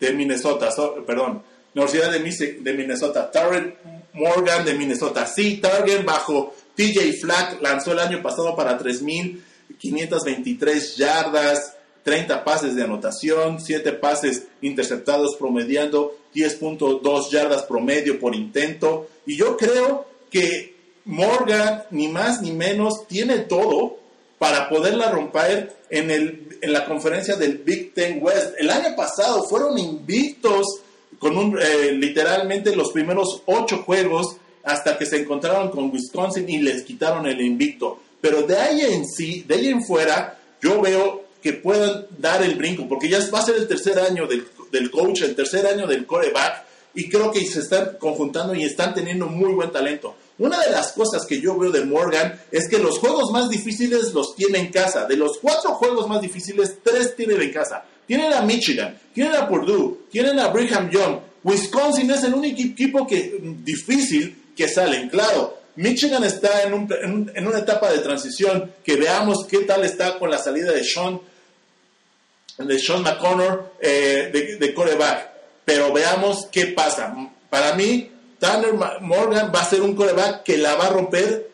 Minnesota, 0.00 0.70
perdón, 1.06 1.42
Universidad 1.74 2.10
de, 2.12 2.20
de 2.60 2.72
Minnesota, 2.72 3.30
Tarrant 3.30 3.74
Morgan 4.12 4.64
de 4.64 4.74
Minnesota. 4.74 5.26
Sí, 5.26 5.58
Target 5.58 6.04
bajo 6.04 6.54
TJ 6.76 7.12
Flack 7.20 7.62
lanzó 7.62 7.92
el 7.92 7.98
año 7.98 8.22
pasado 8.22 8.56
para 8.56 8.78
3.523 8.78 10.96
yardas, 10.96 11.76
30 12.04 12.44
pases 12.44 12.76
de 12.76 12.84
anotación, 12.84 13.60
7 13.60 13.92
pases 13.94 14.44
interceptados 14.60 15.34
promediando 15.36 16.16
10.2 16.34 17.30
yardas 17.30 17.62
promedio 17.64 18.20
por 18.20 18.34
intento. 18.34 19.08
Y 19.26 19.36
yo 19.36 19.56
creo 19.56 20.06
que 20.30 20.74
Morgan, 21.04 21.84
ni 21.90 22.08
más 22.08 22.40
ni 22.40 22.52
menos, 22.52 23.06
tiene 23.08 23.40
todo 23.40 23.98
para 24.44 24.68
poderla 24.68 25.10
romper 25.10 25.74
en, 25.88 26.10
el, 26.10 26.58
en 26.60 26.70
la 26.70 26.84
conferencia 26.84 27.34
del 27.36 27.56
Big 27.56 27.94
Ten 27.94 28.18
West. 28.20 28.52
El 28.58 28.68
año 28.68 28.94
pasado 28.94 29.44
fueron 29.44 29.78
invictos 29.78 30.66
con 31.18 31.38
un, 31.38 31.58
eh, 31.58 31.92
literalmente 31.92 32.76
los 32.76 32.92
primeros 32.92 33.40
ocho 33.46 33.78
juegos 33.84 34.36
hasta 34.62 34.98
que 34.98 35.06
se 35.06 35.22
encontraron 35.22 35.70
con 35.70 35.90
Wisconsin 35.90 36.46
y 36.46 36.58
les 36.58 36.82
quitaron 36.82 37.26
el 37.26 37.40
invicto. 37.40 38.00
Pero 38.20 38.42
de 38.42 38.58
ahí 38.58 38.82
en 38.82 39.08
sí, 39.08 39.46
de 39.48 39.54
ahí 39.54 39.68
en 39.68 39.82
fuera, 39.82 40.38
yo 40.60 40.78
veo 40.82 41.24
que 41.42 41.54
puedan 41.54 42.06
dar 42.18 42.42
el 42.42 42.56
brinco, 42.56 42.86
porque 42.86 43.08
ya 43.08 43.20
va 43.32 43.38
a 43.38 43.46
ser 43.46 43.56
el 43.56 43.66
tercer 43.66 43.98
año 43.98 44.26
del, 44.26 44.46
del 44.70 44.90
coach, 44.90 45.22
el 45.22 45.34
tercer 45.34 45.66
año 45.66 45.86
del 45.86 46.04
coreback, 46.04 46.64
y 46.94 47.08
creo 47.08 47.30
que 47.30 47.46
se 47.46 47.60
están 47.60 47.96
conjuntando 47.98 48.54
y 48.54 48.64
están 48.64 48.92
teniendo 48.92 49.24
muy 49.24 49.54
buen 49.54 49.72
talento. 49.72 50.14
Una 50.38 50.58
de 50.60 50.70
las 50.70 50.92
cosas 50.92 51.26
que 51.26 51.40
yo 51.40 51.56
veo 51.56 51.70
de 51.70 51.84
Morgan 51.84 52.40
es 52.50 52.68
que 52.68 52.78
los 52.78 52.98
juegos 52.98 53.30
más 53.30 53.48
difíciles 53.48 54.12
los 54.12 54.34
tiene 54.34 54.58
en 54.58 54.72
casa. 54.72 55.06
De 55.06 55.16
los 55.16 55.38
cuatro 55.38 55.74
juegos 55.74 56.08
más 56.08 56.20
difíciles, 56.20 56.78
tres 56.82 57.14
tiene 57.14 57.34
en 57.34 57.52
casa. 57.52 57.84
Tienen 58.06 58.32
a 58.32 58.42
Michigan, 58.42 58.98
tienen 59.14 59.34
a 59.36 59.48
Purdue, 59.48 60.06
tienen 60.10 60.38
a 60.40 60.48
Brigham 60.48 60.90
Young. 60.90 61.20
Wisconsin 61.44 62.10
es 62.10 62.24
el 62.24 62.34
único 62.34 62.60
equipo 62.60 63.06
que, 63.06 63.38
difícil 63.62 64.52
que 64.56 64.68
salen. 64.68 65.08
Claro, 65.08 65.58
Michigan 65.76 66.24
está 66.24 66.64
en, 66.64 66.74
una 67.46 67.58
etapa 67.58 67.92
de 67.92 67.98
transición 67.98 68.72
que 68.82 68.96
veamos 68.96 69.46
qué 69.48 69.60
tal 69.60 69.84
está 69.84 70.18
con 70.18 70.30
la 70.30 70.38
salida 70.38 70.72
de 70.72 70.82
Sean, 70.82 71.20
de 72.58 72.78
Sean 72.78 73.02
McConnor 73.02 73.74
eh, 73.80 74.30
de, 74.32 74.56
de 74.56 74.74
coreback. 74.74 75.30
Pero 75.64 75.92
veamos 75.92 76.48
qué 76.50 76.66
pasa. 76.66 77.14
Para 77.48 77.74
mí, 77.74 78.10
Tanner 78.44 78.74
Morgan 79.00 79.50
va 79.54 79.62
a 79.62 79.70
ser 79.70 79.80
un 79.80 79.96
coreback 79.96 80.42
que 80.42 80.58
la 80.58 80.74
va 80.74 80.88
a 80.88 80.90
romper 80.90 81.50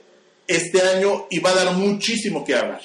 este 0.49 0.83
año 0.83 1.29
y 1.31 1.39
va 1.39 1.51
a 1.51 1.55
dar 1.55 1.75
muchísimo 1.75 2.45
que 2.45 2.57
hablar. 2.57 2.83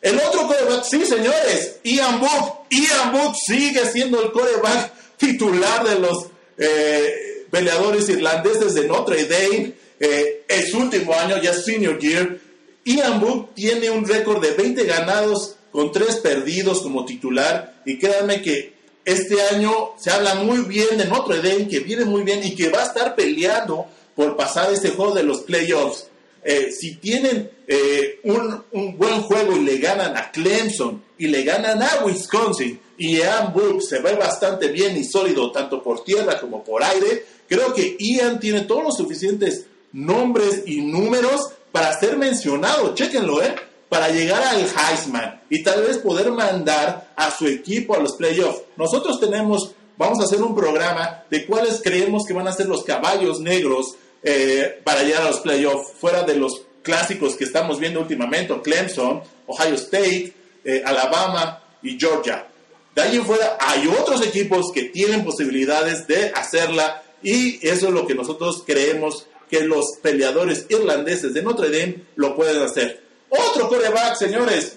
El 0.00 0.18
otro 0.18 0.48
coreback, 0.48 0.82
sí 0.82 1.06
señores, 1.06 1.76
Ian 1.84 2.18
Book. 2.18 2.66
Ian 2.70 3.12
Book 3.12 3.36
sigue 3.36 3.86
siendo 3.86 4.20
el 4.20 4.32
coreback 4.32 4.92
titular 5.16 5.88
de 5.88 6.00
los 6.00 6.26
eh, 6.58 7.46
peleadores 7.48 8.08
irlandeses 8.08 8.74
de 8.74 8.88
Notre 8.88 9.24
Dame. 9.26 9.72
Eh, 10.00 10.44
es 10.48 10.70
su 10.72 10.78
último 10.78 11.14
año, 11.14 11.40
ya 11.40 11.54
senior 11.54 12.00
year. 12.00 12.40
Ian 12.84 13.20
Book 13.20 13.54
tiene 13.54 13.88
un 13.88 14.04
récord 14.04 14.42
de 14.42 14.50
20 14.50 14.84
ganados 14.84 15.54
con 15.70 15.92
3 15.92 16.16
perdidos 16.16 16.80
como 16.80 17.04
titular. 17.04 17.82
Y 17.86 18.00
créanme 18.00 18.42
que 18.42 18.71
este 19.04 19.42
año 19.42 19.92
se 19.98 20.10
habla 20.10 20.36
muy 20.36 20.62
bien 20.62 20.96
de 20.96 21.06
Notre 21.06 21.36
Dame, 21.38 21.68
que 21.68 21.80
viene 21.80 22.04
muy 22.04 22.22
bien 22.22 22.44
y 22.44 22.54
que 22.54 22.68
va 22.68 22.82
a 22.82 22.86
estar 22.86 23.14
peleando 23.14 23.86
por 24.14 24.36
pasar 24.36 24.72
este 24.72 24.90
juego 24.90 25.14
de 25.14 25.24
los 25.24 25.40
playoffs. 25.40 26.06
Eh, 26.44 26.72
si 26.72 26.96
tienen 26.96 27.50
eh, 27.68 28.20
un, 28.24 28.64
buen 28.98 29.22
juego 29.22 29.56
y 29.56 29.60
le 29.60 29.78
ganan 29.78 30.16
a 30.16 30.30
Clemson 30.32 31.02
y 31.16 31.28
le 31.28 31.44
ganan 31.44 31.80
a 31.80 32.04
Wisconsin 32.04 32.80
y 32.98 33.18
Ian 33.18 33.52
Book 33.52 33.80
se 33.80 34.00
ve 34.00 34.14
bastante 34.14 34.68
bien 34.68 34.96
y 34.96 35.04
sólido 35.04 35.52
tanto 35.52 35.82
por 35.82 36.02
tierra 36.02 36.40
como 36.40 36.64
por 36.64 36.82
aire, 36.82 37.24
creo 37.48 37.72
que 37.72 37.96
Ian 37.98 38.40
tiene 38.40 38.62
todos 38.62 38.82
los 38.82 38.96
suficientes 38.96 39.66
nombres 39.92 40.64
y 40.66 40.80
números 40.80 41.50
para 41.70 41.98
ser 41.98 42.16
mencionado, 42.16 42.94
chéquenlo, 42.94 43.42
¿eh? 43.42 43.54
Para 43.92 44.08
llegar 44.08 44.42
al 44.42 44.62
Heisman 44.62 45.42
y 45.50 45.62
tal 45.62 45.82
vez 45.82 45.98
poder 45.98 46.32
mandar 46.32 47.12
a 47.14 47.30
su 47.30 47.46
equipo 47.46 47.94
a 47.94 48.00
los 48.00 48.14
playoffs. 48.14 48.62
Nosotros 48.78 49.20
tenemos, 49.20 49.72
vamos 49.98 50.18
a 50.18 50.24
hacer 50.24 50.40
un 50.40 50.54
programa 50.54 51.24
de 51.28 51.44
cuáles 51.44 51.82
creemos 51.84 52.24
que 52.26 52.32
van 52.32 52.48
a 52.48 52.52
ser 52.52 52.68
los 52.68 52.84
caballos 52.84 53.38
negros 53.40 53.96
eh, 54.22 54.80
para 54.82 55.02
llegar 55.02 55.20
a 55.20 55.30
los 55.30 55.40
playoffs, 55.40 55.92
fuera 56.00 56.22
de 56.22 56.36
los 56.36 56.62
clásicos 56.80 57.36
que 57.36 57.44
estamos 57.44 57.78
viendo 57.78 58.00
últimamente, 58.00 58.58
Clemson, 58.62 59.20
Ohio 59.46 59.74
State, 59.74 60.32
eh, 60.64 60.82
Alabama 60.86 61.62
y 61.82 61.98
Georgia. 62.00 62.46
De 62.94 63.02
ahí 63.02 63.18
fuera 63.18 63.58
hay 63.60 63.88
otros 63.88 64.26
equipos 64.26 64.72
que 64.72 64.84
tienen 64.84 65.22
posibilidades 65.22 66.06
de 66.06 66.32
hacerla 66.34 67.02
y 67.22 67.58
eso 67.60 67.88
es 67.88 67.92
lo 67.92 68.06
que 68.06 68.14
nosotros 68.14 68.62
creemos 68.64 69.26
que 69.50 69.64
los 69.64 69.98
peleadores 70.00 70.64
irlandeses 70.70 71.34
de 71.34 71.42
Notre 71.42 71.68
Dame 71.68 72.04
lo 72.16 72.34
pueden 72.34 72.62
hacer. 72.62 73.11
Otro 73.32 73.68
coreback, 73.68 74.16
señores, 74.16 74.76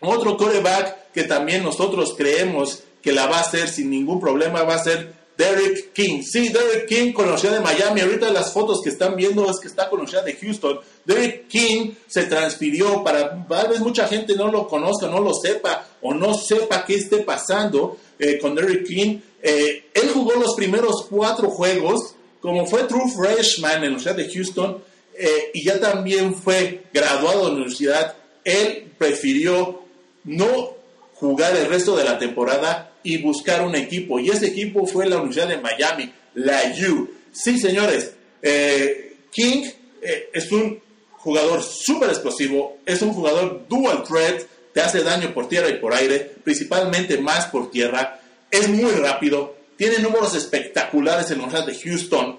otro 0.00 0.36
coreback 0.36 1.12
que 1.12 1.24
también 1.24 1.62
nosotros 1.62 2.14
creemos 2.16 2.82
que 3.02 3.12
la 3.12 3.26
va 3.26 3.38
a 3.38 3.40
hacer 3.40 3.68
sin 3.68 3.90
ningún 3.90 4.20
problema 4.20 4.62
va 4.64 4.74
a 4.74 4.84
ser 4.84 5.14
Derek 5.40 5.94
King. 5.94 6.22
Sí, 6.22 6.50
Derek 6.50 6.86
King 6.86 7.12
con 7.14 7.34
de 7.34 7.60
Miami. 7.60 8.02
Ahorita 8.02 8.30
las 8.30 8.52
fotos 8.52 8.82
que 8.84 8.90
están 8.90 9.16
viendo 9.16 9.50
es 9.50 9.58
que 9.58 9.68
está 9.68 9.88
con 9.88 10.04
de 10.04 10.36
Houston. 10.38 10.80
Derek 11.06 11.48
King 11.48 11.92
se 12.06 12.24
transfirió 12.24 13.02
para, 13.02 13.46
tal 13.46 13.68
vez 13.68 13.80
mucha 13.80 14.06
gente 14.06 14.34
no 14.34 14.52
lo 14.52 14.68
conozca, 14.68 15.06
no 15.06 15.20
lo 15.20 15.32
sepa 15.32 15.86
o 16.02 16.12
no 16.12 16.34
sepa 16.34 16.84
qué 16.84 16.96
esté 16.96 17.18
pasando 17.18 17.96
eh, 18.18 18.38
con 18.38 18.54
Derek 18.54 18.86
King. 18.86 19.18
Eh, 19.42 19.86
él 19.94 20.10
jugó 20.12 20.34
los 20.34 20.54
primeros 20.54 21.06
cuatro 21.08 21.48
juegos, 21.48 22.14
como 22.42 22.66
fue 22.66 22.84
True 22.84 23.10
Freshman 23.10 23.76
en 23.76 23.80
la 23.80 23.86
Universidad 23.88 24.16
de 24.16 24.30
Houston, 24.30 24.84
eh, 25.22 25.50
y 25.52 25.64
ya 25.64 25.78
también 25.78 26.34
fue 26.34 26.84
graduado 26.94 27.40
de 27.40 27.46
la 27.48 27.52
universidad. 27.56 28.16
Él 28.42 28.90
prefirió 28.96 29.82
no 30.24 30.74
jugar 31.12 31.54
el 31.56 31.66
resto 31.66 31.94
de 31.94 32.04
la 32.04 32.18
temporada 32.18 32.94
y 33.02 33.18
buscar 33.18 33.60
un 33.60 33.74
equipo. 33.74 34.18
Y 34.18 34.30
ese 34.30 34.46
equipo 34.46 34.86
fue 34.86 35.06
la 35.06 35.16
Universidad 35.16 35.48
de 35.48 35.58
Miami, 35.58 36.10
la 36.34 36.62
U. 36.90 37.10
Sí, 37.30 37.58
señores, 37.58 38.14
eh, 38.40 39.16
King 39.30 39.64
eh, 40.00 40.30
es 40.32 40.50
un 40.52 40.80
jugador 41.12 41.62
súper 41.62 42.08
explosivo, 42.08 42.78
es 42.86 43.02
un 43.02 43.12
jugador 43.12 43.66
dual 43.68 44.02
threat, 44.04 44.40
te 44.72 44.80
hace 44.80 45.02
daño 45.02 45.34
por 45.34 45.50
tierra 45.50 45.68
y 45.68 45.74
por 45.74 45.92
aire, 45.92 46.32
principalmente 46.42 47.18
más 47.18 47.44
por 47.46 47.70
tierra, 47.70 48.22
es 48.50 48.70
muy 48.70 48.92
rápido, 48.92 49.54
tiene 49.76 49.98
números 49.98 50.34
espectaculares 50.34 51.30
en 51.30 51.40
Universidad 51.40 51.66
de 51.66 51.78
Houston 51.78 52.38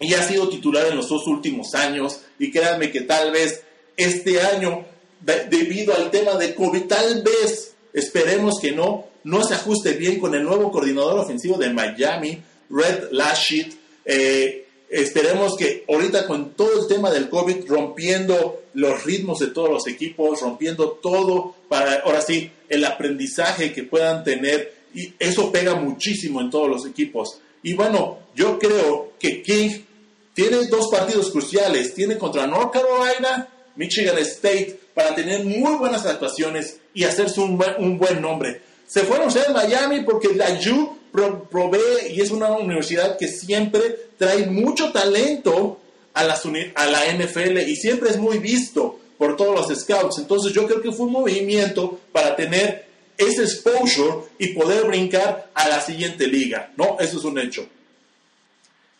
y 0.00 0.14
ha 0.14 0.22
sido 0.22 0.48
titular 0.48 0.86
en 0.86 0.96
los 0.96 1.08
dos 1.08 1.26
últimos 1.26 1.74
años. 1.74 2.20
Y 2.38 2.50
créanme 2.50 2.90
que 2.90 3.02
tal 3.02 3.32
vez 3.32 3.62
este 3.96 4.40
año, 4.40 4.84
debido 5.20 5.94
al 5.94 6.10
tema 6.10 6.34
de 6.34 6.54
COVID, 6.54 6.84
tal 6.84 7.22
vez, 7.22 7.74
esperemos 7.92 8.60
que 8.60 8.72
no, 8.72 9.06
no 9.24 9.42
se 9.42 9.54
ajuste 9.54 9.92
bien 9.92 10.18
con 10.18 10.34
el 10.34 10.44
nuevo 10.44 10.70
coordinador 10.70 11.18
ofensivo 11.18 11.58
de 11.58 11.70
Miami, 11.70 12.40
Red 12.70 13.08
Lashit. 13.10 13.74
Eh, 14.04 14.66
esperemos 14.88 15.56
que 15.56 15.84
ahorita 15.88 16.26
con 16.26 16.50
todo 16.50 16.82
el 16.82 16.88
tema 16.88 17.10
del 17.10 17.28
COVID, 17.28 17.66
rompiendo 17.66 18.62
los 18.74 19.04
ritmos 19.04 19.40
de 19.40 19.48
todos 19.48 19.70
los 19.70 19.86
equipos, 19.88 20.40
rompiendo 20.40 20.92
todo 20.92 21.54
para, 21.68 21.94
ahora 22.04 22.20
sí, 22.20 22.50
el 22.68 22.84
aprendizaje 22.84 23.72
que 23.72 23.82
puedan 23.82 24.22
tener, 24.22 24.78
y 24.94 25.12
eso 25.18 25.50
pega 25.50 25.74
muchísimo 25.74 26.40
en 26.40 26.50
todos 26.50 26.68
los 26.68 26.86
equipos. 26.86 27.40
Y 27.62 27.74
bueno, 27.74 28.18
yo 28.34 28.58
creo 28.58 29.12
que 29.18 29.42
King 29.42 29.70
tiene 30.38 30.66
dos 30.66 30.86
partidos 30.88 31.32
cruciales, 31.32 31.94
tiene 31.94 32.16
contra 32.16 32.46
North 32.46 32.72
Carolina, 32.72 33.48
Michigan 33.74 34.16
State, 34.18 34.78
para 34.94 35.12
tener 35.12 35.44
muy 35.44 35.74
buenas 35.74 36.06
actuaciones 36.06 36.76
y 36.94 37.02
hacerse 37.02 37.40
un 37.40 37.60
un 37.78 37.98
buen 37.98 38.22
nombre. 38.22 38.62
Se 38.86 39.00
fueron 39.00 39.30
a 39.30 39.52
Miami 39.52 40.02
porque 40.02 40.28
la 40.36 40.56
U 40.70 40.96
provee 41.50 42.12
y 42.12 42.20
es 42.20 42.30
una 42.30 42.52
universidad 42.52 43.18
que 43.18 43.26
siempre 43.26 43.80
trae 44.16 44.46
mucho 44.46 44.92
talento 44.92 45.80
a 46.14 46.22
la, 46.22 46.40
a 46.76 46.86
la 46.86 47.00
NFL 47.14 47.58
y 47.68 47.74
siempre 47.74 48.10
es 48.10 48.16
muy 48.16 48.38
visto 48.38 48.96
por 49.18 49.36
todos 49.36 49.68
los 49.68 49.76
scouts. 49.76 50.18
Entonces 50.18 50.52
yo 50.52 50.68
creo 50.68 50.80
que 50.80 50.92
fue 50.92 51.06
un 51.06 51.12
movimiento 51.14 51.98
para 52.12 52.36
tener 52.36 52.86
ese 53.16 53.42
exposure 53.42 54.28
y 54.38 54.54
poder 54.54 54.84
brincar 54.86 55.50
a 55.52 55.68
la 55.68 55.80
siguiente 55.80 56.28
liga, 56.28 56.70
¿no? 56.76 56.96
Eso 57.00 57.18
es 57.18 57.24
un 57.24 57.40
hecho. 57.40 57.66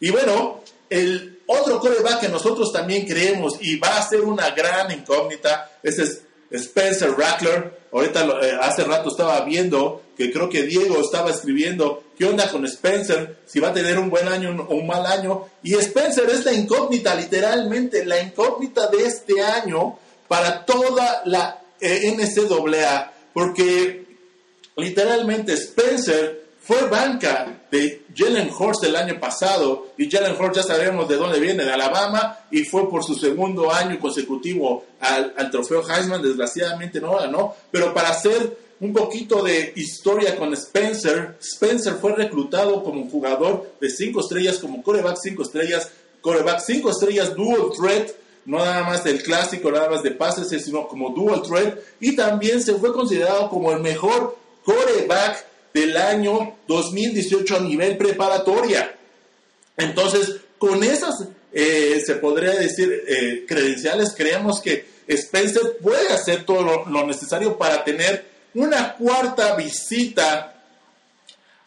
Y 0.00 0.10
bueno, 0.10 0.62
el 0.90 1.40
otro 1.46 1.80
coreback 1.80 2.20
que 2.20 2.28
nosotros 2.28 2.72
también 2.72 3.06
creemos 3.06 3.56
y 3.60 3.76
va 3.76 3.98
a 3.98 4.08
ser 4.08 4.20
una 4.20 4.50
gran 4.50 4.90
incógnita, 4.90 5.70
es 5.82 6.22
Spencer 6.50 7.10
Rattler, 7.16 7.78
ahorita 7.92 8.24
eh, 8.42 8.58
hace 8.60 8.84
rato 8.84 9.10
estaba 9.10 9.40
viendo 9.42 10.02
que 10.16 10.32
creo 10.32 10.48
que 10.48 10.64
Diego 10.64 11.00
estaba 11.00 11.30
escribiendo 11.30 12.04
qué 12.16 12.24
onda 12.24 12.50
con 12.50 12.64
Spencer, 12.64 13.38
si 13.46 13.60
va 13.60 13.68
a 13.68 13.72
tener 13.72 13.98
un 13.98 14.10
buen 14.10 14.26
año 14.26 14.66
o 14.68 14.74
un 14.74 14.86
mal 14.86 15.06
año. 15.06 15.46
Y 15.62 15.74
Spencer 15.74 16.28
es 16.28 16.44
la 16.44 16.52
incógnita, 16.52 17.14
literalmente, 17.14 18.04
la 18.04 18.20
incógnita 18.20 18.88
de 18.88 19.06
este 19.06 19.40
año 19.42 19.98
para 20.26 20.64
toda 20.64 21.22
la 21.26 21.62
eh, 21.80 22.12
NCAA, 22.16 23.12
porque 23.32 24.06
literalmente 24.76 25.52
Spencer 25.52 26.37
fue 26.68 26.86
banca 26.86 27.62
de 27.70 28.02
Jalen 28.14 28.50
Horst 28.56 28.84
el 28.84 28.94
año 28.94 29.18
pasado 29.18 29.86
y 29.96 30.10
Jalen 30.10 30.36
Horst 30.38 30.56
ya 30.56 30.62
sabemos 30.62 31.08
de 31.08 31.16
dónde 31.16 31.40
viene, 31.40 31.64
de 31.64 31.72
Alabama, 31.72 32.40
y 32.50 32.62
fue 32.64 32.90
por 32.90 33.02
su 33.02 33.14
segundo 33.14 33.72
año 33.72 33.98
consecutivo 33.98 34.84
al, 35.00 35.50
trofeo 35.50 35.82
Heisman, 35.88 36.20
desgraciadamente 36.20 37.00
no 37.00 37.16
ganó, 37.16 37.54
pero 37.70 37.94
para 37.94 38.10
hacer 38.10 38.54
un 38.80 38.92
poquito 38.92 39.42
de 39.42 39.72
historia 39.76 40.36
con 40.36 40.52
Spencer, 40.52 41.38
Spencer 41.40 41.94
fue 41.94 42.14
reclutado 42.14 42.84
como 42.84 43.08
jugador 43.08 43.72
de 43.80 43.88
cinco 43.88 44.20
estrellas, 44.20 44.58
como 44.58 44.82
coreback 44.82 45.16
cinco 45.16 45.44
estrellas, 45.44 45.90
coreback 46.20 46.60
cinco 46.60 46.90
estrellas, 46.90 47.34
dual 47.34 47.70
threat, 47.74 48.10
no 48.44 48.58
nada 48.58 48.84
más 48.84 49.04
del 49.04 49.22
clásico, 49.22 49.72
nada 49.72 49.88
más 49.88 50.02
de 50.02 50.10
pases, 50.10 50.62
sino 50.62 50.86
como 50.86 51.14
dual 51.14 51.40
threat, 51.40 51.78
y 51.98 52.14
también 52.14 52.60
se 52.60 52.74
fue 52.74 52.92
considerado 52.92 53.48
como 53.48 53.72
el 53.72 53.80
mejor 53.80 54.36
coreback 54.66 55.48
del 55.78 55.96
año 55.96 56.56
2018 56.66 57.56
a 57.56 57.60
nivel 57.60 57.96
preparatoria. 57.96 58.96
Entonces, 59.76 60.36
con 60.58 60.82
esas, 60.82 61.28
eh, 61.52 62.02
se 62.04 62.16
podría 62.16 62.52
decir, 62.52 63.04
eh, 63.06 63.44
credenciales, 63.46 64.14
creemos 64.16 64.60
que 64.60 64.86
Spencer 65.06 65.78
puede 65.82 66.08
hacer 66.12 66.44
todo 66.44 66.84
lo, 66.84 67.06
necesario 67.06 67.56
para 67.56 67.84
tener 67.84 68.26
una 68.54 68.94
cuarta 68.94 69.54
visita 69.54 70.54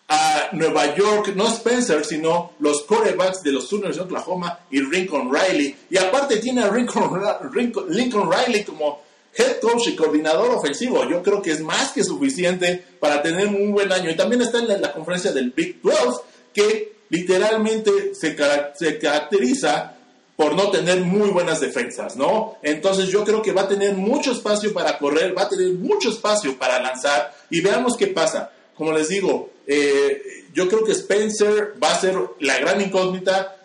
a 0.08 0.50
Nueva 0.52 0.94
York, 0.94 1.34
no 1.36 1.48
Spencer, 1.48 2.04
sino 2.04 2.54
los 2.60 2.84
corebacks 2.84 3.42
de 3.44 3.54
los 3.54 3.68
Sooners 3.70 3.96
de 3.96 4.04
Oklahoma 4.04 4.60
y 4.70 4.82
Lincoln 4.82 5.34
Riley. 5.34 5.76
Y 5.90 5.98
aparte 5.98 6.38
tiene 6.38 6.64
a 6.64 6.72
Lincoln 6.72 8.30
Riley 8.30 8.64
como 8.66 9.02
head 9.36 9.60
coach 9.60 9.88
y 9.88 9.96
coordinador 9.96 10.52
ofensivo. 10.52 11.08
Yo 11.10 11.22
creo 11.24 11.42
que 11.42 11.52
es 11.52 11.62
más 11.62 11.92
que 11.92 12.04
suficiente 12.04 12.84
para 13.00 13.22
tener 13.22 13.48
un 13.48 13.72
buen 13.72 13.92
año. 13.92 14.10
Y 14.10 14.16
también 14.16 14.42
está 14.42 14.60
en 14.60 14.82
la, 14.82 14.92
conferencia 14.92 15.32
del 15.32 15.52
Big 15.52 15.82
12, 15.82 16.22
que 16.54 16.94
literalmente 17.10 18.14
se, 18.14 18.36
caracteriza 18.36 19.96
por 20.36 20.56
no 20.56 20.72
tener 20.72 21.02
muy 21.02 21.30
buenas 21.30 21.60
defensas, 21.60 22.16
¿no? 22.16 22.58
Entonces 22.64 23.10
yo 23.10 23.24
creo 23.24 23.42
que 23.42 23.52
va 23.52 23.64
a 23.64 23.68
tener 23.68 23.94
mucho 23.94 24.32
espacio 24.32 24.74
para 24.74 24.98
correr, 24.98 25.38
va 25.38 25.44
a 25.44 25.50
tener 25.50 25.74
mucho 25.74 26.10
espacio 26.10 26.58
para 26.58 26.82
lanzar 26.82 27.34
y 27.50 27.62
veamos 27.62 27.96
qué 27.96 28.08
pasa. 28.08 28.52
Como 28.76 28.92
les 28.92 29.10
digo, 29.10 29.52
eh, 29.68 30.46
yo 30.54 30.68
creo 30.68 30.84
que 30.84 30.94
Spencer 30.94 31.76
va 31.82 31.92
a 31.92 32.00
ser 32.00 32.18
la 32.40 32.58
gran 32.60 32.82
incógnita 32.82 33.58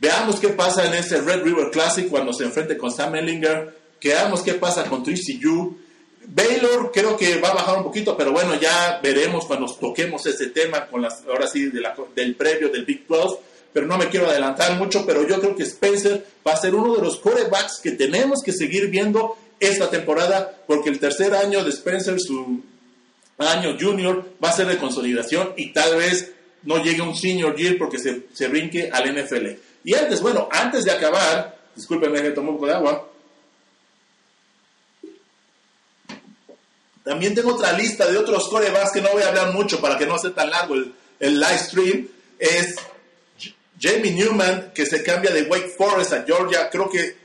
Veamos 0.00 0.40
qué 0.40 0.48
pasa 0.48 0.86
en 0.86 0.94
ese 0.94 1.20
Red 1.20 1.42
River 1.42 1.70
Classic 1.70 2.08
cuando 2.08 2.32
se 2.32 2.44
enfrente 2.44 2.78
con 2.78 2.90
Sam 2.90 3.16
Ellinger. 3.16 3.79
Veamos 4.08 4.42
qué 4.42 4.54
pasa 4.54 4.84
con 4.84 5.02
Tracy 5.02 5.38
Yu. 5.38 5.76
Baylor 6.26 6.90
creo 6.92 7.16
que 7.16 7.38
va 7.38 7.48
a 7.48 7.54
bajar 7.54 7.78
un 7.78 7.84
poquito, 7.84 8.16
pero 8.16 8.32
bueno, 8.32 8.54
ya 8.54 9.00
veremos 9.02 9.46
cuando 9.46 9.66
toquemos 9.74 10.24
ese 10.26 10.48
tema 10.48 10.86
con 10.86 11.02
las, 11.02 11.24
ahora 11.26 11.46
sí, 11.46 11.70
del 12.14 12.34
previo 12.36 12.68
del 12.68 12.84
Big 12.84 13.06
12. 13.06 13.38
Pero 13.72 13.86
no 13.86 13.98
me 13.98 14.08
quiero 14.08 14.28
adelantar 14.28 14.76
mucho, 14.76 15.06
pero 15.06 15.26
yo 15.26 15.40
creo 15.40 15.54
que 15.54 15.62
Spencer 15.62 16.26
va 16.46 16.52
a 16.52 16.56
ser 16.56 16.74
uno 16.74 16.96
de 16.96 17.02
los 17.02 17.18
quarterbacks 17.18 17.80
que 17.80 17.92
tenemos 17.92 18.42
que 18.44 18.52
seguir 18.52 18.88
viendo 18.88 19.36
esta 19.60 19.88
temporada, 19.90 20.62
porque 20.66 20.88
el 20.88 20.98
tercer 20.98 21.34
año 21.34 21.62
de 21.62 21.70
Spencer, 21.70 22.18
su 22.18 22.62
año 23.38 23.76
junior, 23.78 24.24
va 24.42 24.48
a 24.48 24.52
ser 24.52 24.66
de 24.66 24.78
consolidación 24.78 25.52
y 25.56 25.72
tal 25.72 25.96
vez 25.96 26.32
no 26.64 26.82
llegue 26.82 27.02
un 27.02 27.14
senior 27.14 27.54
year 27.56 27.78
porque 27.78 27.98
se, 27.98 28.26
se 28.32 28.48
brinque 28.48 28.90
al 28.92 29.14
NFL. 29.14 29.46
Y 29.84 29.94
antes, 29.94 30.20
bueno, 30.20 30.48
antes 30.50 30.84
de 30.84 30.90
acabar, 30.90 31.56
discúlpenme 31.76 32.22
que 32.22 32.30
tomé 32.30 32.50
un 32.50 32.56
poco 32.56 32.66
de 32.66 32.74
agua. 32.74 33.09
También 37.04 37.34
tengo 37.34 37.54
otra 37.54 37.72
lista 37.72 38.06
de 38.06 38.18
otros 38.18 38.48
corebacks 38.48 38.92
que 38.92 39.00
no 39.00 39.10
voy 39.10 39.22
a 39.22 39.28
hablar 39.28 39.52
mucho 39.52 39.80
para 39.80 39.96
que 39.96 40.06
no 40.06 40.18
sea 40.18 40.34
tan 40.34 40.50
largo 40.50 40.74
el, 40.74 40.92
el 41.18 41.40
live 41.40 41.58
stream. 41.58 42.08
Es 42.38 42.76
Jamie 43.80 44.12
Newman, 44.12 44.72
que 44.74 44.84
se 44.84 45.02
cambia 45.02 45.30
de 45.30 45.42
Wake 45.44 45.74
Forest 45.76 46.12
a 46.12 46.24
Georgia. 46.24 46.68
Creo 46.70 46.90
que 46.90 47.16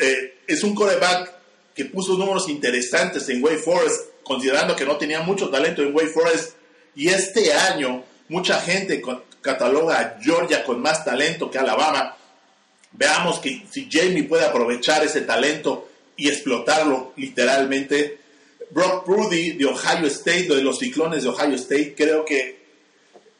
eh, 0.00 0.38
es 0.46 0.64
un 0.64 0.74
coreback 0.74 1.32
que 1.74 1.84
puso 1.84 2.16
números 2.16 2.48
interesantes 2.48 3.28
en 3.28 3.42
Wake 3.42 3.58
Forest, 3.58 4.06
considerando 4.24 4.74
que 4.74 4.84
no 4.84 4.96
tenía 4.96 5.20
mucho 5.20 5.48
talento 5.48 5.82
en 5.82 5.94
Wake 5.94 6.10
Forest. 6.10 6.56
Y 6.96 7.08
este 7.08 7.52
año, 7.52 8.02
mucha 8.28 8.60
gente 8.60 9.00
cataloga 9.40 10.00
a 10.00 10.18
Georgia 10.20 10.64
con 10.64 10.82
más 10.82 11.04
talento 11.04 11.50
que 11.50 11.58
Alabama. 11.58 12.16
Veamos 12.92 13.38
que 13.38 13.64
si 13.70 13.88
Jamie 13.90 14.24
puede 14.24 14.44
aprovechar 14.44 15.04
ese 15.04 15.20
talento 15.20 15.88
y 16.16 16.28
explotarlo 16.28 17.12
literalmente. 17.16 18.18
Brock 18.70 19.04
Prudy 19.04 19.52
de 19.52 19.66
Ohio 19.66 20.06
State, 20.06 20.48
de 20.48 20.62
los 20.62 20.78
ciclones 20.78 21.22
de 21.22 21.28
Ohio 21.28 21.54
State, 21.56 21.94
creo 21.96 22.24
que 22.24 22.60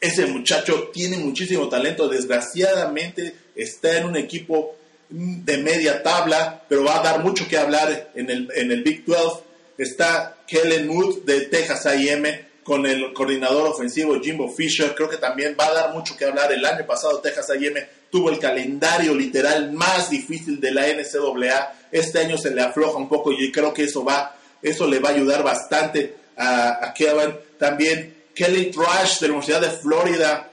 ese 0.01 0.26
muchacho 0.26 0.91
tiene 0.93 1.18
muchísimo 1.18 1.68
talento. 1.68 2.09
Desgraciadamente 2.09 3.35
está 3.55 3.99
en 3.99 4.07
un 4.07 4.16
equipo 4.16 4.76
de 5.11 5.59
media 5.59 6.03
tabla, 6.03 6.64
pero 6.68 6.85
va 6.85 7.01
a 7.01 7.03
dar 7.03 7.22
mucho 7.22 7.47
que 7.49 7.59
hablar 7.59 8.11
en 8.14 8.31
el, 8.31 8.49
en 8.55 8.72
el 8.72 8.83
Big 8.83 9.05
12. 9.05 9.43
Está 9.78 10.37
Kellen 10.47 10.87
Mood 10.87 11.24
de 11.24 11.43
Texas 11.43 11.87
A&M 11.87 12.51
con 12.62 12.87
el 12.87 13.12
coordinador 13.12 13.66
ofensivo 13.66 14.20
Jimbo 14.20 14.49
Fisher. 14.49 14.95
Creo 14.95 15.09
que 15.09 15.16
también 15.16 15.57
va 15.59 15.66
a 15.66 15.74
dar 15.74 15.95
mucho 15.95 16.16
que 16.16 16.24
hablar. 16.24 16.53
El 16.53 16.64
año 16.64 16.87
pasado 16.87 17.20
Texas 17.20 17.51
A&M 17.51 17.85
tuvo 18.11 18.31
el 18.31 18.39
calendario 18.39 19.14
literal 19.14 19.72
más 19.72 20.11
difícil 20.11 20.61
de 20.61 20.72
la 20.72 20.87
NCAA. 20.87 21.74
Este 21.91 22.20
año 22.20 22.39
se 22.39 22.51
le 22.51 22.62
afloja 22.62 22.99
un 22.99 23.09
poco 23.09 23.33
y 23.33 23.51
creo 23.51 23.72
que 23.72 23.85
eso 23.85 24.05
va, 24.05 24.37
eso 24.63 24.87
le 24.87 24.99
va 24.99 25.11
a 25.11 25.13
ayudar 25.13 25.43
bastante 25.43 26.17
a, 26.37 26.93
Kevin. 26.97 27.35
También 27.59 28.25
Kelly 28.35 28.71
Trash 28.71 29.21
de 29.21 29.29
la 29.29 29.35
Universidad 29.35 29.61
de 29.61 29.71
Florida. 29.71 30.51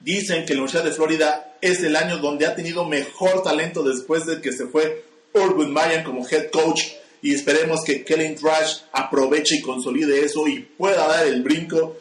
Dicen 0.00 0.44
que 0.44 0.54
la 0.54 0.60
Universidad 0.60 0.84
de 0.84 0.92
Florida 0.92 1.56
es 1.60 1.82
el 1.82 1.96
año 1.96 2.18
donde 2.18 2.46
ha 2.46 2.54
tenido 2.54 2.84
mejor 2.84 3.42
talento 3.42 3.82
después 3.82 4.26
de 4.26 4.40
que 4.40 4.52
se 4.52 4.66
fue 4.66 5.04
Urban 5.32 5.72
Mayan 5.72 6.04
como 6.04 6.26
head 6.28 6.50
coach 6.50 6.82
y 7.22 7.34
esperemos 7.34 7.82
que 7.84 8.04
Kellen 8.04 8.36
Trash 8.36 8.82
aproveche 8.92 9.56
y 9.56 9.62
consolide 9.62 10.24
eso 10.24 10.46
y 10.46 10.60
pueda 10.60 11.06
dar 11.08 11.26
el 11.26 11.42
brinco. 11.42 11.96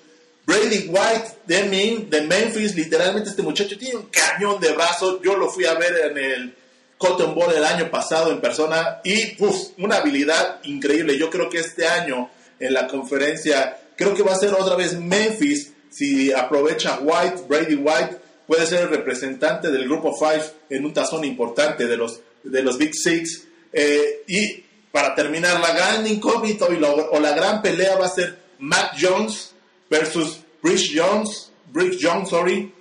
Brady 0.45 0.87
White 0.89 1.39
de, 1.47 2.21
Memphis, 2.27 2.75
literalmente 2.75 3.29
este 3.29 3.41
muchacho 3.41 3.77
tiene 3.77 3.95
un 3.97 4.07
cañón 4.07 4.59
de 4.59 4.73
brazos. 4.73 5.19
Yo 5.23 5.35
lo 5.35 5.49
fui 5.49 5.65
a 5.65 5.73
ver 5.73 6.11
en 6.11 6.17
el 6.17 6.55
Cotton 6.97 7.35
Bowl 7.35 7.53
el 7.53 7.63
año 7.63 7.89
pasado 7.91 8.31
en 8.31 8.41
persona 8.41 9.01
y 9.03 9.35
una 9.77 9.97
habilidad 9.97 10.59
increíble. 10.63 11.17
Yo 11.17 11.29
creo 11.29 11.49
que 11.49 11.59
este 11.59 11.87
año 11.87 12.29
en 12.59 12.73
la 12.73 12.87
conferencia, 12.87 13.77
creo 13.95 14.13
que 14.13 14.23
va 14.23 14.33
a 14.33 14.37
ser 14.37 14.53
otra 14.53 14.75
vez 14.75 14.97
Memphis 14.99 15.73
si 15.89 16.31
aprovecha 16.33 16.99
White, 17.01 17.43
Brady 17.47 17.75
White, 17.75 18.17
puede 18.47 18.65
ser 18.65 18.83
el 18.83 18.89
representante 18.89 19.71
del 19.71 19.85
grupo 19.85 20.13
5 20.17 20.55
en 20.69 20.85
un 20.85 20.93
tazón 20.93 21.23
importante 21.23 21.87
de 21.87 21.95
los, 21.95 22.19
de 22.43 22.61
los 22.61 22.77
Big 22.77 22.93
Six. 22.93 23.47
Eh, 23.71 24.23
y 24.27 24.63
para 24.91 25.15
terminar, 25.15 25.59
la 25.61 25.73
gran 25.73 26.05
incógnita 26.05 26.65
o 26.65 27.19
la 27.19 27.31
gran 27.31 27.61
pelea 27.61 27.95
va 27.95 28.07
a 28.07 28.09
ser 28.09 28.37
Matt 28.59 28.97
Jones 28.99 29.53
versus 29.89 30.41
Bryce 30.61 30.91
Jones, 30.93 31.51
Bryce 31.71 31.99
Jones, 32.01 32.29
sorry, 32.29 32.73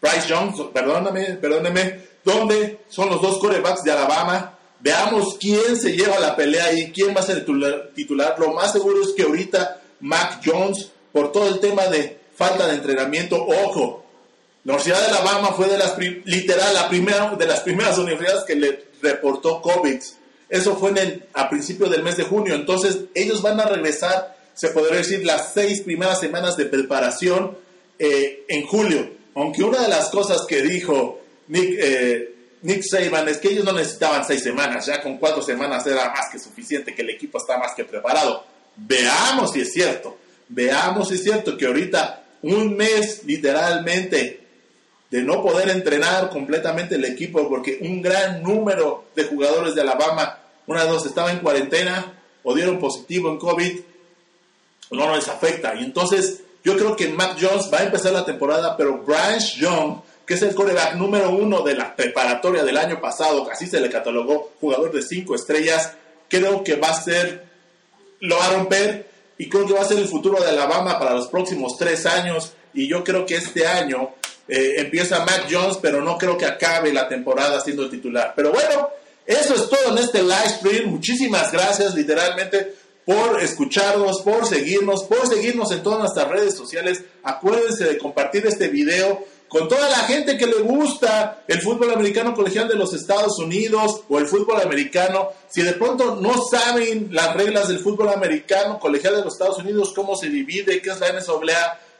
Bryce 0.00 0.26
Jones, 0.28 0.60
perdóname, 0.72 1.36
perdóneme, 1.36 2.05
donde 2.26 2.80
son 2.88 3.08
los 3.08 3.22
dos 3.22 3.38
corebacks 3.38 3.84
de 3.84 3.92
Alabama. 3.92 4.58
Veamos 4.80 5.36
quién 5.40 5.76
se 5.76 5.92
lleva 5.92 6.18
la 6.18 6.34
pelea 6.34 6.72
y 6.72 6.90
quién 6.90 7.14
va 7.16 7.20
a 7.20 7.22
ser 7.22 7.38
el 7.38 7.92
titular. 7.94 8.34
Lo 8.38 8.52
más 8.52 8.72
seguro 8.72 9.00
es 9.00 9.12
que 9.16 9.22
ahorita 9.22 9.80
Mac 10.00 10.42
Jones, 10.44 10.90
por 11.12 11.30
todo 11.30 11.48
el 11.48 11.60
tema 11.60 11.86
de 11.86 12.18
falta 12.34 12.66
de 12.66 12.74
entrenamiento, 12.74 13.36
ojo, 13.36 14.04
la 14.64 14.74
Universidad 14.74 15.00
de 15.00 15.16
Alabama 15.16 15.52
fue 15.52 15.68
de 15.68 15.78
las, 15.78 15.96
literal, 16.24 16.74
la 16.74 16.88
primera, 16.88 17.30
de 17.36 17.46
las 17.46 17.60
primeras 17.60 17.96
universidades 17.96 18.42
que 18.42 18.56
le 18.56 18.86
reportó 19.00 19.62
COVID. 19.62 20.00
Eso 20.48 20.76
fue 20.76 20.90
en 20.90 20.98
el, 20.98 21.24
a 21.32 21.48
principios 21.48 21.90
del 21.90 22.02
mes 22.02 22.16
de 22.16 22.24
junio. 22.24 22.56
Entonces, 22.56 22.98
ellos 23.14 23.40
van 23.40 23.60
a 23.60 23.66
regresar, 23.66 24.36
se 24.52 24.70
podría 24.70 24.98
decir, 24.98 25.24
las 25.24 25.52
seis 25.54 25.82
primeras 25.82 26.18
semanas 26.18 26.56
de 26.56 26.66
preparación 26.66 27.56
eh, 28.00 28.44
en 28.48 28.66
julio. 28.66 29.10
Aunque 29.36 29.62
una 29.62 29.82
de 29.82 29.88
las 29.88 30.08
cosas 30.08 30.44
que 30.48 30.62
dijo 30.62 31.20
Nick, 31.48 31.78
eh, 31.78 32.34
Nick 32.62 32.82
Saban 32.82 33.28
es 33.28 33.38
que 33.38 33.48
ellos 33.48 33.64
no 33.64 33.72
necesitaban 33.72 34.24
seis 34.24 34.42
semanas, 34.42 34.86
ya 34.86 35.02
con 35.02 35.18
cuatro 35.18 35.42
semanas 35.42 35.86
era 35.86 36.10
más 36.10 36.28
que 36.30 36.38
suficiente, 36.38 36.94
que 36.94 37.02
el 37.02 37.10
equipo 37.10 37.38
está 37.38 37.58
más 37.58 37.74
que 37.74 37.84
preparado. 37.84 38.44
Veamos 38.76 39.52
si 39.52 39.60
es 39.60 39.72
cierto. 39.72 40.18
Veamos 40.48 41.08
si 41.08 41.14
es 41.14 41.22
cierto 41.22 41.56
que 41.56 41.66
ahorita 41.66 42.24
un 42.42 42.76
mes 42.76 43.22
literalmente 43.24 44.40
de 45.10 45.22
no 45.22 45.42
poder 45.42 45.70
entrenar 45.70 46.30
completamente 46.30 46.96
el 46.96 47.04
equipo 47.04 47.48
porque 47.48 47.78
un 47.80 48.02
gran 48.02 48.42
número 48.42 49.06
de 49.14 49.24
jugadores 49.24 49.74
de 49.74 49.82
Alabama, 49.82 50.38
una 50.66 50.84
de 50.84 50.90
dos 50.90 51.06
estaba 51.06 51.30
en 51.30 51.38
cuarentena 51.38 52.14
o 52.42 52.54
dieron 52.54 52.78
positivo 52.78 53.30
en 53.30 53.38
COVID, 53.38 53.80
no 54.90 55.16
les 55.16 55.28
afecta. 55.28 55.74
Y 55.74 55.84
entonces 55.84 56.42
yo 56.64 56.76
creo 56.76 56.96
que 56.96 57.08
Matt 57.08 57.38
Jones 57.40 57.70
va 57.72 57.78
a 57.78 57.84
empezar 57.84 58.12
la 58.12 58.24
temporada, 58.24 58.76
pero 58.76 58.98
Bryce 58.98 59.58
Young, 59.58 60.00
que 60.26 60.34
es 60.34 60.42
el 60.42 60.54
coreback 60.54 60.94
número 60.94 61.30
uno 61.30 61.62
de 61.62 61.74
la 61.74 61.94
preparatoria 61.94 62.64
del 62.64 62.76
año 62.76 63.00
pasado, 63.00 63.48
así 63.50 63.66
se 63.66 63.80
le 63.80 63.88
catalogó 63.88 64.52
jugador 64.60 64.92
de 64.92 65.02
cinco 65.02 65.34
estrellas, 65.34 65.92
creo 66.28 66.64
que 66.64 66.74
va 66.76 66.88
a 66.88 67.02
ser, 67.02 67.44
lo 68.20 68.36
va 68.36 68.46
a 68.46 68.52
romper 68.54 69.06
y 69.38 69.48
creo 69.48 69.66
que 69.66 69.74
va 69.74 69.82
a 69.82 69.88
ser 69.88 69.98
el 69.98 70.08
futuro 70.08 70.42
de 70.42 70.48
Alabama 70.48 70.98
para 70.98 71.14
los 71.14 71.28
próximos 71.28 71.76
tres 71.78 72.06
años. 72.06 72.52
Y 72.74 72.88
yo 72.88 73.04
creo 73.04 73.24
que 73.24 73.36
este 73.36 73.66
año 73.66 74.10
eh, 74.48 74.74
empieza 74.78 75.20
Matt 75.20 75.46
Jones, 75.50 75.78
pero 75.80 76.02
no 76.02 76.16
creo 76.18 76.36
que 76.36 76.46
acabe 76.46 76.92
la 76.92 77.08
temporada 77.08 77.60
siendo 77.60 77.88
titular. 77.88 78.32
Pero 78.34 78.50
bueno, 78.52 78.88
eso 79.26 79.54
es 79.54 79.68
todo 79.68 79.92
en 79.92 79.98
este 79.98 80.22
live 80.22 80.48
stream. 80.48 80.90
Muchísimas 80.90 81.52
gracias, 81.52 81.94
literalmente, 81.94 82.74
por 83.04 83.42
escucharnos, 83.42 84.22
por 84.22 84.46
seguirnos, 84.46 85.04
por 85.04 85.26
seguirnos 85.26 85.70
en 85.72 85.82
todas 85.82 86.00
nuestras 86.00 86.28
redes 86.28 86.54
sociales. 86.54 87.02
Acuérdense 87.22 87.84
de 87.84 87.98
compartir 87.98 88.46
este 88.46 88.68
video 88.68 89.24
con 89.48 89.68
toda 89.68 89.88
la 89.88 89.98
gente 89.98 90.36
que 90.36 90.46
le 90.46 90.60
gusta 90.60 91.44
el 91.46 91.60
fútbol 91.60 91.92
americano 91.92 92.34
colegial 92.34 92.66
de 92.68 92.74
los 92.74 92.92
Estados 92.92 93.38
Unidos 93.38 94.02
o 94.08 94.18
el 94.18 94.26
fútbol 94.26 94.60
americano. 94.60 95.28
Si 95.48 95.62
de 95.62 95.74
pronto 95.74 96.16
no 96.16 96.34
saben 96.50 97.10
las 97.12 97.32
reglas 97.34 97.68
del 97.68 97.78
fútbol 97.78 98.08
americano 98.08 98.80
colegial 98.80 99.14
de 99.16 99.24
los 99.24 99.34
Estados 99.34 99.58
Unidos, 99.58 99.92
cómo 99.94 100.16
se 100.16 100.28
divide, 100.28 100.82
qué 100.82 100.90
es 100.90 100.98
la 101.00 101.12
NSA, 101.12 101.34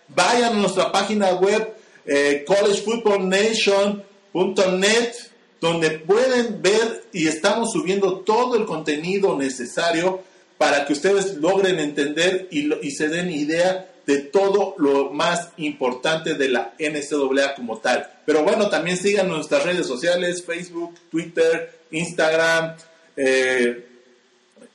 vayan 0.08 0.56
a 0.56 0.58
nuestra 0.58 0.90
página 0.90 1.34
web 1.34 1.72
eh, 2.04 2.44
collegefootballnation.net, 2.46 5.12
donde 5.60 5.90
pueden 5.90 6.62
ver 6.62 7.04
y 7.12 7.28
estamos 7.28 7.70
subiendo 7.72 8.20
todo 8.20 8.56
el 8.56 8.64
contenido 8.66 9.36
necesario 9.36 10.22
para 10.58 10.84
que 10.84 10.94
ustedes 10.94 11.36
logren 11.36 11.78
entender 11.78 12.48
y, 12.50 12.74
y 12.86 12.90
se 12.90 13.08
den 13.08 13.30
idea 13.30 13.88
de 14.06 14.18
todo 14.20 14.74
lo 14.78 15.10
más 15.10 15.50
importante 15.56 16.34
de 16.34 16.48
la 16.48 16.74
NCAA 16.78 17.54
como 17.56 17.78
tal. 17.78 18.08
Pero 18.24 18.44
bueno, 18.44 18.68
también 18.68 18.96
sigan 18.96 19.28
nuestras 19.28 19.64
redes 19.64 19.86
sociales, 19.86 20.44
Facebook, 20.44 20.94
Twitter, 21.10 21.80
Instagram, 21.90 22.76
eh, 23.16 23.86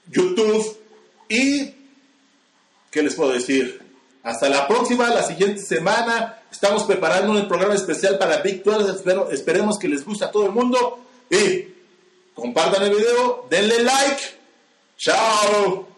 YouTube 0.10 0.78
y, 1.30 1.74
¿qué 2.92 3.02
les 3.02 3.16
puedo 3.16 3.32
decir? 3.32 3.82
Hasta 4.24 4.50
la 4.50 4.68
próxima, 4.68 5.10
la 5.10 5.24
siguiente 5.24 5.62
semana. 5.62 6.44
Estamos 6.52 6.84
preparando 6.84 7.32
un 7.32 7.48
programa 7.48 7.74
especial 7.74 8.18
para 8.18 8.42
Big 8.42 8.64
12. 8.64 8.92
Espero, 8.92 9.32
esperemos 9.32 9.80
que 9.80 9.88
les 9.88 10.06
guste 10.06 10.26
a 10.26 10.32
todo 10.32 10.46
el 10.46 10.52
mundo. 10.52 11.06
Y 11.30 11.68
compartan 12.36 12.84
el 12.84 12.92
video, 12.92 13.48
denle 13.50 13.82
like. 13.82 14.22
Chao. 14.98 15.91